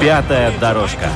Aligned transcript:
Пятая 0.00 0.52
дорожка. 0.58 1.08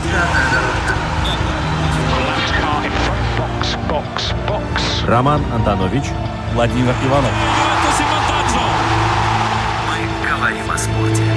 Роман 5.07 5.43
Антонович, 5.53 6.05
Владимир 6.55 6.95
Иванов. 7.05 7.31
Мы 9.89 10.29
говорим 10.29 10.71
о 10.71 10.79
спорте. 10.79 11.32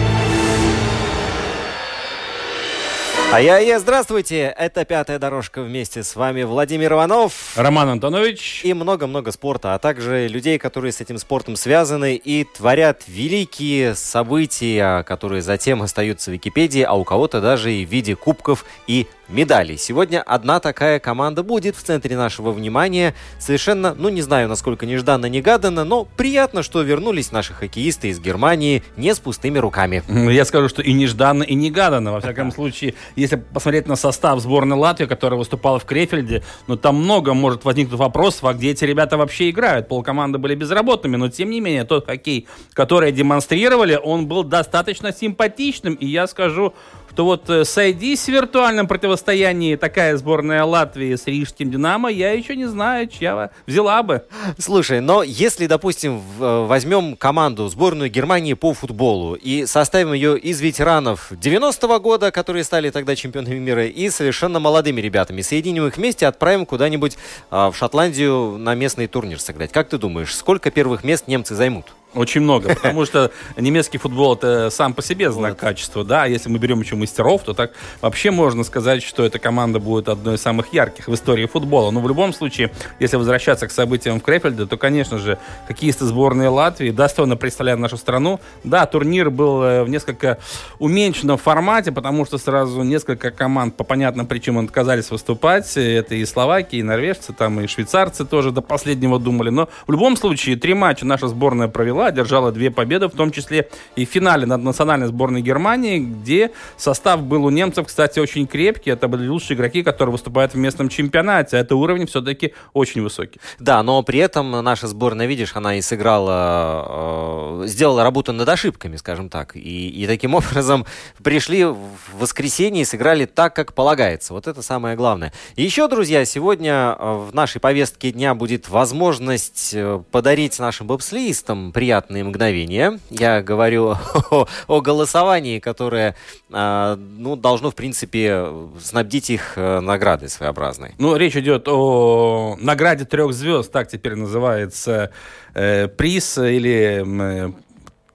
Ай-яй-яй, 3.36 3.80
здравствуйте! 3.80 4.56
Это 4.58 4.86
«Пятая 4.86 5.20
дорожка» 5.20 5.62
вместе 5.62 6.04
с 6.04 6.16
вами 6.16 6.44
Владимир 6.44 6.94
Иванов. 6.94 7.52
Роман 7.58 7.90
Антонович. 7.90 8.62
И 8.64 8.74
много-много 8.74 9.34
спорта, 9.34 9.74
а 9.74 9.78
также 9.78 10.30
людей, 10.30 10.58
которые 10.58 10.94
с 10.94 11.02
этим 11.02 11.18
спортом 11.18 11.58
связаны 11.58 12.16
и 12.16 12.46
творят 12.46 13.02
великие 13.08 13.94
события, 13.96 15.04
которые 15.04 15.42
затем 15.42 15.82
остаются 15.82 16.32
в 16.32 16.34
Википедии, 16.36 16.84
а 16.84 16.94
у 16.94 17.04
кого-то 17.04 17.42
даже 17.42 17.74
и 17.74 17.86
в 17.86 17.90
виде 17.90 18.16
кубков 18.16 18.64
и 18.88 19.06
медалей. 19.28 19.78
Сегодня 19.78 20.22
одна 20.22 20.60
такая 20.60 21.00
команда 21.00 21.44
будет 21.44 21.76
в 21.76 21.84
центре 21.84 22.16
нашего 22.18 22.52
внимания. 22.52 23.16
Совершенно, 23.40 23.94
ну 23.94 24.10
не 24.10 24.22
знаю, 24.22 24.48
насколько 24.48 24.86
нежданно-негаданно, 24.86 25.84
но 25.84 26.06
приятно, 26.06 26.64
что 26.64 26.82
вернулись 26.82 27.32
наши 27.32 27.54
хоккеисты 27.54 28.10
из 28.10 28.20
Германии 28.20 28.84
не 28.98 29.14
с 29.14 29.20
пустыми 29.20 29.58
руками. 29.58 30.04
Я 30.32 30.46
скажу, 30.46 30.70
что 30.70 30.82
и 30.82 30.94
нежданно, 30.94 31.44
и 31.44 31.56
негаданно. 31.56 32.12
Во 32.12 32.20
всяком 32.20 32.52
случае, 32.54 32.96
если 33.16 33.36
посмотреть 33.36 33.88
на 33.88 33.96
состав 33.96 34.40
сборной 34.40 34.78
Латвии, 34.78 35.06
которая 35.06 35.38
выступала 35.38 35.80
в 35.80 35.86
Крефельде, 35.86 36.44
ну 36.68 36.76
там 36.78 36.96
много 36.96 37.34
может 37.34 37.66
возникнуть 37.66 38.00
вопросов, 38.00 38.46
а 38.46 38.54
где 38.54 38.72
эти 38.72 38.86
ребята 38.86 39.18
вообще 39.18 39.50
играют? 39.50 39.88
Полкоманды 39.88 40.38
были 40.38 40.56
безработными, 40.56 41.16
но 41.16 41.30
тем 41.30 41.50
не 41.50 41.60
менее 41.60 41.84
тот 41.84 42.06
хоккей, 42.06 42.48
который 42.74 43.12
демонстрировали, 43.12 44.00
он 44.02 44.28
был 44.28 44.44
достаточно 44.44 45.14
симпатичным. 45.14 45.96
И 45.96 46.06
я 46.06 46.28
скажу, 46.28 46.74
что 47.16 47.24
вот 47.24 47.50
э, 47.50 47.64
сойдись 47.64 48.26
в 48.26 48.28
виртуальном 48.28 48.88
противостоянии 48.88 49.78
такая 49.78 50.18
сборная 50.18 50.66
Латвии 50.66 51.16
с 51.16 51.26
Рижским 51.28 51.72
Динамо, 51.72 52.12
я 52.12 52.34
еще 52.34 52.58
не 52.58 52.66
знаю, 52.66 53.08
чья 53.08 53.52
взяла 53.66 54.04
бы. 54.04 54.26
Слушай, 54.60 55.00
но 55.00 55.24
если, 55.24 55.66
допустим, 55.66 56.22
э, 56.42 56.66
возьмем 56.68 57.16
команду, 57.16 57.70
сборную 57.70 58.12
Германии 58.12 58.54
по 58.54 58.74
футболу 58.74 59.36
и 59.36 59.66
составим 59.66 60.12
ее 60.12 60.38
из 60.38 60.60
ветеранов 60.60 61.32
90-го 61.32 62.02
года, 62.02 62.32
которые 62.32 62.66
стали 62.66 62.90
тогда 62.90 63.16
чемпионами 63.16 63.60
мира, 63.60 63.86
и 63.86 64.10
совершенно 64.10 64.60
молодыми 64.60 65.00
ребятами, 65.00 65.42
соединим 65.42 65.88
их 65.88 65.96
вместе, 65.96 66.28
отправим 66.28 66.66
куда-нибудь 66.66 67.16
а, 67.50 67.72
в 67.72 67.78
Шотландию 67.78 68.58
на 68.58 68.76
местный 68.76 69.08
турнир 69.08 69.40
сыграть. 69.40 69.72
Как 69.72 69.88
ты 69.88 69.98
думаешь, 69.98 70.36
сколько 70.36 70.70
первых 70.70 71.06
мест 71.06 71.30
немцы 71.30 71.56
займут? 71.56 71.86
Очень 72.16 72.42
много, 72.42 72.74
потому 72.76 73.06
что 73.06 73.32
немецкий 73.58 73.98
футбол 73.98 74.36
это 74.36 74.70
сам 74.70 74.94
по 74.94 75.02
себе 75.02 75.32
знак 75.32 75.58
качества, 75.58 76.04
да, 76.04 76.24
а 76.24 76.28
если 76.28 76.50
мы 76.50 76.58
берем 76.58 76.80
еще 76.80 76.96
мастеров, 76.96 77.44
то 77.44 77.54
так 77.54 77.74
вообще 78.02 78.32
можно 78.32 78.64
сказать, 78.64 79.04
что 79.04 79.24
эта 79.24 79.38
команда 79.38 79.80
будет 79.80 80.08
одной 80.10 80.36
из 80.36 80.42
самых 80.42 80.74
ярких 80.74 81.08
в 81.08 81.14
истории 81.14 81.46
футбола. 81.46 81.92
Но 81.92 82.00
в 82.00 82.08
любом 82.08 82.34
случае, 82.34 82.72
если 83.00 83.18
возвращаться 83.18 83.68
к 83.68 83.72
событиям 83.72 84.20
в 84.20 84.24
Крефельде, 84.24 84.66
то, 84.66 84.78
конечно 84.78 85.18
же, 85.18 85.38
хоккеисты 85.68 86.06
сборной 86.06 86.48
Латвии 86.48 86.92
достойно 86.92 87.36
представляют 87.36 87.82
нашу 87.82 87.98
страну. 87.98 88.40
Да, 88.64 88.86
турнир 88.86 89.30
был 89.30 89.62
э, 89.62 89.84
в 89.84 89.90
несколько 89.90 90.40
уменьшенном 90.80 91.38
формате, 91.38 91.92
потому 91.92 92.26
что 92.26 92.38
сразу 92.38 92.82
несколько 92.84 93.32
команд 93.32 93.76
по 93.76 93.84
понятным 93.84 94.26
причинам 94.26 94.66
отказались 94.66 95.12
выступать. 95.12 95.76
Это 95.76 96.16
и 96.16 96.26
словаки, 96.26 96.78
и 96.78 96.84
норвежцы, 96.84 97.34
там 97.34 97.60
и 97.60 97.68
швейцарцы 97.68 98.26
тоже 98.26 98.52
до 98.52 98.62
последнего 98.62 99.20
думали. 99.20 99.50
Но 99.50 99.70
в 99.88 99.92
любом 99.92 100.16
случае, 100.16 100.56
три 100.56 100.74
матча 100.74 101.06
наша 101.06 101.28
сборная 101.28 101.68
провела, 101.68 102.05
одержала 102.08 102.52
две 102.52 102.72
победы, 102.72 103.08
в 103.08 103.12
том 103.12 103.32
числе 103.32 103.70
и 103.96 104.06
в 104.06 104.10
финале 104.10 104.46
над 104.46 104.64
национальной 104.64 105.08
сборной 105.08 105.42
Германии, 105.42 106.00
где 106.00 106.52
состав 106.78 107.22
был 107.24 107.46
у 107.46 107.50
немцев, 107.50 107.88
кстати, 107.88 108.20
очень 108.20 108.48
крепкий. 108.48 108.92
Это 108.92 109.08
были 109.08 109.28
лучшие 109.28 109.56
игроки, 109.56 109.84
которые 109.84 110.14
выступают 110.14 110.54
в 110.54 110.58
местном 110.58 110.90
чемпионате. 110.90 111.58
А 111.58 111.60
это 111.60 111.76
уровень 111.76 112.08
все-таки 112.08 112.54
очень 112.74 113.02
высокий. 113.02 113.40
Да, 113.60 113.82
но 113.84 114.02
при 114.04 114.20
этом 114.20 114.52
наша 114.52 114.88
сборная, 114.88 115.26
видишь, 115.26 115.56
она 115.56 115.76
и 115.76 115.82
сыграла, 115.82 117.64
э, 117.64 117.68
сделала 117.68 118.04
работу 118.04 118.34
над 118.34 118.48
ошибками, 118.48 118.96
скажем 118.98 119.30
так. 119.30 119.56
И, 119.56 119.90
и 119.90 120.08
таким 120.08 120.36
образом 120.36 120.86
пришли 121.24 121.66
в 121.66 121.78
воскресенье 122.14 122.82
и 122.82 122.86
сыграли 122.86 123.26
так, 123.26 123.56
как 123.56 123.74
полагается. 123.74 124.34
Вот 124.34 124.48
это 124.48 124.62
самое 124.62 124.96
главное. 124.96 125.34
И 125.56 125.64
еще, 125.64 125.88
друзья, 125.88 126.26
сегодня 126.26 126.96
э, 126.98 127.28
в 127.30 127.34
нашей 127.34 127.60
повестке 127.60 128.12
дня 128.12 128.36
будет 128.36 128.70
возможность 128.70 129.72
э, 129.74 130.02
подарить 130.12 130.60
нашим 130.60 130.88
бобслеистам 130.88 131.72
приятные 131.96 132.24
мгновения. 132.26 133.00
Я 133.10 133.42
говорю 133.42 133.96
о, 134.32 134.48
о 134.68 134.82
голосовании, 134.82 135.60
которое 135.60 136.16
э, 136.52 136.98
ну, 136.98 137.36
должно, 137.38 137.72
в 137.72 137.76
принципе, 137.76 138.48
снабдить 138.82 139.30
их 139.30 139.54
э, 139.56 139.80
наградой 139.80 140.30
своеобразной. 140.30 140.96
Ну, 140.98 141.16
речь 141.16 141.38
идет 141.38 141.68
о 141.68 142.58
награде 142.60 143.06
трех 143.06 143.34
звезд, 143.34 143.72
так 143.72 143.88
теперь 143.88 144.16
называется 144.16 145.12
э, 145.54 145.88
приз 145.88 146.38
или 146.38 147.04
э, 147.06 147.52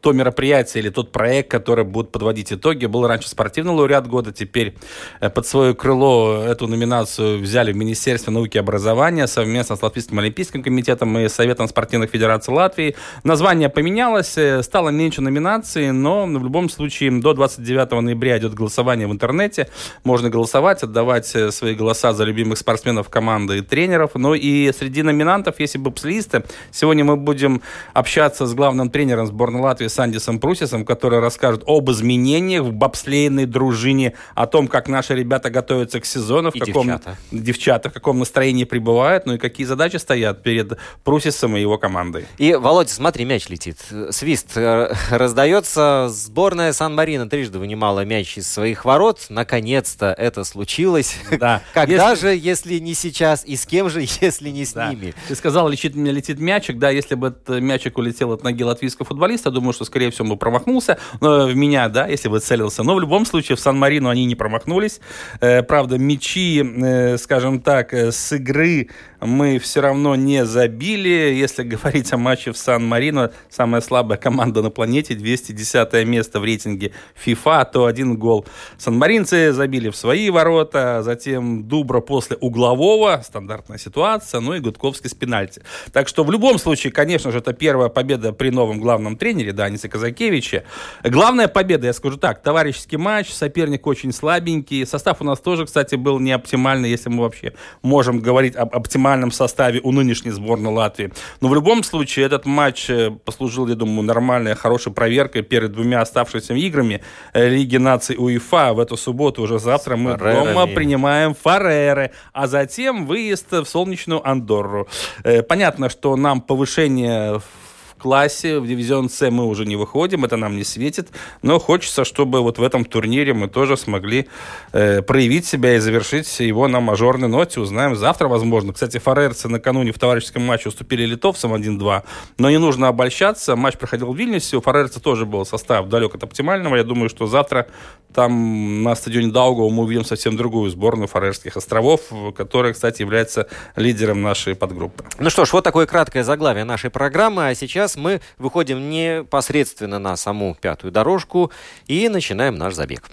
то 0.00 0.12
мероприятие 0.12 0.82
или 0.82 0.90
тот 0.90 1.12
проект, 1.12 1.50
который 1.50 1.84
будет 1.84 2.10
подводить 2.10 2.52
итоги. 2.52 2.86
Был 2.86 3.06
раньше 3.06 3.28
спортивный 3.28 3.72
лауреат 3.72 4.06
года, 4.06 4.32
теперь 4.32 4.74
э, 5.20 5.30
под 5.30 5.46
свое 5.46 5.74
крыло 5.74 6.42
эту 6.42 6.66
номинацию 6.66 7.38
взяли 7.38 7.72
в 7.72 7.76
Министерстве 7.76 8.32
науки 8.32 8.56
и 8.56 8.60
образования 8.60 9.26
совместно 9.26 9.76
с 9.76 9.82
Латвийским 9.82 10.18
олимпийским 10.18 10.62
комитетом 10.62 11.18
и 11.18 11.28
Советом 11.28 11.68
спортивных 11.68 12.10
федераций 12.10 12.52
Латвии. 12.54 12.96
Название 13.24 13.68
поменялось, 13.68 14.36
э, 14.38 14.62
стало 14.62 14.88
меньше 14.90 15.20
номинаций, 15.20 15.92
но 15.92 16.26
в 16.26 16.44
любом 16.44 16.68
случае 16.70 17.10
до 17.10 17.34
29 17.34 18.00
ноября 18.00 18.38
идет 18.38 18.54
голосование 18.54 19.06
в 19.06 19.12
интернете. 19.12 19.68
Можно 20.04 20.30
голосовать, 20.30 20.82
отдавать 20.82 21.34
э, 21.34 21.50
свои 21.50 21.74
голоса 21.74 22.12
за 22.12 22.24
любимых 22.24 22.58
спортсменов, 22.58 23.08
команды 23.08 23.58
и 23.58 23.60
тренеров. 23.60 24.12
Ну 24.14 24.34
и 24.34 24.72
среди 24.72 25.02
номинантов, 25.02 25.60
если 25.60 25.78
бобслеисты, 25.78 26.44
сегодня 26.70 27.04
мы 27.04 27.16
будем 27.16 27.62
общаться 27.92 28.46
с 28.46 28.54
главным 28.54 28.90
тренером 28.90 29.26
сборной 29.26 29.60
Латвии 29.60 29.89
Сандисом 29.90 30.38
Прусисом, 30.40 30.84
который 30.84 31.18
расскажет 31.20 31.62
об 31.66 31.90
изменениях 31.90 32.62
в 32.64 32.72
бобслейной 32.72 33.46
дружине, 33.46 34.14
о 34.34 34.46
том, 34.46 34.68
как 34.68 34.88
наши 34.88 35.14
ребята 35.14 35.50
готовятся 35.50 36.00
к 36.00 36.06
сезону, 36.06 36.50
в 36.50 36.54
И 36.56 36.60
каком 36.60 36.86
девчата. 36.86 37.16
девчата 37.30 37.90
в 37.90 37.92
каком 37.92 38.18
настроении 38.18 38.64
пребывают, 38.64 39.26
ну 39.26 39.34
и 39.34 39.38
какие 39.38 39.66
задачи 39.66 39.96
стоят 39.96 40.42
перед 40.42 40.78
Прусисом 41.04 41.56
и 41.56 41.60
его 41.60 41.76
командой. 41.78 42.26
И, 42.38 42.54
Володя, 42.54 42.90
смотри, 42.90 43.24
мяч 43.24 43.48
летит. 43.48 43.76
Свист 44.10 44.56
э, 44.56 44.92
раздается. 45.10 46.08
Сборная 46.10 46.72
Сан-Марино 46.72 47.28
трижды 47.28 47.58
вынимала 47.58 48.04
мяч 48.04 48.38
из 48.38 48.50
своих 48.50 48.84
ворот. 48.84 49.26
Наконец-то 49.28 50.14
это 50.16 50.44
случилось. 50.44 51.16
Да. 51.38 51.62
Когда 51.74 52.10
Если- 52.10 52.20
же, 52.28 52.36
если 52.36 52.78
не 52.78 52.94
сейчас, 52.94 53.44
и 53.44 53.56
с 53.56 53.66
кем 53.66 53.88
же, 53.90 54.00
если 54.20 54.50
не 54.50 54.64
с 54.64 54.72
Да. 54.72 54.90
ними? 54.90 55.14
Ты 55.28 55.34
сказал, 55.34 55.68
летит, 55.68 55.94
летит 55.96 56.38
мячик. 56.40 56.78
Да, 56.78 56.90
если 56.90 57.14
бы 57.14 57.28
этот 57.28 57.60
мячик 57.60 57.98
улетел 57.98 58.32
от 58.32 58.42
ноги 58.44 58.62
латвийского 58.62 59.06
футболиста, 59.06 59.50
думаю, 59.50 59.72
что, 59.72 59.79
скорее 59.84 60.10
всего, 60.10 60.28
бы 60.28 60.36
промахнулся 60.36 60.98
но, 61.20 61.46
в 61.46 61.54
меня, 61.54 61.88
да, 61.88 62.06
если 62.06 62.28
бы 62.28 62.40
целился. 62.40 62.82
Но 62.82 62.94
в 62.94 63.00
любом 63.00 63.26
случае 63.26 63.56
в 63.56 63.60
Сан-Марино 63.60 64.10
они 64.10 64.24
не 64.24 64.34
промахнулись. 64.34 65.00
Э, 65.40 65.62
правда, 65.62 65.98
мячи, 65.98 66.62
э, 66.62 67.18
скажем 67.18 67.60
так, 67.60 67.94
э, 67.94 68.12
с 68.12 68.32
игры 68.32 68.88
мы 69.20 69.58
все 69.58 69.80
равно 69.80 70.14
не 70.16 70.44
забили. 70.44 71.34
Если 71.34 71.62
говорить 71.64 72.12
о 72.12 72.16
матче 72.16 72.52
в 72.52 72.56
Сан-Марино, 72.56 73.32
самая 73.48 73.80
слабая 73.80 74.18
команда 74.18 74.62
на 74.62 74.70
планете, 74.70 75.14
210 75.14 76.06
место 76.06 76.40
в 76.40 76.44
рейтинге 76.44 76.92
FIFA, 77.24 77.70
то 77.70 77.84
один 77.84 78.16
гол. 78.16 78.46
Сан-Маринцы 78.78 79.52
забили 79.52 79.90
в 79.90 79.96
свои 79.96 80.30
ворота, 80.30 81.02
затем 81.02 81.64
Дубра 81.64 82.00
после 82.00 82.36
углового, 82.36 83.22
стандартная 83.24 83.78
ситуация, 83.78 84.40
ну 84.40 84.54
и 84.54 84.60
Гудковский 84.60 85.10
с 85.10 85.14
пенальти. 85.14 85.62
Так 85.92 86.08
что 86.08 86.24
в 86.24 86.30
любом 86.30 86.58
случае, 86.58 86.92
конечно 86.92 87.30
же, 87.30 87.38
это 87.38 87.52
первая 87.52 87.88
победа 87.88 88.32
при 88.32 88.50
новом 88.50 88.80
главном 88.80 89.16
тренере, 89.16 89.52
да, 89.52 89.64
Анисе 89.64 89.88
Казакевиче. 89.88 90.64
Главная 91.04 91.48
победа, 91.48 91.86
я 91.86 91.92
скажу 91.92 92.16
так, 92.16 92.42
товарищеский 92.42 92.98
матч, 92.98 93.30
соперник 93.30 93.86
очень 93.86 94.12
слабенький, 94.12 94.86
состав 94.86 95.20
у 95.20 95.24
нас 95.24 95.40
тоже, 95.40 95.66
кстати, 95.66 95.94
был 95.94 96.18
не 96.18 96.32
оптимальный, 96.32 96.90
если 96.90 97.10
мы 97.10 97.22
вообще 97.22 97.52
можем 97.82 98.20
говорить 98.20 98.56
об 98.56 98.74
оптимальном 98.74 99.09
оптимальном 99.10 99.32
составе 99.32 99.80
у 99.82 99.92
нынешней 99.92 100.30
сборной 100.30 100.72
Латвии. 100.72 101.12
Но 101.40 101.48
в 101.48 101.54
любом 101.54 101.82
случае 101.82 102.26
этот 102.26 102.46
матч 102.46 102.90
э, 102.90 103.10
послужил, 103.10 103.68
я 103.68 103.74
думаю, 103.74 104.02
нормальной, 104.02 104.54
хорошей 104.54 104.92
проверкой 104.92 105.42
перед 105.42 105.72
двумя 105.72 106.00
оставшимися 106.00 106.54
играми 106.54 107.00
э, 107.32 107.48
Лиги 107.48 107.78
наций 107.78 108.16
УЕФА. 108.18 108.72
В 108.72 108.78
эту 108.78 108.96
субботу 108.96 109.42
уже 109.42 109.58
завтра 109.58 109.96
мы 109.96 110.16
дома 110.16 110.66
принимаем 110.66 111.34
Фареры, 111.34 112.10
а 112.32 112.46
затем 112.46 113.06
выезд 113.06 113.52
в 113.52 113.64
солнечную 113.64 114.20
Андорру. 114.28 114.86
Э, 115.24 115.42
Понятно, 115.42 115.88
что 115.88 116.16
нам 116.16 116.40
повышение 116.40 117.38
в 117.38 117.69
классе, 118.00 118.58
в 118.58 118.66
дивизион 118.66 119.08
С 119.08 119.30
мы 119.30 119.46
уже 119.46 119.66
не 119.66 119.76
выходим, 119.76 120.24
это 120.24 120.36
нам 120.36 120.56
не 120.56 120.64
светит, 120.64 121.10
но 121.42 121.58
хочется, 121.58 122.04
чтобы 122.04 122.40
вот 122.40 122.58
в 122.58 122.62
этом 122.62 122.84
турнире 122.84 123.34
мы 123.34 123.48
тоже 123.48 123.76
смогли 123.76 124.26
э, 124.72 125.02
проявить 125.02 125.46
себя 125.46 125.76
и 125.76 125.78
завершить 125.78 126.40
его 126.40 126.66
на 126.68 126.80
мажорной 126.80 127.28
ноте. 127.28 127.60
Узнаем 127.60 127.94
завтра, 127.94 128.28
возможно. 128.28 128.72
Кстати, 128.72 128.98
фарерцы 128.98 129.48
накануне 129.48 129.92
в 129.92 129.98
товарищеском 129.98 130.42
матче 130.42 130.68
уступили 130.68 131.04
литовцам 131.04 131.54
1-2, 131.54 132.02
но 132.38 132.50
не 132.50 132.58
нужно 132.58 132.88
обольщаться. 132.88 133.54
Матч 133.56 133.76
проходил 133.76 134.12
в 134.12 134.16
Вильнюсе, 134.16 134.56
у 134.56 134.60
фарерцев 134.60 135.02
тоже 135.02 135.26
был 135.26 135.44
состав 135.44 135.88
далек 135.88 136.14
от 136.14 136.24
оптимального. 136.24 136.76
Я 136.76 136.84
думаю, 136.84 137.08
что 137.08 137.26
завтра 137.26 137.66
там 138.14 138.82
на 138.82 138.94
стадионе 138.96 139.30
Даугава 139.30 139.68
мы 139.70 139.84
увидим 139.84 140.04
совсем 140.04 140.36
другую 140.36 140.70
сборную 140.70 141.06
Фарерских 141.06 141.56
островов, 141.56 142.00
которая, 142.36 142.72
кстати, 142.72 143.02
является 143.02 143.46
лидером 143.76 144.22
нашей 144.22 144.54
подгруппы. 144.54 145.04
Ну 145.18 145.30
что 145.30 145.44
ж, 145.44 145.52
вот 145.52 145.64
такое 145.64 145.86
краткое 145.86 146.24
заглавие 146.24 146.64
нашей 146.64 146.90
программы. 146.90 147.48
А 147.48 147.54
сейчас 147.54 147.89
мы 147.96 148.20
выходим 148.38 148.90
непосредственно 148.90 149.98
на 149.98 150.16
саму 150.16 150.56
пятую 150.60 150.92
дорожку 150.92 151.50
и 151.86 152.08
начинаем 152.08 152.56
наш 152.56 152.74
забег. 152.74 153.10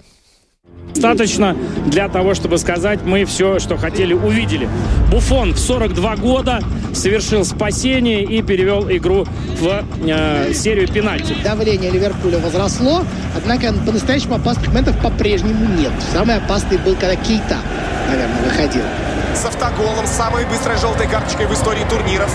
Достаточно 0.94 1.56
для 1.86 2.08
того, 2.08 2.34
чтобы 2.34 2.58
сказать, 2.58 3.00
мы 3.02 3.24
все, 3.24 3.58
что 3.58 3.76
хотели, 3.76 4.14
увидели. 4.14 4.68
Буфон 5.10 5.52
в 5.52 5.58
42 5.58 6.16
года 6.16 6.60
совершил 6.92 7.44
спасение 7.44 8.24
и 8.24 8.42
перевел 8.42 8.90
игру 8.90 9.24
в 9.60 9.84
э, 10.04 10.52
серию 10.54 10.88
пенальти. 10.88 11.36
Давление 11.44 11.90
Ливерпуля 11.90 12.38
возросло, 12.38 13.04
однако 13.36 13.72
по-настоящему 13.72 14.34
опасных 14.34 14.68
моментов 14.68 15.00
по-прежнему 15.00 15.66
нет. 15.78 15.92
Самый 16.12 16.36
опасный 16.36 16.78
был, 16.78 16.94
когда 16.94 17.16
Кейта, 17.16 17.58
наверное, 18.08 18.42
выходил. 18.44 18.82
с 19.34 19.44
автоголом, 19.44 20.06
самой 20.06 20.46
быстрой 20.46 20.78
желтой 20.78 21.06
карточкой 21.06 21.46
в 21.46 21.52
истории 21.52 21.84
турниров. 21.88 22.34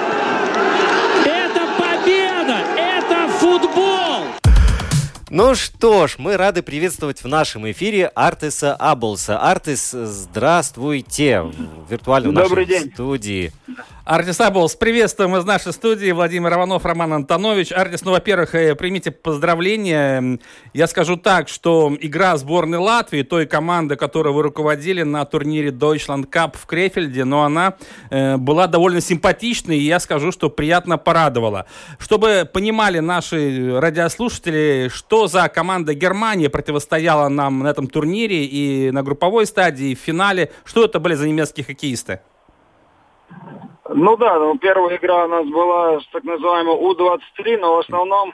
Ну 5.33 5.55
что 5.55 6.07
ж, 6.07 6.15
мы 6.17 6.35
рады 6.35 6.61
приветствовать 6.61 7.23
в 7.23 7.27
нашем 7.29 7.71
эфире 7.71 8.07
Артиса 8.07 8.75
Аблса. 8.75 9.39
Артис, 9.39 9.91
здравствуйте. 9.91 11.41
В 11.43 11.89
виртуальной 11.89 12.33
Добрый 12.33 12.65
нашей 12.65 12.81
день. 12.83 12.93
студии. 12.93 13.53
Артис 14.03 14.41
Аблс, 14.41 14.75
приветствуем 14.75 15.35
из 15.35 15.45
нашей 15.45 15.73
студии. 15.73 16.11
Владимир 16.11 16.51
Иванов, 16.53 16.83
Роман 16.85 17.13
Антонович. 17.13 17.71
Артис, 17.71 18.03
ну, 18.03 18.11
во-первых, 18.11 18.55
э, 18.55 18.73
примите 18.73 19.11
поздравления. 19.11 20.39
Я 20.73 20.87
скажу 20.87 21.17
так, 21.17 21.47
что 21.47 21.95
игра 22.01 22.35
сборной 22.37 22.79
Латвии, 22.79 23.21
той 23.21 23.45
команды, 23.45 23.95
которую 23.95 24.33
вы 24.33 24.41
руководили 24.41 25.03
на 25.03 25.23
турнире 25.25 25.69
Deutschland 25.69 26.27
Cup 26.31 26.57
в 26.57 26.65
Крефельде, 26.65 27.25
но 27.25 27.43
она 27.43 27.75
э, 28.09 28.37
была 28.37 28.65
довольно 28.65 29.01
симпатичной, 29.01 29.77
и 29.77 29.83
я 29.83 29.99
скажу, 29.99 30.31
что 30.31 30.49
приятно 30.49 30.97
порадовала. 30.97 31.67
Чтобы 31.99 32.49
понимали 32.51 32.97
наши 32.97 33.79
радиослушатели, 33.79 34.89
что 34.91 35.27
за 35.27 35.47
команда 35.47 35.93
Германии 35.93 36.47
противостояла 36.47 37.29
нам 37.29 37.59
на 37.59 37.67
этом 37.67 37.85
турнире 37.85 38.45
и 38.45 38.89
на 38.89 39.03
групповой 39.03 39.45
стадии, 39.45 39.91
и 39.91 39.95
в 39.95 39.99
финале, 39.99 40.51
что 40.65 40.85
это 40.85 40.99
были 40.99 41.13
за 41.13 41.27
немецкие 41.27 41.63
хоккеисты? 41.63 42.21
Ну 43.93 44.15
да, 44.15 44.39
ну, 44.39 44.57
первая 44.57 44.95
игра 44.95 45.25
у 45.25 45.27
нас 45.27 45.45
была 45.47 45.99
с 45.99 46.07
так 46.07 46.23
называемой 46.23 46.75
У-23, 46.75 47.57
но 47.57 47.75
в 47.75 47.79
основном, 47.79 48.33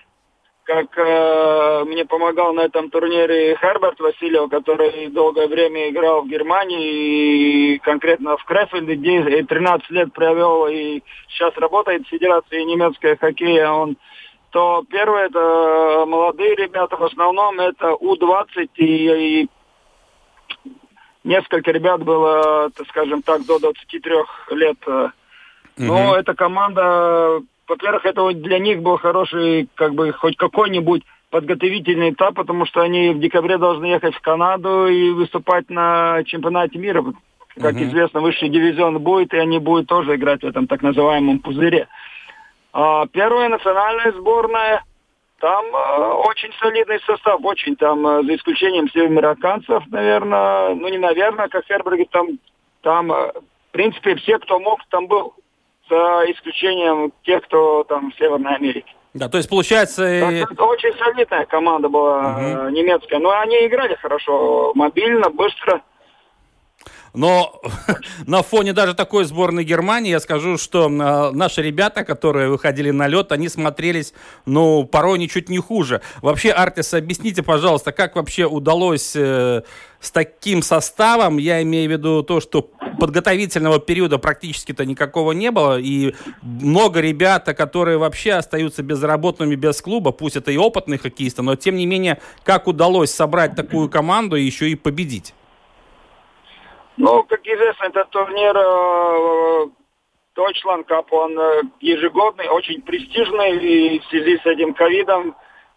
как 0.63 0.95
э, 0.98 1.83
мне 1.86 2.06
помогал 2.06 2.54
на 2.54 2.62
этом 2.62 2.92
турнире 2.92 3.57
Херберт 3.59 4.00
Васильев, 4.00 4.51
который 4.51 5.07
долгое 5.07 5.48
время 5.48 5.89
играл 5.89 6.21
в 6.21 6.27
Германии 6.27 7.75
и 7.75 7.80
конкретно 7.80 8.38
в 8.38 8.45
Крефельде, 8.45 8.95
где 8.95 9.44
13 9.44 9.89
лет 9.89 10.13
провел 10.13 10.68
и 10.68 11.01
сейчас 11.30 11.56
работает 11.57 12.06
в 12.06 12.09
Федерации 12.09 12.62
немецкой 12.62 13.18
хоккея, 13.18 13.71
он 13.71 13.98
то 14.51 14.83
первое 14.89 15.25
это 15.25 16.06
молодые 16.07 16.56
ребята, 16.56 16.98
в 16.98 17.04
основном 17.04 17.59
это 17.59 17.95
У-20 17.95 18.69
и, 18.75 19.42
и 19.42 19.50
несколько 21.24 21.71
ребят 21.71 22.04
было, 22.04 22.69
так 22.75 22.88
скажем 22.89 23.24
так, 23.24 23.44
до 23.45 23.59
23 23.59 24.13
лет. 24.51 24.77
Но 25.77 26.15
эта 26.15 26.33
команда, 26.33 27.41
во-первых, 27.68 28.06
это 28.06 28.21
вот 28.21 28.41
для 28.41 28.59
них 28.59 28.81
был 28.81 28.97
хороший, 28.97 29.69
как 29.75 29.94
бы, 29.94 30.12
хоть 30.12 30.38
какой-нибудь 30.38 31.03
подготовительный 31.29 32.12
этап, 32.12 32.35
потому 32.35 32.65
что 32.65 32.81
они 32.81 33.09
в 33.09 33.19
декабре 33.19 33.57
должны 33.57 33.85
ехать 33.85 34.15
в 34.15 34.21
Канаду 34.21 34.88
и 34.88 35.12
выступать 35.12 35.69
на 35.69 36.24
чемпионате 36.25 36.79
мира. 36.79 37.03
Как 37.59 37.75
известно, 37.75 38.21
высший 38.21 38.50
дивизион 38.50 39.00
будет, 39.00 39.33
и 39.33 39.38
они 39.38 39.57
будут 39.57 39.88
тоже 39.88 40.15
играть 40.15 40.41
в 40.44 40.47
этом 40.47 40.68
так 40.68 40.83
называемом 40.83 41.39
пузыре. 41.39 41.88
А 42.71 43.07
первая 43.07 43.50
национальная 43.50 44.12
сборная, 44.12 44.83
там 45.39 45.65
э, 45.65 46.03
очень 46.27 46.51
солидный 46.59 47.00
состав, 47.01 47.39
очень 47.44 47.75
там, 47.75 48.06
э, 48.06 48.23
за 48.23 48.35
исключением 48.35 48.89
североамериканцев, 48.89 49.83
наверное, 49.88 50.75
ну 50.75 50.88
не 50.88 51.00
наверное, 51.00 51.47
как 51.47 51.65
Херберг, 51.65 52.09
там, 52.12 52.27
там, 52.81 53.12
э, 53.12 53.31
в 53.33 53.71
принципе, 53.71 54.15
все, 54.15 54.38
кто 54.38 54.59
мог, 54.59 54.80
там 54.89 55.07
был 55.07 55.33
за 55.89 56.31
исключением 56.31 57.12
тех, 57.24 57.44
кто 57.44 57.84
там 57.84 58.12
в 58.12 58.16
Северной 58.18 58.56
Америке. 58.56 58.94
Да, 59.13 59.30
то 59.30 59.38
есть 59.38 59.50
получается... 59.50 60.04
э, 60.04 60.45
Так, 60.45 60.62
очень 60.62 60.94
солидная 60.98 61.45
команда 61.45 61.89
была 61.89 62.38
э, 62.39 62.72
немецкая. 62.72 63.19
Но 63.19 63.31
они 63.31 63.66
играли 63.66 63.95
хорошо, 63.95 64.74
мобильно, 64.75 65.30
быстро. 65.30 65.81
Но 67.13 67.61
на 68.28 68.44
фоне 68.44 68.73
даже 68.73 68.94
такой 68.94 69.23
сборной 69.23 69.64
Германии 69.64 70.11
я 70.11 70.19
скажу, 70.19 70.57
что 70.57 70.85
э, 70.85 71.31
наши 71.31 71.64
ребята, 71.64 72.06
которые 72.06 72.50
выходили 72.50 72.92
на 72.92 73.07
лед, 73.07 73.31
они 73.31 73.50
смотрелись, 73.50 74.14
ну, 74.45 74.83
порой 74.85 75.18
ничуть 75.18 75.50
не 75.50 75.57
хуже. 75.57 76.02
Вообще, 76.21 76.52
Артис, 76.52 76.94
объясните, 76.94 77.42
пожалуйста, 77.42 77.92
как 77.92 78.16
вообще 78.16 78.45
удалось 78.45 79.16
э, 79.16 79.64
с 80.00 80.11
таким 80.11 80.61
составом, 80.61 81.38
я 81.38 81.64
имею 81.64 81.90
в 81.90 81.92
виду 81.94 82.21
то, 82.21 82.40
что 82.40 82.69
подготовительного 82.99 83.80
периода 83.80 84.18
практически-то 84.18 84.85
никакого 84.85 85.31
не 85.31 85.51
было, 85.51 85.80
и 85.80 86.13
много 86.42 86.99
ребят, 86.99 87.45
которые 87.45 87.97
вообще 87.97 88.33
остаются 88.33 88.83
безработными 88.83 89.56
без 89.56 89.81
клуба, 89.81 90.11
пусть 90.11 90.35
это 90.35 90.51
и 90.51 90.57
опытные 90.57 90.97
хоккеисты, 90.97 91.42
но 91.42 91.56
тем 91.56 91.75
не 91.75 91.85
менее, 91.85 92.19
как 92.44 92.68
удалось 92.68 93.11
собрать 93.11 93.56
такую 93.56 93.89
команду 93.89 94.35
и 94.35 94.44
еще 94.44 94.69
и 94.69 94.75
победить? 94.75 95.33
Ну, 96.97 97.23
как 97.23 97.45
известно, 97.45 97.85
этот 97.85 98.09
турнир 98.09 98.57
э, 98.57 99.68
Deutschland 100.35 100.87
Cup, 100.87 101.06
он 101.11 101.37
э, 101.37 101.61
ежегодный, 101.80 102.47
очень 102.49 102.81
престижный, 102.81 103.57
и 103.57 103.99
в 103.99 104.06
связи 104.06 104.37
с 104.37 104.45
этим 104.45 104.73
ковидом, 104.73 105.35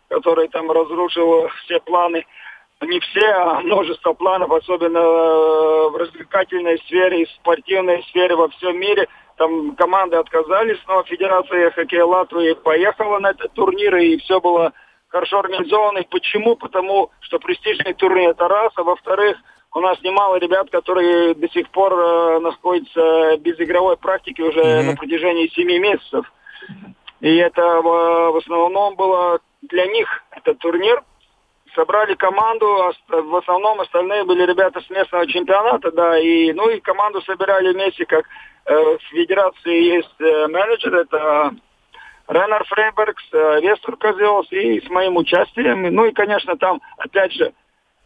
который 0.09 0.49
там 0.49 0.71
разрушил 0.71 1.49
все 1.65 1.79
планы, 1.81 2.25
не 2.87 3.01
все, 3.01 3.27
а 3.27 3.61
множество 3.61 4.13
планов, 4.15 4.51
особенно 4.51 4.99
э, 4.99 5.89
в 5.91 5.97
развлекательной 5.97 6.79
сфере, 6.79 7.23
и 7.23 7.27
спортивной 7.27 8.03
сфере 8.05 8.35
во 8.35 8.49
всем 8.49 8.79
мире. 8.79 9.09
Там 9.37 9.75
команды 9.75 10.17
отказались, 10.17 10.79
но 10.87 11.03
Федерация 11.05 11.71
хоккея 11.71 12.05
Латвии 12.05 12.55
поехала 12.55 13.19
на 13.19 13.31
этот 13.31 13.53
турнир, 13.53 13.97
и 13.97 14.19
все 14.19 14.41
было 14.41 14.73
хорошо 15.09 15.41
организовано. 15.41 15.99
И 15.99 16.09
почему? 16.09 16.57
Потому 16.57 17.11
что 17.21 17.39
престижный 17.39 17.95
турнир 17.95 18.31
это 18.31 18.49
раз, 18.49 18.73
а 18.77 18.83
во-вторых, 18.83 19.37
у 19.73 19.81
нас 19.81 20.01
немало 20.03 20.37
ребят, 20.37 20.71
которые 20.71 21.35
до 21.35 21.49
сих 21.51 21.71
пор 21.71 21.93
э, 21.93 22.39
находятся 22.41 23.37
без 23.39 23.59
игровой 23.61 23.97
практики 23.97 24.41
уже 24.41 24.83
на 24.83 24.97
протяжении 24.97 25.49
семи 25.49 25.79
месяцев. 25.79 26.31
И 27.21 27.37
это 27.37 27.61
э, 27.61 27.81
в 27.83 28.37
основном 28.37 28.97
было 28.97 29.39
для 29.63 29.87
них 29.87 30.25
этот 30.31 30.59
турнир. 30.59 31.03
Собрали 31.75 32.15
команду, 32.15 32.93
в 33.09 33.37
основном 33.37 33.81
остальные 33.81 34.25
были 34.25 34.45
ребята 34.45 34.81
с 34.81 34.91
местного 34.91 35.27
чемпионата, 35.27 35.93
да, 35.93 36.19
и 36.19 36.53
ну 36.53 36.69
и 36.69 36.81
команду 36.81 37.23
собирали 37.23 37.73
вместе, 37.73 38.07
как 38.07 38.25
э, 38.67 38.75
в 38.75 39.03
федерации 39.11 39.95
есть 39.97 40.21
э, 40.21 40.49
менеджер, 40.49 40.95
это 40.97 41.53
Ренар 42.29 42.65
Фрейбергс, 42.65 43.25
э, 43.33 43.61
Вестер 43.61 43.97
Козелс 43.97 44.51
и 44.53 44.81
с 44.81 44.89
моим 44.89 45.17
участием. 45.17 45.83
Ну 45.83 46.05
и, 46.07 46.13
конечно, 46.13 46.57
там, 46.57 46.81
опять 46.97 47.33
же, 47.33 47.53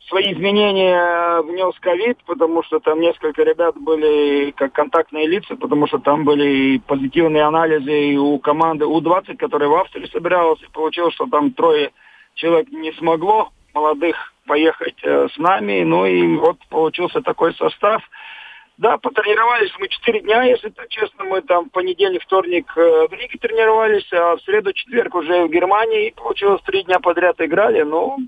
свои 0.08 0.32
изменения 0.32 1.42
внес 1.42 1.74
ковид, 1.80 2.18
потому 2.26 2.62
что 2.62 2.80
там 2.80 3.00
несколько 3.00 3.42
ребят 3.42 3.76
были 3.76 4.50
как 4.52 4.72
контактные 4.72 5.26
лица, 5.26 5.56
потому 5.56 5.86
что 5.86 5.98
там 5.98 6.24
были 6.24 6.78
позитивные 6.78 7.44
анализы 7.44 8.12
и 8.12 8.16
у 8.16 8.38
команды 8.38 8.86
У-20, 8.86 9.36
которая 9.36 9.68
в 9.68 9.74
Австрии 9.74 10.08
собиралась, 10.10 10.62
и 10.62 10.72
получилось, 10.72 11.14
что 11.14 11.26
там 11.26 11.52
трое 11.52 11.92
человек 12.34 12.70
не 12.70 12.92
смогло 12.92 13.50
молодых 13.72 14.32
поехать 14.46 14.96
э, 15.02 15.28
с 15.34 15.38
нами, 15.38 15.82
ну 15.82 16.06
и 16.06 16.36
вот 16.36 16.58
получился 16.68 17.20
такой 17.22 17.54
состав. 17.54 18.02
Да, 18.76 18.98
потренировались 18.98 19.70
мы 19.78 19.88
четыре 19.88 20.20
дня, 20.20 20.42
если 20.42 20.68
так 20.68 20.88
честно. 20.88 21.24
Мы 21.24 21.42
там 21.42 21.70
понедельник, 21.70 22.22
вторник 22.22 22.72
э, 22.76 23.06
в 23.08 23.12
Риге 23.12 23.38
тренировались, 23.38 24.06
а 24.12 24.36
в 24.36 24.42
среду, 24.42 24.72
четверг 24.72 25.14
уже 25.14 25.44
в 25.46 25.50
Германии. 25.50 26.08
И 26.08 26.14
получилось 26.14 26.60
три 26.66 26.82
дня 26.82 26.98
подряд 26.98 27.40
играли. 27.40 27.82
Ну, 27.82 28.18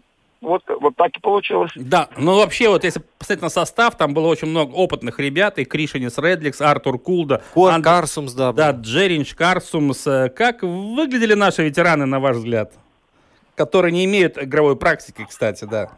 вот, 0.41 0.63
вот 0.81 0.95
так 0.95 1.17
и 1.17 1.21
получилось. 1.21 1.73
Да, 1.75 2.09
ну 2.17 2.37
вообще 2.37 2.69
вот 2.69 2.85
если 2.85 3.03
посмотреть 3.19 3.43
на 3.43 3.49
состав, 3.49 3.97
там 3.97 4.15
было 4.15 4.29
очень 4.29 4.47
много 4.47 4.73
опытных 4.73 5.19
ребят, 5.19 5.59
и 5.59 5.65
Кришинис 5.65 6.17
Редликс, 6.17 6.61
Артур 6.61 7.01
Кулда, 7.01 7.43
Кор, 7.53 7.73
Анд- 7.73 7.83
Карсумс, 7.85 8.33
да. 8.33 8.53
да. 8.53 8.71
Джеринч, 8.71 9.35
Карсумс. 9.35 10.07
Э, 10.07 10.29
Как 10.29 10.63
выглядели 10.63 11.35
наши 11.35 11.65
ветераны, 11.65 12.07
на 12.07 12.21
ваш 12.21 12.37
взгляд? 12.37 12.73
Которые 13.57 13.93
не 13.93 14.05
имеют 14.05 14.39
игровой 14.39 14.77
практики, 14.77 15.27
кстати, 15.29 15.65
да. 15.65 15.91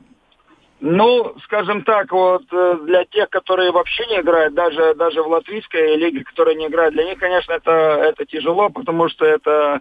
Ну, 0.81 1.35
скажем 1.45 1.83
так, 1.83 2.13
вот 2.13 2.45
э, 2.53 2.79
для 2.85 3.05
тех, 3.05 3.29
которые 3.31 3.73
вообще 3.73 4.07
не 4.07 4.21
играют, 4.21 4.55
даже, 4.55 4.95
даже 4.95 5.25
в 5.25 5.27
латвийской 5.27 5.97
лиге, 5.97 6.23
которые 6.23 6.55
не 6.55 6.69
играют, 6.69 6.95
для 6.95 7.05
них, 7.05 7.19
конечно, 7.19 7.53
это, 7.53 7.73
это 7.73 8.25
тяжело, 8.25 8.71
потому 8.71 9.09
что 9.09 9.25
это 9.25 9.81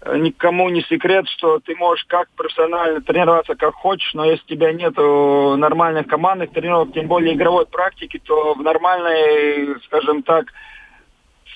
э, 0.00 0.16
никому 0.16 0.70
не 0.70 0.80
секрет, 0.84 1.28
что 1.28 1.58
ты 1.58 1.76
можешь 1.76 2.06
как 2.06 2.30
профессионально 2.30 3.02
тренироваться, 3.02 3.56
как 3.56 3.74
хочешь, 3.74 4.14
но 4.14 4.24
если 4.24 4.44
у 4.44 4.48
тебя 4.48 4.72
нет 4.72 4.96
нормальных 4.96 6.06
командных 6.06 6.50
тренировок, 6.50 6.94
тем 6.94 7.08
более 7.08 7.34
игровой 7.34 7.66
практики, 7.66 8.18
то 8.24 8.54
в 8.54 8.62
нормальной, 8.62 9.78
скажем 9.84 10.22
так, 10.22 10.46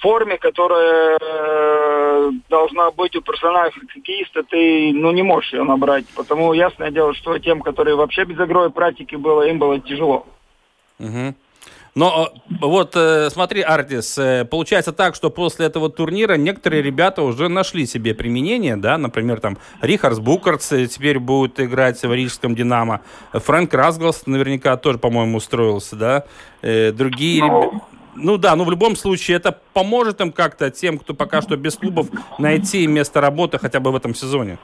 форме, 0.00 0.38
которая 0.38 1.19
э, 1.21 2.30
должна 2.49 2.90
быть 2.90 3.14
у 3.16 3.23
профессиональных 3.23 3.75
хоккеиста, 3.92 4.42
ты 4.42 4.92
ну, 4.92 5.11
не 5.12 5.23
можешь 5.23 5.52
ее 5.52 5.62
набрать. 5.64 6.07
Потому 6.16 6.52
ясное 6.52 6.90
дело, 6.90 7.14
что 7.14 7.38
тем, 7.38 7.61
которые 7.61 7.97
вообще 7.97 8.25
без 8.25 8.37
игровой 8.37 8.71
практики 8.71 9.16
было, 9.16 9.42
им 9.42 9.59
было 9.59 9.78
тяжело. 9.78 10.26
Мгм. 10.99 11.35
Но 11.95 12.30
э, 12.33 12.54
вот 12.61 12.92
э, 12.95 13.30
смотри, 13.30 13.62
Артис, 13.62 14.19
получается 14.49 14.92
так, 14.92 15.14
что 15.16 15.28
после 15.28 15.66
этого 15.66 15.90
турнира 15.90 16.35
некоторые 16.35 16.83
ребята 16.83 17.23
уже 17.23 17.49
нашли 17.49 17.85
себе 17.85 18.14
применение, 18.14 18.76
да, 18.76 18.97
например, 18.97 19.40
там 19.40 19.59
Рихарс 19.83 20.19
Букарц 20.21 20.73
э, 20.73 20.87
теперь 20.87 21.19
будет 21.19 21.59
играть 21.59 22.00
в 22.00 22.12
Рижском 22.12 22.54
Динамо, 22.54 23.00
Фрэнк 23.33 23.75
Разглас 23.75 24.26
наверняка 24.26 24.76
тоже, 24.76 24.99
по-моему, 24.99 25.38
устроился, 25.38 25.97
да, 25.97 26.25
другие 26.62 27.42
Ну, 27.42 27.62
ребя- 27.62 27.80
Ну 28.16 28.36
да, 28.38 28.56
но 28.56 28.64
в 28.64 28.70
любом 28.70 28.96
случае 28.96 29.36
это 29.36 29.58
поможет 29.72 30.20
им 30.20 30.32
как-то, 30.32 30.70
тем, 30.70 30.98
кто 30.98 31.14
пока 31.14 31.40
что 31.42 31.56
без 31.56 31.76
клубов, 31.76 32.06
найти 32.38 32.86
место 32.86 33.20
работы 33.20 33.58
хотя 33.58 33.80
бы 33.80 33.92
в 33.92 33.96
этом 33.96 34.14
сезоне. 34.14 34.58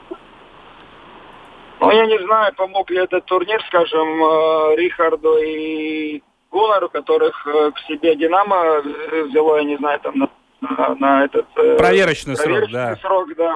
Ну, 1.79 1.91
я 1.91 2.05
не 2.07 2.19
знаю, 2.25 2.53
помог 2.55 2.89
ли 2.89 2.97
этот 2.97 3.25
турнир, 3.25 3.61
скажем, 3.67 4.07
э, 4.23 4.75
Рихарду 4.77 5.37
и 5.37 6.23
Гунару, 6.51 6.89
которых 6.89 7.45
э, 7.47 7.71
к 7.71 7.79
себе 7.87 8.15
Динамо 8.15 8.81
взяло, 9.29 9.57
я 9.57 9.63
не 9.63 9.77
знаю, 9.77 9.99
там 9.99 10.17
на, 10.17 10.29
на- 10.61 10.95
на 10.95 11.25
этот... 11.25 11.45
э, 11.55 11.77
Проверочный 11.77 12.35
срок, 12.35 12.47
проверочный 12.47 12.73
да. 12.73 12.95
срок, 12.95 13.29
да. 13.37 13.55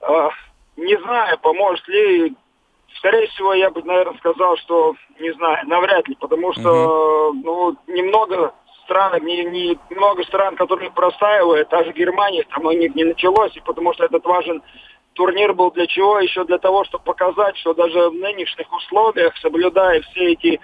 А, 0.00 0.28
не 0.76 0.96
знаю, 1.02 1.38
поможет 1.38 1.86
ли. 1.88 2.34
Скорее 3.02 3.26
всего, 3.26 3.52
я 3.52 3.68
бы, 3.68 3.82
наверное, 3.82 4.16
сказал, 4.18 4.56
что 4.58 4.94
не 5.18 5.32
знаю, 5.32 5.66
навряд 5.66 6.06
ли, 6.06 6.14
потому 6.14 6.52
что 6.52 7.32
ну, 7.32 7.76
немного 7.88 8.54
стран, 8.84 9.24
не, 9.24 9.44
не- 9.44 9.78
много 9.90 10.22
стран, 10.22 10.54
которые 10.54 10.88
простаивают, 10.92 11.68
даже 11.68 11.90
Германия, 11.90 12.44
там 12.44 12.64
у 12.64 12.70
них 12.70 12.94
не 12.94 13.02
началось, 13.02 13.56
и 13.56 13.60
потому 13.60 13.92
что 13.92 14.04
этот 14.04 14.24
важен 14.24 14.62
турнир 15.14 15.52
был 15.52 15.72
для 15.72 15.88
чего? 15.88 16.20
Еще 16.20 16.44
для 16.44 16.58
того, 16.58 16.84
чтобы 16.84 17.02
показать, 17.02 17.56
что 17.56 17.74
даже 17.74 18.08
в 18.08 18.14
нынешних 18.14 18.72
условиях, 18.72 19.36
соблюдая 19.38 20.00
все 20.02 20.34
эти 20.34 20.60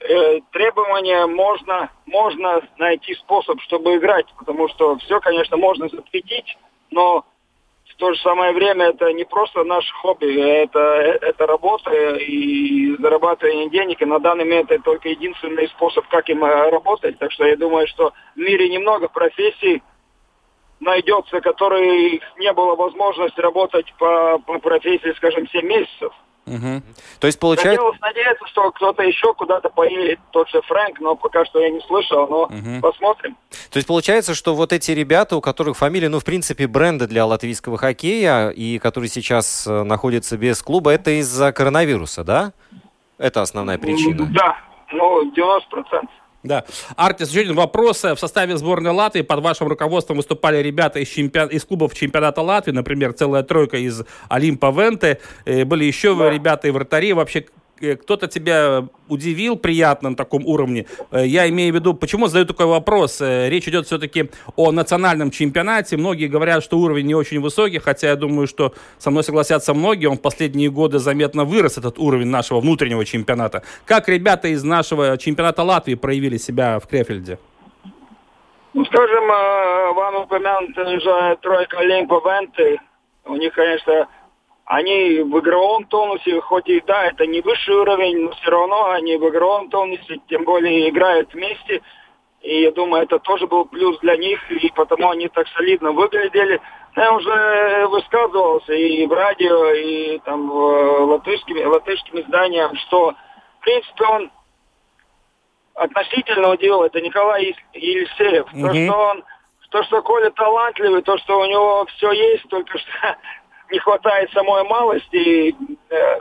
э, 0.00 0.40
требования, 0.52 1.24
можно, 1.24 1.88
можно 2.04 2.60
найти 2.76 3.14
способ, 3.14 3.62
чтобы 3.62 3.96
играть, 3.96 4.26
потому 4.38 4.68
что 4.68 4.98
все, 4.98 5.20
конечно, 5.20 5.56
можно 5.56 5.88
запретить, 5.88 6.58
но 6.90 7.24
то 7.96 8.12
же 8.12 8.20
самое 8.20 8.52
время 8.52 8.86
это 8.86 9.12
не 9.12 9.24
просто 9.24 9.64
наше 9.64 9.92
хобби, 9.94 10.26
это, 10.38 10.78
это 10.78 11.46
работа 11.46 11.90
и 12.16 12.94
зарабатывание 12.98 13.70
денег, 13.70 14.02
и 14.02 14.06
на 14.06 14.18
данный 14.18 14.44
момент 14.44 14.70
это 14.70 14.82
только 14.82 15.08
единственный 15.08 15.68
способ, 15.68 16.06
как 16.08 16.28
им 16.28 16.44
э, 16.44 16.70
работать. 16.70 17.18
Так 17.18 17.32
что 17.32 17.46
я 17.46 17.56
думаю, 17.56 17.86
что 17.86 18.12
в 18.34 18.38
мире 18.38 18.68
немного 18.68 19.08
профессий 19.08 19.82
найдется, 20.80 21.40
которые 21.40 22.20
не 22.36 22.52
было 22.52 22.74
возможности 22.74 23.40
работать 23.40 23.92
по, 23.98 24.38
по 24.38 24.58
профессии, 24.58 25.14
скажем, 25.16 25.48
7 25.48 25.66
месяцев. 25.66 26.12
Мгм. 26.46 26.82
То 27.18 27.26
есть 27.26 27.38
получается... 27.40 27.70
Хотелось 27.82 28.00
надеяться, 28.00 28.46
что 28.46 28.70
кто-то 28.70 29.02
еще 29.02 29.34
куда-то 29.34 29.68
поедет, 29.68 30.20
тот 30.30 30.48
же 30.48 30.62
Фрэнк, 30.62 31.00
но 31.00 31.16
пока 31.16 31.44
что 31.44 31.60
я 31.60 31.70
не 31.70 31.80
слышал, 31.80 32.26
но 32.28 32.46
Мгм. 32.46 32.80
посмотрим. 32.80 33.36
То 33.70 33.78
есть 33.78 33.86
получается, 33.88 34.34
что 34.34 34.54
вот 34.54 34.72
эти 34.72 34.92
ребята, 34.92 35.36
у 35.36 35.40
которых 35.40 35.76
фамилия, 35.76 36.08
ну, 36.08 36.20
в 36.20 36.24
принципе, 36.24 36.68
бренды 36.68 37.06
для 37.08 37.26
латвийского 37.26 37.78
хоккея, 37.78 38.50
и 38.50 38.78
которые 38.78 39.10
сейчас 39.10 39.66
э, 39.66 39.82
находятся 39.82 40.36
без 40.36 40.62
клуба, 40.62 40.92
это 40.92 41.10
из-за 41.20 41.52
коронавируса, 41.52 42.22
да? 42.22 42.52
Это 43.18 43.42
основная 43.42 43.78
причина. 43.78 44.26
Да, 44.30 44.56
ну, 44.92 45.30
90%. 45.32 46.08
Да. 46.46 46.64
Артис, 46.96 47.30
еще 47.30 47.40
один 47.40 47.54
вопрос. 47.54 48.02
В 48.04 48.16
составе 48.16 48.56
сборной 48.56 48.92
Латвии 48.92 49.22
под 49.22 49.40
вашим 49.42 49.68
руководством 49.68 50.16
выступали 50.16 50.58
ребята 50.62 51.00
из, 51.00 51.08
чемпион... 51.08 51.48
из 51.48 51.64
клубов 51.64 51.94
чемпионата 51.94 52.40
Латвии, 52.40 52.72
например, 52.72 53.12
целая 53.12 53.42
тройка 53.42 53.76
из 53.78 54.02
Олимпа 54.28 54.70
Венте. 54.70 55.18
Э, 55.44 55.64
Были 55.64 55.84
еще 55.84 56.14
Да. 56.16 56.30
ребята 56.30 56.68
и 56.68 56.70
вратари. 56.70 57.12
Вообще, 57.12 57.46
кто-то 57.76 58.26
тебя 58.26 58.84
удивил 59.08 59.56
приятно 59.56 60.10
на 60.10 60.16
таком 60.16 60.46
уровне? 60.46 60.86
Э, 61.10 61.26
Я 61.26 61.48
имею 61.48 61.72
в 61.72 61.76
виду, 61.76 61.94
почему 61.94 62.26
задаю 62.26 62.46
такой 62.46 62.66
вопрос? 62.66 63.20
Э, 63.20 63.48
Речь 63.48 63.68
идет 63.68 63.86
все-таки 63.86 64.30
о 64.56 64.72
национальном 64.72 65.30
чемпионате. 65.30 65.96
Многие 65.96 66.28
говорят, 66.28 66.64
что 66.64 66.78
уровень 66.78 67.06
не 67.06 67.14
очень 67.14 67.40
высокий, 67.40 67.78
хотя 67.78 68.08
я 68.08 68.16
думаю, 68.16 68.46
что 68.46 68.72
со 68.98 69.10
мной 69.10 69.22
согласятся 69.24 69.74
многие. 69.74 70.06
Он 70.06 70.16
в 70.16 70.22
последние 70.22 70.70
годы 70.70 70.98
заметно 70.98 71.44
вырос, 71.44 71.78
этот 71.78 71.98
уровень 71.98 72.28
нашего 72.28 72.60
внутреннего 72.60 73.04
чемпионата. 73.04 73.62
Как 73.84 74.08
ребята 74.08 74.48
из 74.48 74.64
нашего 74.64 75.16
чемпионата 75.18 75.62
Латвии 75.62 75.94
проявили 75.94 76.36
себя 76.38 76.78
в 76.78 76.86
Крефельде? 76.86 77.38
Ну, 78.74 78.84
скажем, 78.84 79.24
э, 79.24 79.92
вам 79.94 80.16
упомянутая 80.16 80.96
уже 80.96 81.36
тройка 81.40 81.78
Олимпа 81.78 82.20
Венты. 82.24 82.78
У 83.24 83.34
них, 83.36 83.54
конечно, 83.54 84.06
они 84.66 85.20
в 85.20 85.38
игровом 85.38 85.84
тонусе, 85.84 86.40
хоть 86.40 86.68
и 86.68 86.80
да, 86.80 87.06
это 87.06 87.24
не 87.26 87.40
высший 87.40 87.76
уровень, 87.76 88.24
но 88.24 88.32
все 88.32 88.50
равно 88.50 88.90
они 88.90 89.16
в 89.16 89.28
игровом 89.28 89.70
тонусе, 89.70 90.20
тем 90.28 90.44
более 90.44 90.90
играют 90.90 91.32
вместе. 91.32 91.82
И 92.42 92.62
я 92.62 92.72
думаю, 92.72 93.04
это 93.04 93.20
тоже 93.20 93.46
был 93.46 93.64
плюс 93.64 93.98
для 94.00 94.16
них, 94.16 94.50
и 94.50 94.70
потому 94.74 95.10
они 95.10 95.28
так 95.28 95.46
солидно 95.48 95.92
выглядели. 95.92 96.60
Я 96.96 97.12
уже 97.12 97.86
высказывался 97.88 98.72
и 98.72 99.06
в 99.06 99.12
радио, 99.12 99.70
и 99.72 100.18
там 100.20 100.50
в 100.50 100.58
э, 100.58 100.98
латышскими, 101.04 101.62
латышским 101.62 102.20
изданиям, 102.20 102.74
что, 102.76 103.14
в 103.60 103.64
принципе, 103.64 104.04
он 104.04 104.30
относительно 105.74 106.50
удивил, 106.50 106.82
это 106.82 107.00
Николай 107.00 107.54
Елисеев. 107.72 108.46
То, 108.50 108.56
Мгм. 108.56 108.86
что 108.86 108.98
он, 108.98 109.24
то, 109.70 109.82
что 109.84 110.02
Коля 110.02 110.30
талантливый, 110.30 111.02
то, 111.02 111.18
что 111.18 111.38
у 111.40 111.44
него 111.44 111.84
все 111.96 112.10
есть, 112.12 112.48
только 112.48 112.78
что 112.78 113.16
не 113.70 113.78
хватает 113.78 114.30
самой 114.32 114.64
малости, 114.64 115.54
э, 115.90 116.20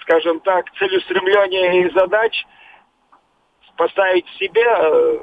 скажем 0.00 0.40
так, 0.40 0.70
целеустремления 0.78 1.84
и 1.84 1.90
задач 1.90 2.46
поставить 3.76 4.28
себе. 4.38 4.64
э, 4.64 5.18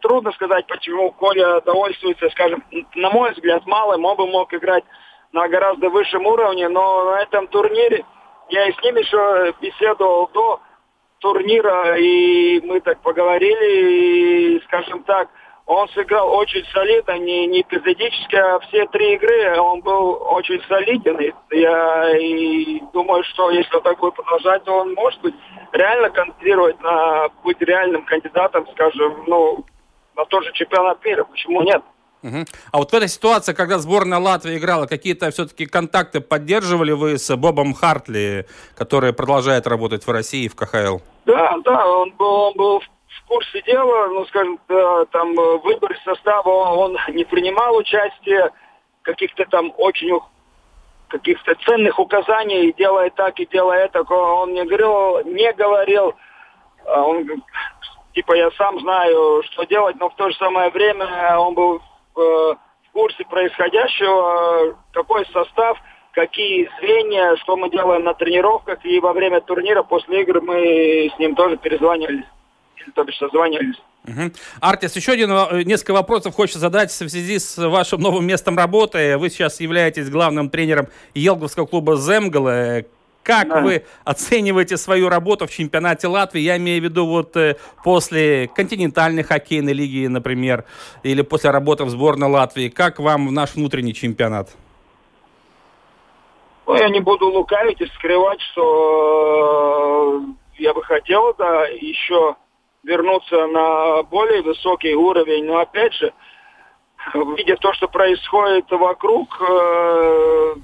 трудно 0.00 0.32
сказать, 0.32 0.66
почему 0.66 1.12
Коля 1.12 1.60
довольствуется, 1.60 2.30
скажем, 2.30 2.64
на 2.94 3.10
мой 3.10 3.32
взгляд, 3.32 3.66
малым. 3.66 4.04
Он 4.04 4.16
бы 4.16 4.26
мог 4.26 4.52
играть 4.54 4.84
на 5.32 5.48
гораздо 5.48 5.90
высшем 5.90 6.26
уровне, 6.26 6.68
но 6.68 7.10
на 7.10 7.22
этом 7.22 7.46
турнире 7.48 8.04
я 8.48 8.68
и 8.68 8.72
с 8.72 8.82
ним 8.82 8.96
еще 8.96 9.54
беседовал 9.60 10.28
до 10.28 10.60
турнира, 11.18 11.96
и 11.96 12.60
мы 12.60 12.80
так 12.80 13.00
поговорили, 13.00 14.56
и, 14.56 14.60
скажем 14.64 15.02
так, 15.04 15.28
он 15.66 15.88
сыграл 15.90 16.30
очень 16.34 16.64
солидно, 16.72 17.18
не, 17.18 17.46
не 17.46 17.62
эпизодически, 17.62 18.36
а 18.36 18.58
все 18.60 18.86
три 18.88 19.14
игры 19.14 19.58
он 19.58 19.80
был 19.80 20.18
очень 20.30 20.60
солиден. 20.68 21.18
И 21.20 21.32
Я 21.56 22.18
и 22.18 22.80
думаю, 22.92 23.24
что 23.24 23.50
если 23.50 23.74
он 23.74 23.82
так 23.82 23.98
будет 23.98 24.14
продолжать, 24.14 24.64
то 24.64 24.78
он 24.80 24.92
может 24.94 25.20
быть 25.22 25.34
реально 25.72 26.10
кандидировать 26.10 26.80
на 26.82 27.28
быть 27.42 27.60
реальным 27.60 28.04
кандидатом, 28.04 28.66
скажем, 28.72 29.24
ну, 29.26 29.64
на 30.16 30.24
тот 30.26 30.44
же 30.44 30.52
чемпионат 30.52 31.02
мира. 31.04 31.24
Почему 31.24 31.62
нет? 31.62 31.82
Угу. 32.22 32.44
А 32.72 32.78
вот 32.78 32.90
в 32.90 32.94
этой 32.94 33.08
ситуации, 33.08 33.52
когда 33.52 33.78
сборная 33.78 34.18
Латвии 34.18 34.56
играла, 34.56 34.86
какие-то 34.86 35.30
все-таки 35.30 35.66
контакты 35.66 36.20
поддерживали 36.20 36.92
вы 36.92 37.18
с 37.18 37.36
Бобом 37.36 37.74
Хартли, 37.74 38.46
который 38.76 39.12
продолжает 39.12 39.66
работать 39.66 40.06
в 40.06 40.10
России 40.10 40.48
в 40.48 40.56
КХЛ? 40.56 40.98
Да, 41.26 41.56
да, 41.64 41.86
он 41.86 42.12
был, 42.12 42.34
он 42.34 42.54
был 42.54 42.80
в 42.80 42.93
курсе 43.28 43.62
дела, 43.62 44.08
ну, 44.08 44.24
скажем, 44.26 44.58
там 45.10 45.34
в 45.34 45.58
выборе 45.58 45.96
состава 46.04 46.48
он, 46.48 46.96
не 47.08 47.24
принимал 47.24 47.76
участие, 47.76 48.50
каких-то 49.02 49.44
там 49.46 49.72
очень 49.76 50.18
каких-то 51.08 51.54
ценных 51.66 51.98
указаний, 51.98 52.72
делай 52.72 53.10
так 53.10 53.38
и 53.38 53.46
делай 53.46 53.84
это, 53.84 54.02
он 54.02 54.50
мне 54.50 54.64
говорил, 54.64 55.24
не 55.32 55.52
говорил, 55.52 56.14
а 56.86 57.02
он 57.02 57.26
типа 58.14 58.34
я 58.34 58.50
сам 58.52 58.80
знаю, 58.80 59.42
что 59.44 59.64
делать, 59.64 59.96
но 60.00 60.08
в 60.08 60.16
то 60.16 60.30
же 60.30 60.36
самое 60.36 60.70
время 60.70 61.38
он 61.38 61.54
был 61.54 61.80
в, 62.14 62.20
э, 62.20 62.54
в 62.88 62.92
курсе 62.92 63.24
происходящего, 63.24 64.76
какой 64.92 65.26
состав, 65.26 65.78
какие 66.12 66.70
звенья, 66.78 67.36
что 67.36 67.56
мы 67.56 67.70
делаем 67.70 68.04
на 68.04 68.14
тренировках, 68.14 68.84
и 68.84 69.00
во 69.00 69.12
время 69.12 69.40
турнира, 69.40 69.82
после 69.82 70.22
игры 70.22 70.40
мы 70.40 71.10
с 71.14 71.18
ним 71.18 71.34
тоже 71.34 71.56
перезванивались, 71.56 72.26
то 72.94 73.04
бишь 73.04 73.18
созванивались. 73.18 73.76
Угу. 74.06 74.32
Артис, 74.60 74.94
еще 74.96 75.12
один, 75.12 75.30
э, 75.30 75.62
несколько 75.62 75.92
вопросов 75.92 76.34
хочется 76.34 76.58
задать 76.58 76.90
в 76.90 76.94
связи 76.94 77.38
с 77.38 77.56
вашим 77.56 78.00
новым 78.00 78.26
местом 78.26 78.56
работы. 78.56 79.16
Вы 79.16 79.30
сейчас 79.30 79.60
являетесь 79.60 80.10
главным 80.10 80.50
тренером 80.50 80.88
Елговского 81.14 81.66
клуба 81.66 81.96
«Земгала». 81.96 82.84
Как 83.22 83.48
да. 83.48 83.62
вы 83.62 83.86
оцениваете 84.04 84.76
свою 84.76 85.08
работу 85.08 85.46
в 85.46 85.50
чемпионате 85.50 86.08
Латвии? 86.08 86.42
Я 86.42 86.58
имею 86.58 86.82
в 86.82 86.84
виду 86.84 87.06
вот 87.06 87.34
э, 87.38 87.56
после 87.82 88.48
континентальной 88.48 89.22
хоккейной 89.22 89.72
лиги, 89.72 90.06
например, 90.06 90.66
или 91.02 91.22
после 91.22 91.48
работы 91.48 91.84
в 91.84 91.88
сборной 91.88 92.28
Латвии. 92.28 92.68
Как 92.68 92.98
вам 92.98 93.32
наш 93.32 93.54
внутренний 93.54 93.94
чемпионат? 93.94 94.50
Ну, 96.66 96.74
я 96.76 96.90
не 96.90 97.00
буду 97.00 97.28
лукавить 97.28 97.80
и 97.80 97.86
скрывать, 97.86 98.40
что 98.52 100.20
э, 100.22 100.62
я 100.62 100.74
бы 100.74 100.82
хотел, 100.82 101.34
да, 101.38 101.64
еще 101.66 102.36
вернуться 102.84 103.46
на 103.46 104.02
более 104.04 104.42
высокий 104.42 104.94
уровень. 104.94 105.44
Но 105.44 105.58
опять 105.58 105.92
же, 105.94 106.12
видя 107.36 107.56
то, 107.56 107.72
что 107.74 107.88
происходит 107.88 108.70
вокруг, 108.70 109.40
э, 109.40 110.54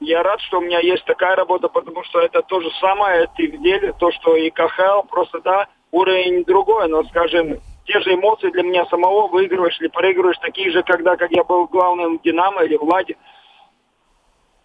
я 0.00 0.22
рад, 0.22 0.40
что 0.42 0.58
у 0.58 0.60
меня 0.60 0.80
есть 0.80 1.04
такая 1.04 1.36
работа, 1.36 1.68
потому 1.68 2.04
что 2.04 2.20
это 2.20 2.42
то 2.42 2.60
же 2.60 2.70
самое, 2.80 3.28
ты 3.36 3.50
в 3.50 3.62
деле, 3.62 3.92
то, 3.98 4.10
что 4.12 4.36
и 4.36 4.50
КХЛ, 4.50 5.02
просто, 5.08 5.40
да, 5.40 5.68
уровень 5.90 6.44
другой, 6.44 6.88
но, 6.88 7.04
скажем, 7.04 7.60
те 7.86 8.00
же 8.00 8.14
эмоции 8.14 8.50
для 8.50 8.62
меня 8.62 8.86
самого, 8.86 9.28
выигрываешь 9.28 9.78
или 9.80 9.88
проигрываешь, 9.88 10.38
такие 10.38 10.70
же, 10.70 10.82
когда 10.82 11.16
как 11.16 11.30
я 11.30 11.44
был 11.44 11.66
главным 11.66 12.18
Динамо 12.24 12.62
или 12.64 12.76
Владе. 12.76 13.16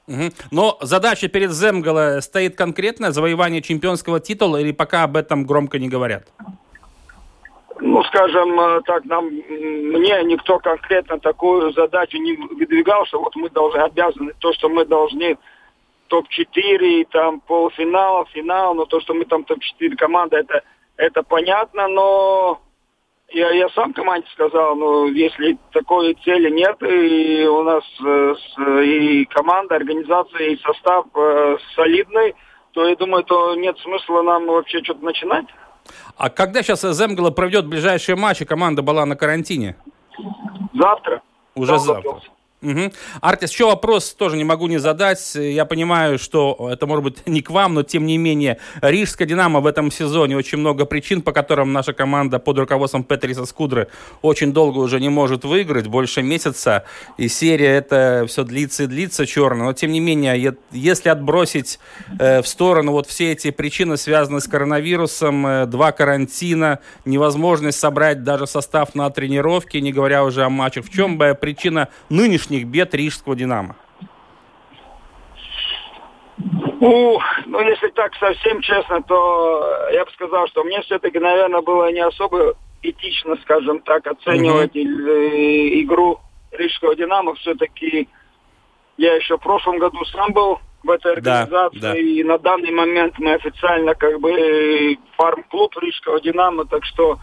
Угу. 0.08 0.32
Но 0.52 0.78
задача 0.82 1.28
перед 1.28 1.52
Земгала 1.52 2.20
стоит 2.22 2.56
конкретная, 2.56 3.12
завоевание 3.12 3.62
чемпионского 3.62 4.20
титула, 4.20 4.58
или 4.58 4.72
пока 4.72 5.04
об 5.04 5.16
этом 5.16 5.46
громко 5.46 5.78
не 5.78 5.88
говорят? 5.88 6.28
Ну, 7.82 8.04
скажем 8.04 8.60
э, 8.60 8.82
так, 8.86 9.06
нам, 9.06 9.28
мне 9.28 10.24
никто 10.24 10.60
конкретно 10.60 11.20
такую 11.20 11.72
задачу 11.72 12.18
не 12.18 12.36
выдвигал, 12.36 13.06
что 13.06 13.20
вот 13.20 13.36
мы 13.36 13.50
должны, 13.50 13.80
обязаны, 13.80 14.34
то, 14.40 14.54
что 14.54 14.70
мы 14.70 14.86
должны 14.86 15.38
топ-4, 16.08 17.08
там 17.12 17.40
полуфинал, 17.42 18.26
финал, 18.34 18.74
но 18.74 18.86
то, 18.86 19.00
что 19.00 19.14
мы 19.14 19.26
там 19.26 19.44
топ-4 19.44 19.96
команда, 19.96 20.38
это, 20.38 20.64
это 20.98 21.24
понятно, 21.24 21.88
но 21.88 22.60
я, 23.32 23.52
я 23.52 23.70
сам 23.70 23.94
команде 23.94 24.28
сказал, 24.34 24.76
ну, 24.76 25.08
если 25.08 25.58
такой 25.72 26.16
цели 26.26 26.50
нет, 26.50 26.82
и 26.82 27.48
у 27.48 27.64
нас 27.64 27.84
э, 28.04 28.84
и 28.84 29.26
команда, 29.26 29.76
организация, 29.76 30.48
и 30.48 30.58
состав 30.58 31.06
э, 31.16 31.58
солидный, 31.76 32.36
то 32.72 32.88
я 32.88 32.96
думаю, 32.96 33.24
то 33.24 33.56
нет 33.56 33.78
смысла 33.80 34.22
нам 34.22 34.48
вообще 34.48 34.84
что-то 34.84 35.04
начинать. 35.06 35.46
А 36.18 36.30
когда 36.30 36.62
сейчас 36.64 36.82
Земгала 36.82 37.32
проведет 37.32 37.68
ближайшие 37.68 38.16
матчи, 38.16 38.46
команда 38.46 38.82
была 38.82 39.06
на 39.06 39.16
карантине? 39.16 39.76
Завтра. 40.74 41.22
Уже 41.56 41.80
завтра. 41.80 42.12
завтра. 42.12 42.32
Угу. 42.62 42.92
Артис, 43.22 43.52
еще 43.52 43.68
вопрос 43.68 44.14
тоже 44.14 44.36
не 44.36 44.44
могу 44.44 44.68
не 44.68 44.80
задать. 44.80 45.36
Я 45.36 45.64
понимаю, 45.64 46.20
что 46.20 46.70
это 46.70 46.88
может 46.88 47.04
быть 47.06 47.18
не 47.26 47.42
к 47.42 47.52
вам, 47.52 47.74
но 47.74 47.84
тем 47.84 48.06
не 48.06 48.18
менее. 48.18 48.58
Рижская 48.82 49.26
«Динамо» 49.26 49.62
в 49.62 49.66
этом 49.66 49.92
сезоне 49.92 50.36
очень 50.36 50.58
много 50.58 50.84
причин, 50.84 51.22
по 51.22 51.32
которым 51.32 51.72
наша 51.72 51.94
команда 51.94 52.38
под 52.38 52.60
руководством 52.60 53.06
Петриса 53.06 53.46
Скудры 53.46 53.88
очень 54.22 54.52
долго 54.52 54.80
уже 54.80 55.00
не 55.00 55.08
может 55.08 55.46
выиграть, 55.46 55.88
больше 55.88 56.22
месяца. 56.22 56.84
И 57.18 57.30
серия 57.30 57.78
это 57.78 58.26
все 58.28 58.44
длится 58.44 58.84
и 58.84 58.88
длится 58.88 59.26
черно. 59.26 59.64
Но 59.64 59.74
тем 59.74 59.94
не 59.94 60.02
менее, 60.02 60.56
если 60.72 61.08
отбросить 61.08 61.80
э, 62.20 62.42
в 62.42 62.48
сторону 62.48 62.92
вот 62.92 63.08
все 63.08 63.32
эти 63.32 63.52
причины, 63.52 63.96
связанные 63.96 64.42
с 64.42 64.48
коронавирусом, 64.50 65.48
э, 65.48 65.66
два 65.66 65.94
карантина, 65.94 66.80
невозможность 67.06 67.80
собрать 67.80 68.24
даже 68.26 68.48
состав 68.48 68.96
на 68.96 69.10
тренировки, 69.10 69.78
не 69.78 69.94
говоря 69.94 70.26
уже 70.26 70.44
о 70.44 70.50
матчах, 70.50 70.84
в 70.84 70.90
чем 70.90 71.18
бы 71.18 71.38
причина 71.40 71.88
нынешней 72.10 72.49
нынешних 72.50 72.68
бед 72.68 72.94
рижского 72.94 73.36
«Динамо»? 73.36 73.76
Ну, 76.82 77.20
ну, 77.46 77.60
если 77.60 77.90
так 77.90 78.16
совсем 78.16 78.62
честно, 78.62 79.02
то 79.02 79.90
я 79.92 80.06
бы 80.06 80.12
сказал, 80.12 80.48
что 80.48 80.64
мне 80.64 80.82
все-таки, 80.82 81.20
наверное, 81.20 81.62
было 81.62 81.92
не 81.92 82.00
особо 82.00 82.54
этично, 82.82 83.36
скажем 83.42 83.82
так, 83.82 84.08
оценивать 84.08 84.74
mm-hmm. 84.74 85.82
игру 85.84 86.20
рижского 86.52 86.96
«Динамо». 86.96 87.36
Все-таки 87.36 88.08
я 88.98 89.16
еще 89.16 89.38
в 89.38 89.42
прошлом 89.42 89.80
году 89.80 90.06
сам 90.06 90.32
был 90.32 90.60
в 90.82 90.90
этой 90.90 91.14
организации, 91.14 91.80
да, 91.80 91.92
да. 91.92 92.00
и 92.00 92.24
на 92.24 92.38
данный 92.38 92.72
момент 92.72 93.20
мы 93.20 93.34
официально 93.34 93.94
как 93.96 94.18
бы 94.22 94.98
фарм-клуб 95.18 95.76
рижского 95.82 96.22
«Динамо», 96.22 96.64
так 96.64 96.86
что 96.86 97.20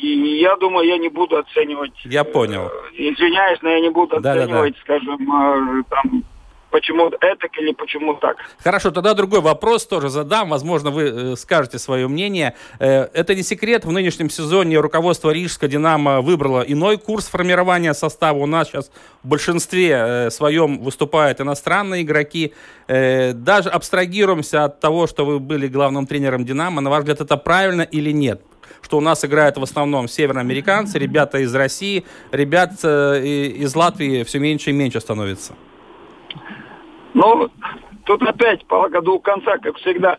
и 0.00 0.40
я 0.40 0.56
думаю, 0.56 0.86
я 0.86 0.98
не 0.98 1.08
буду 1.08 1.36
оценивать. 1.36 1.92
Я 2.04 2.24
понял. 2.24 2.66
Э, 2.66 2.70
извиняюсь, 2.94 3.60
но 3.62 3.70
я 3.70 3.80
не 3.80 3.90
буду 3.90 4.20
да, 4.20 4.32
оценивать, 4.32 4.74
да, 4.74 4.94
да. 4.94 5.00
скажем, 5.00 5.32
э, 5.32 5.82
там, 5.90 6.24
почему 6.70 7.08
это 7.08 7.46
или 7.58 7.72
почему 7.72 8.14
так. 8.14 8.36
Хорошо, 8.62 8.90
тогда 8.90 9.14
другой 9.14 9.40
вопрос 9.40 9.86
тоже 9.86 10.08
задам. 10.08 10.50
Возможно, 10.50 10.90
вы 10.90 11.02
э, 11.02 11.36
скажете 11.36 11.78
свое 11.78 12.08
мнение. 12.08 12.54
Э, 12.78 13.08
это 13.12 13.34
не 13.34 13.42
секрет. 13.42 13.84
В 13.84 13.92
нынешнем 13.92 14.30
сезоне 14.30 14.78
руководство 14.78 15.30
Рижска 15.30 15.68
«Динамо» 15.68 16.20
выбрало 16.20 16.62
иной 16.62 16.98
курс 16.98 17.28
формирования 17.28 17.94
состава. 17.94 18.38
У 18.38 18.46
нас 18.46 18.68
сейчас 18.68 18.90
в 19.22 19.28
большинстве 19.28 19.90
э, 19.90 20.30
своем 20.30 20.78
выступают 20.82 21.40
иностранные 21.40 22.02
игроки. 22.02 22.54
Даже 22.88 23.68
абстрагируемся 23.68 24.64
от 24.64 24.80
того, 24.80 25.06
что 25.06 25.24
вы 25.24 25.38
были 25.38 25.68
главным 25.68 26.06
тренером 26.06 26.44
«Динамо». 26.44 26.80
На 26.80 26.90
ваш 26.90 27.00
взгляд, 27.00 27.20
это 27.20 27.36
правильно 27.36 27.82
или 27.82 28.10
нет? 28.10 28.42
что 28.82 28.96
у 28.96 29.00
нас 29.00 29.24
играют 29.24 29.58
в 29.58 29.62
основном 29.62 30.08
североамериканцы, 30.08 30.98
ребята 30.98 31.38
из 31.38 31.54
России, 31.54 32.04
ребят 32.32 32.82
из 32.82 33.76
Латвии 33.76 34.24
все 34.24 34.38
меньше 34.38 34.70
и 34.70 34.72
меньше 34.72 35.00
становится. 35.00 35.52
Ну, 37.14 37.50
тут 38.04 38.22
опять 38.22 38.66
полага 38.66 39.00
двух 39.00 39.22
конца, 39.22 39.58
как 39.58 39.76
всегда. 39.76 40.18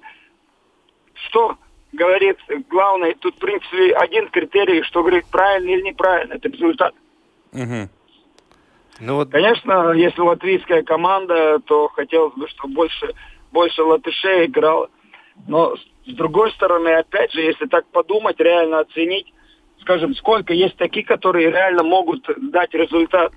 Что 1.13 1.57
говорит 1.91 2.37
главное, 2.69 3.15
тут, 3.19 3.35
в 3.35 3.39
принципе, 3.39 3.93
один 3.93 4.29
критерий, 4.29 4.83
что 4.83 5.01
говорит 5.01 5.25
правильно 5.31 5.69
или 5.69 5.81
неправильно, 5.81 6.33
это 6.33 6.49
результат. 6.49 6.93
Угу. 7.53 7.89
Ну, 9.01 9.15
вот... 9.15 9.31
Конечно, 9.31 9.91
если 9.93 10.21
латвийская 10.21 10.83
команда, 10.83 11.59
то 11.65 11.87
хотелось 11.89 12.33
бы, 12.35 12.47
чтобы 12.49 12.73
больше, 12.73 13.13
больше 13.51 13.83
латышей 13.83 14.45
играло. 14.45 14.89
Но 15.47 15.75
с 16.05 16.13
другой 16.13 16.51
стороны, 16.51 16.89
опять 16.89 17.31
же, 17.31 17.41
если 17.41 17.65
так 17.65 17.85
подумать, 17.87 18.39
реально 18.39 18.79
оценить, 18.79 19.33
скажем, 19.81 20.15
сколько 20.15 20.53
есть 20.53 20.77
таких, 20.77 21.07
которые 21.07 21.51
реально 21.51 21.83
могут 21.83 22.27
дать 22.51 22.73
результат. 22.73 23.33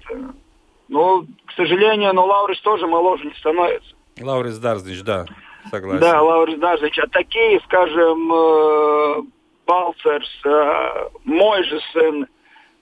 Ну, 0.89 1.27
к 1.47 1.53
сожалению, 1.53 2.13
но 2.13 2.27
Лаурис 2.27 2.61
тоже 2.61 2.87
моложе 2.87 3.25
не 3.25 3.35
становится. 3.35 3.95
Лаурис 4.21 4.59
Дарзнич, 4.59 5.03
да, 5.03 5.27
согласен. 5.71 6.01
Да, 6.01 6.23
Лаурис 6.23 6.59
Дарзнич. 6.59 6.99
А 6.99 7.07
такие, 7.09 7.61
скажем, 7.61 8.33
э, 8.33 9.23
Балцерс, 9.67 10.31
э, 10.45 11.09
мой 11.25 11.65
же 11.65 11.81
сын, 11.93 12.27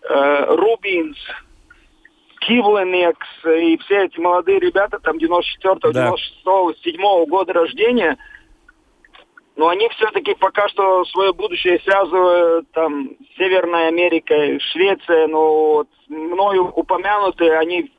э, 0.09 0.55
Рубинс, 0.57 1.17
Кивленекс 2.41 3.29
и 3.47 3.79
все 3.79 4.07
эти 4.07 4.19
молодые 4.19 4.59
ребята, 4.59 4.99
там 4.99 5.17
94-го, 5.17 5.93
да. 5.93 6.09
96-го, 6.09 6.75
7 6.83 7.27
года 7.27 7.53
рождения– 7.53 8.19
но 9.63 9.69
они 9.69 9.89
все-таки 9.91 10.35
пока 10.35 10.67
что 10.67 11.05
свое 11.05 11.33
будущее 11.33 11.79
связывают 11.85 12.69
там 12.73 13.11
с 13.11 13.39
Северной 13.39 13.87
Америкой, 13.87 14.59
Швеция, 14.59 15.29
но 15.29 15.75
вот, 15.75 15.89
мною 16.09 16.65
упомянуты, 16.75 17.49
они 17.51 17.93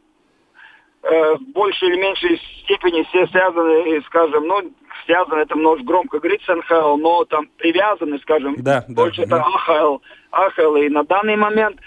э, 1.03 1.35
в 1.35 1.41
большей 1.53 1.87
или 1.87 2.01
меньшей 2.01 2.41
степени 2.63 3.03
все 3.03 3.27
связаны, 3.27 4.01
скажем, 4.07 4.45
ну, 4.45 4.73
связаны, 5.05 5.39
это 5.39 5.55
может 5.55 5.85
громко 5.85 6.19
говорить 6.19 6.41
с 6.43 6.53
НХЛ, 6.53 6.97
но 6.97 7.23
там 7.23 7.47
привязаны, 7.55 8.19
скажем, 8.19 8.55
да, 8.57 8.83
больше 8.89 9.25
да, 9.25 9.37
это 9.37 9.45
АХЛ, 9.45 9.99
АХЛ. 10.31 10.75
И 10.75 10.89
на 10.89 11.05
данный 11.05 11.37
момент 11.37 11.79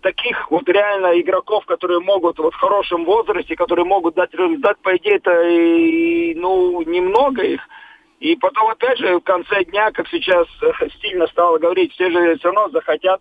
таких 0.00 0.50
вот 0.50 0.68
реально 0.68 1.20
игроков, 1.20 1.64
которые 1.66 2.00
могут 2.00 2.40
вот 2.40 2.52
в 2.52 2.58
хорошем 2.58 3.04
возрасте, 3.04 3.54
которые 3.54 3.86
могут 3.86 4.16
дать 4.16 4.34
результат, 4.34 4.76
по 4.82 4.96
идее, 4.96 5.18
это 5.18 5.40
и, 5.48 6.34
ну, 6.34 6.82
немного 6.82 7.42
их. 7.42 7.60
И 8.20 8.36
потом, 8.36 8.68
опять 8.68 8.98
же, 8.98 9.18
в 9.18 9.22
конце 9.22 9.64
дня, 9.64 9.90
как 9.92 10.08
сейчас 10.08 10.46
стильно 10.96 11.26
стало 11.26 11.58
говорить, 11.58 11.92
все 11.92 12.10
же 12.10 12.36
все 12.38 12.50
равно 12.50 12.70
захотят 12.70 13.20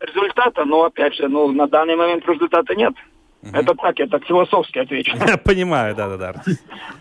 результата, 0.00 0.64
но, 0.64 0.84
опять 0.84 1.14
же, 1.14 1.28
ну, 1.28 1.50
на 1.52 1.66
данный 1.68 1.96
момент 1.96 2.26
результата 2.28 2.74
нет. 2.74 2.94
Это 3.52 3.74
так, 3.74 3.98
я 3.98 4.06
так 4.08 4.24
философски 4.24 4.78
отвечу. 4.78 5.16
Понимаю, 5.44 5.94
да-да-да. 5.94 6.42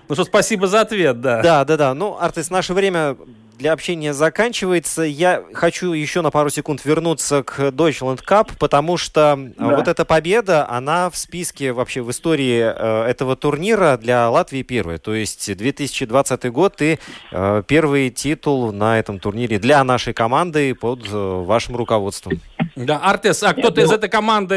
Ну 0.08 0.16
что, 0.16 0.24
спасибо 0.26 0.68
за 0.68 0.82
ответ, 0.82 1.20
да. 1.20 1.42
Да, 1.42 1.66
да, 1.66 1.78
да. 1.78 1.94
Ну, 1.94 2.18
Артис, 2.20 2.52
наше 2.52 2.74
время 2.74 3.18
для 3.58 3.74
общения 3.74 4.14
заканчивается. 4.14 5.04
Я 5.04 5.44
хочу 5.54 5.94
еще 5.94 6.22
на 6.22 6.32
пару 6.32 6.50
секунд 6.50 6.84
вернуться 6.86 7.44
к 7.44 7.60
Deutschland 7.60 8.22
Cup, 8.28 8.52
потому 8.60 8.98
что 8.98 9.38
э, 9.38 9.52
да. 9.58 9.76
вот 9.76 9.88
эта 9.88 10.06
победа, 10.06 10.70
она 10.70 11.10
в 11.10 11.18
списке 11.18 11.72
вообще 11.72 12.02
в 12.02 12.12
истории 12.12 12.60
э, 12.60 13.06
этого 13.10 13.36
турнира 13.36 13.98
для 13.98 14.30
Латвии 14.30 14.64
первая. 14.64 14.98
То 14.98 15.14
есть 15.14 15.56
2020 15.56 16.52
год 16.52 16.82
и 16.82 17.00
э, 17.32 17.64
первый 17.68 18.10
титул 18.10 18.72
на 18.72 19.00
этом 19.00 19.20
турнире 19.20 19.60
для 19.60 19.84
нашей 19.84 20.14
команды 20.14 20.76
под 20.76 21.08
э, 21.12 21.44
вашим 21.46 21.76
руководством. 21.76 22.42
Да, 22.76 23.00
Артес, 23.00 23.42
а 23.44 23.54
кто-то 23.54 23.82
из 23.82 23.92
этой 23.92 24.10
команды 24.10 24.56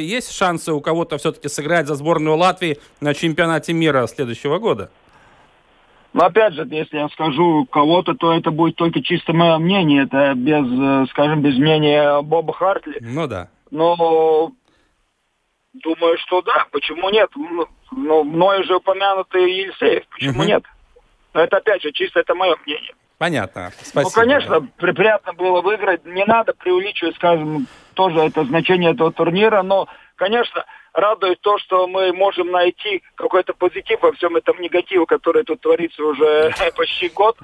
есть 0.00 0.32
шансы 0.32 0.72
у 0.72 0.80
кого-то 0.80 1.18
все-таки 1.18 1.48
сыграть 1.48 1.86
за 1.86 1.94
сборную 1.94 2.36
Латвии 2.36 2.78
на 3.00 3.12
чемпионате 3.12 3.72
мира 3.74 4.06
следующего 4.06 4.58
года? 4.58 4.90
Но 6.12 6.24
опять 6.24 6.54
же, 6.54 6.66
если 6.70 6.98
я 6.98 7.08
скажу 7.10 7.66
кого-то, 7.70 8.14
то 8.14 8.32
это 8.32 8.50
будет 8.50 8.76
только 8.76 9.00
чисто 9.00 9.32
мое 9.32 9.58
мнение. 9.58 10.04
Это 10.04 10.34
без, 10.34 10.66
э, 10.66 11.06
скажем, 11.10 11.40
без 11.40 11.56
мнения 11.56 12.20
Боба 12.22 12.52
Хартли. 12.52 12.98
Ну 13.00 13.26
да. 13.28 13.48
Но 13.70 14.52
думаю, 15.72 16.18
что 16.18 16.42
да. 16.42 16.66
Почему 16.72 17.10
нет? 17.10 17.30
Ну, 17.36 17.66
ну 17.92 18.24
мною 18.24 18.64
же 18.64 18.76
упомянутый 18.76 19.52
Елисеев. 19.52 20.04
Почему 20.08 20.42
нет? 20.42 20.64
Но 21.32 21.42
это 21.42 21.58
опять 21.58 21.82
же 21.82 21.92
чисто 21.92 22.20
это 22.20 22.34
мое 22.34 22.56
мнение. 22.66 22.92
Понятно. 23.18 23.70
Спасибо. 23.82 24.02
Ну, 24.02 24.10
конечно, 24.10 24.60
да. 24.60 24.92
приятно 24.92 25.32
было 25.34 25.60
выиграть. 25.60 26.04
Не 26.06 26.24
надо 26.24 26.54
преувеличивать, 26.54 27.14
скажем, 27.16 27.66
тоже 27.94 28.18
это 28.18 28.44
значение 28.44 28.92
этого 28.92 29.12
турнира, 29.12 29.62
но, 29.62 29.88
конечно, 30.16 30.64
радует 30.92 31.40
то, 31.40 31.58
что 31.58 31.86
мы 31.86 32.12
можем 32.12 32.50
найти 32.50 33.02
какой-то 33.14 33.52
позитив 33.54 34.00
во 34.02 34.12
всем 34.12 34.36
этом 34.36 34.60
негативе, 34.60 35.06
который 35.06 35.44
тут 35.44 35.60
творится 35.60 36.02
уже 36.02 36.52
почти 36.76 37.08
год. 37.08 37.36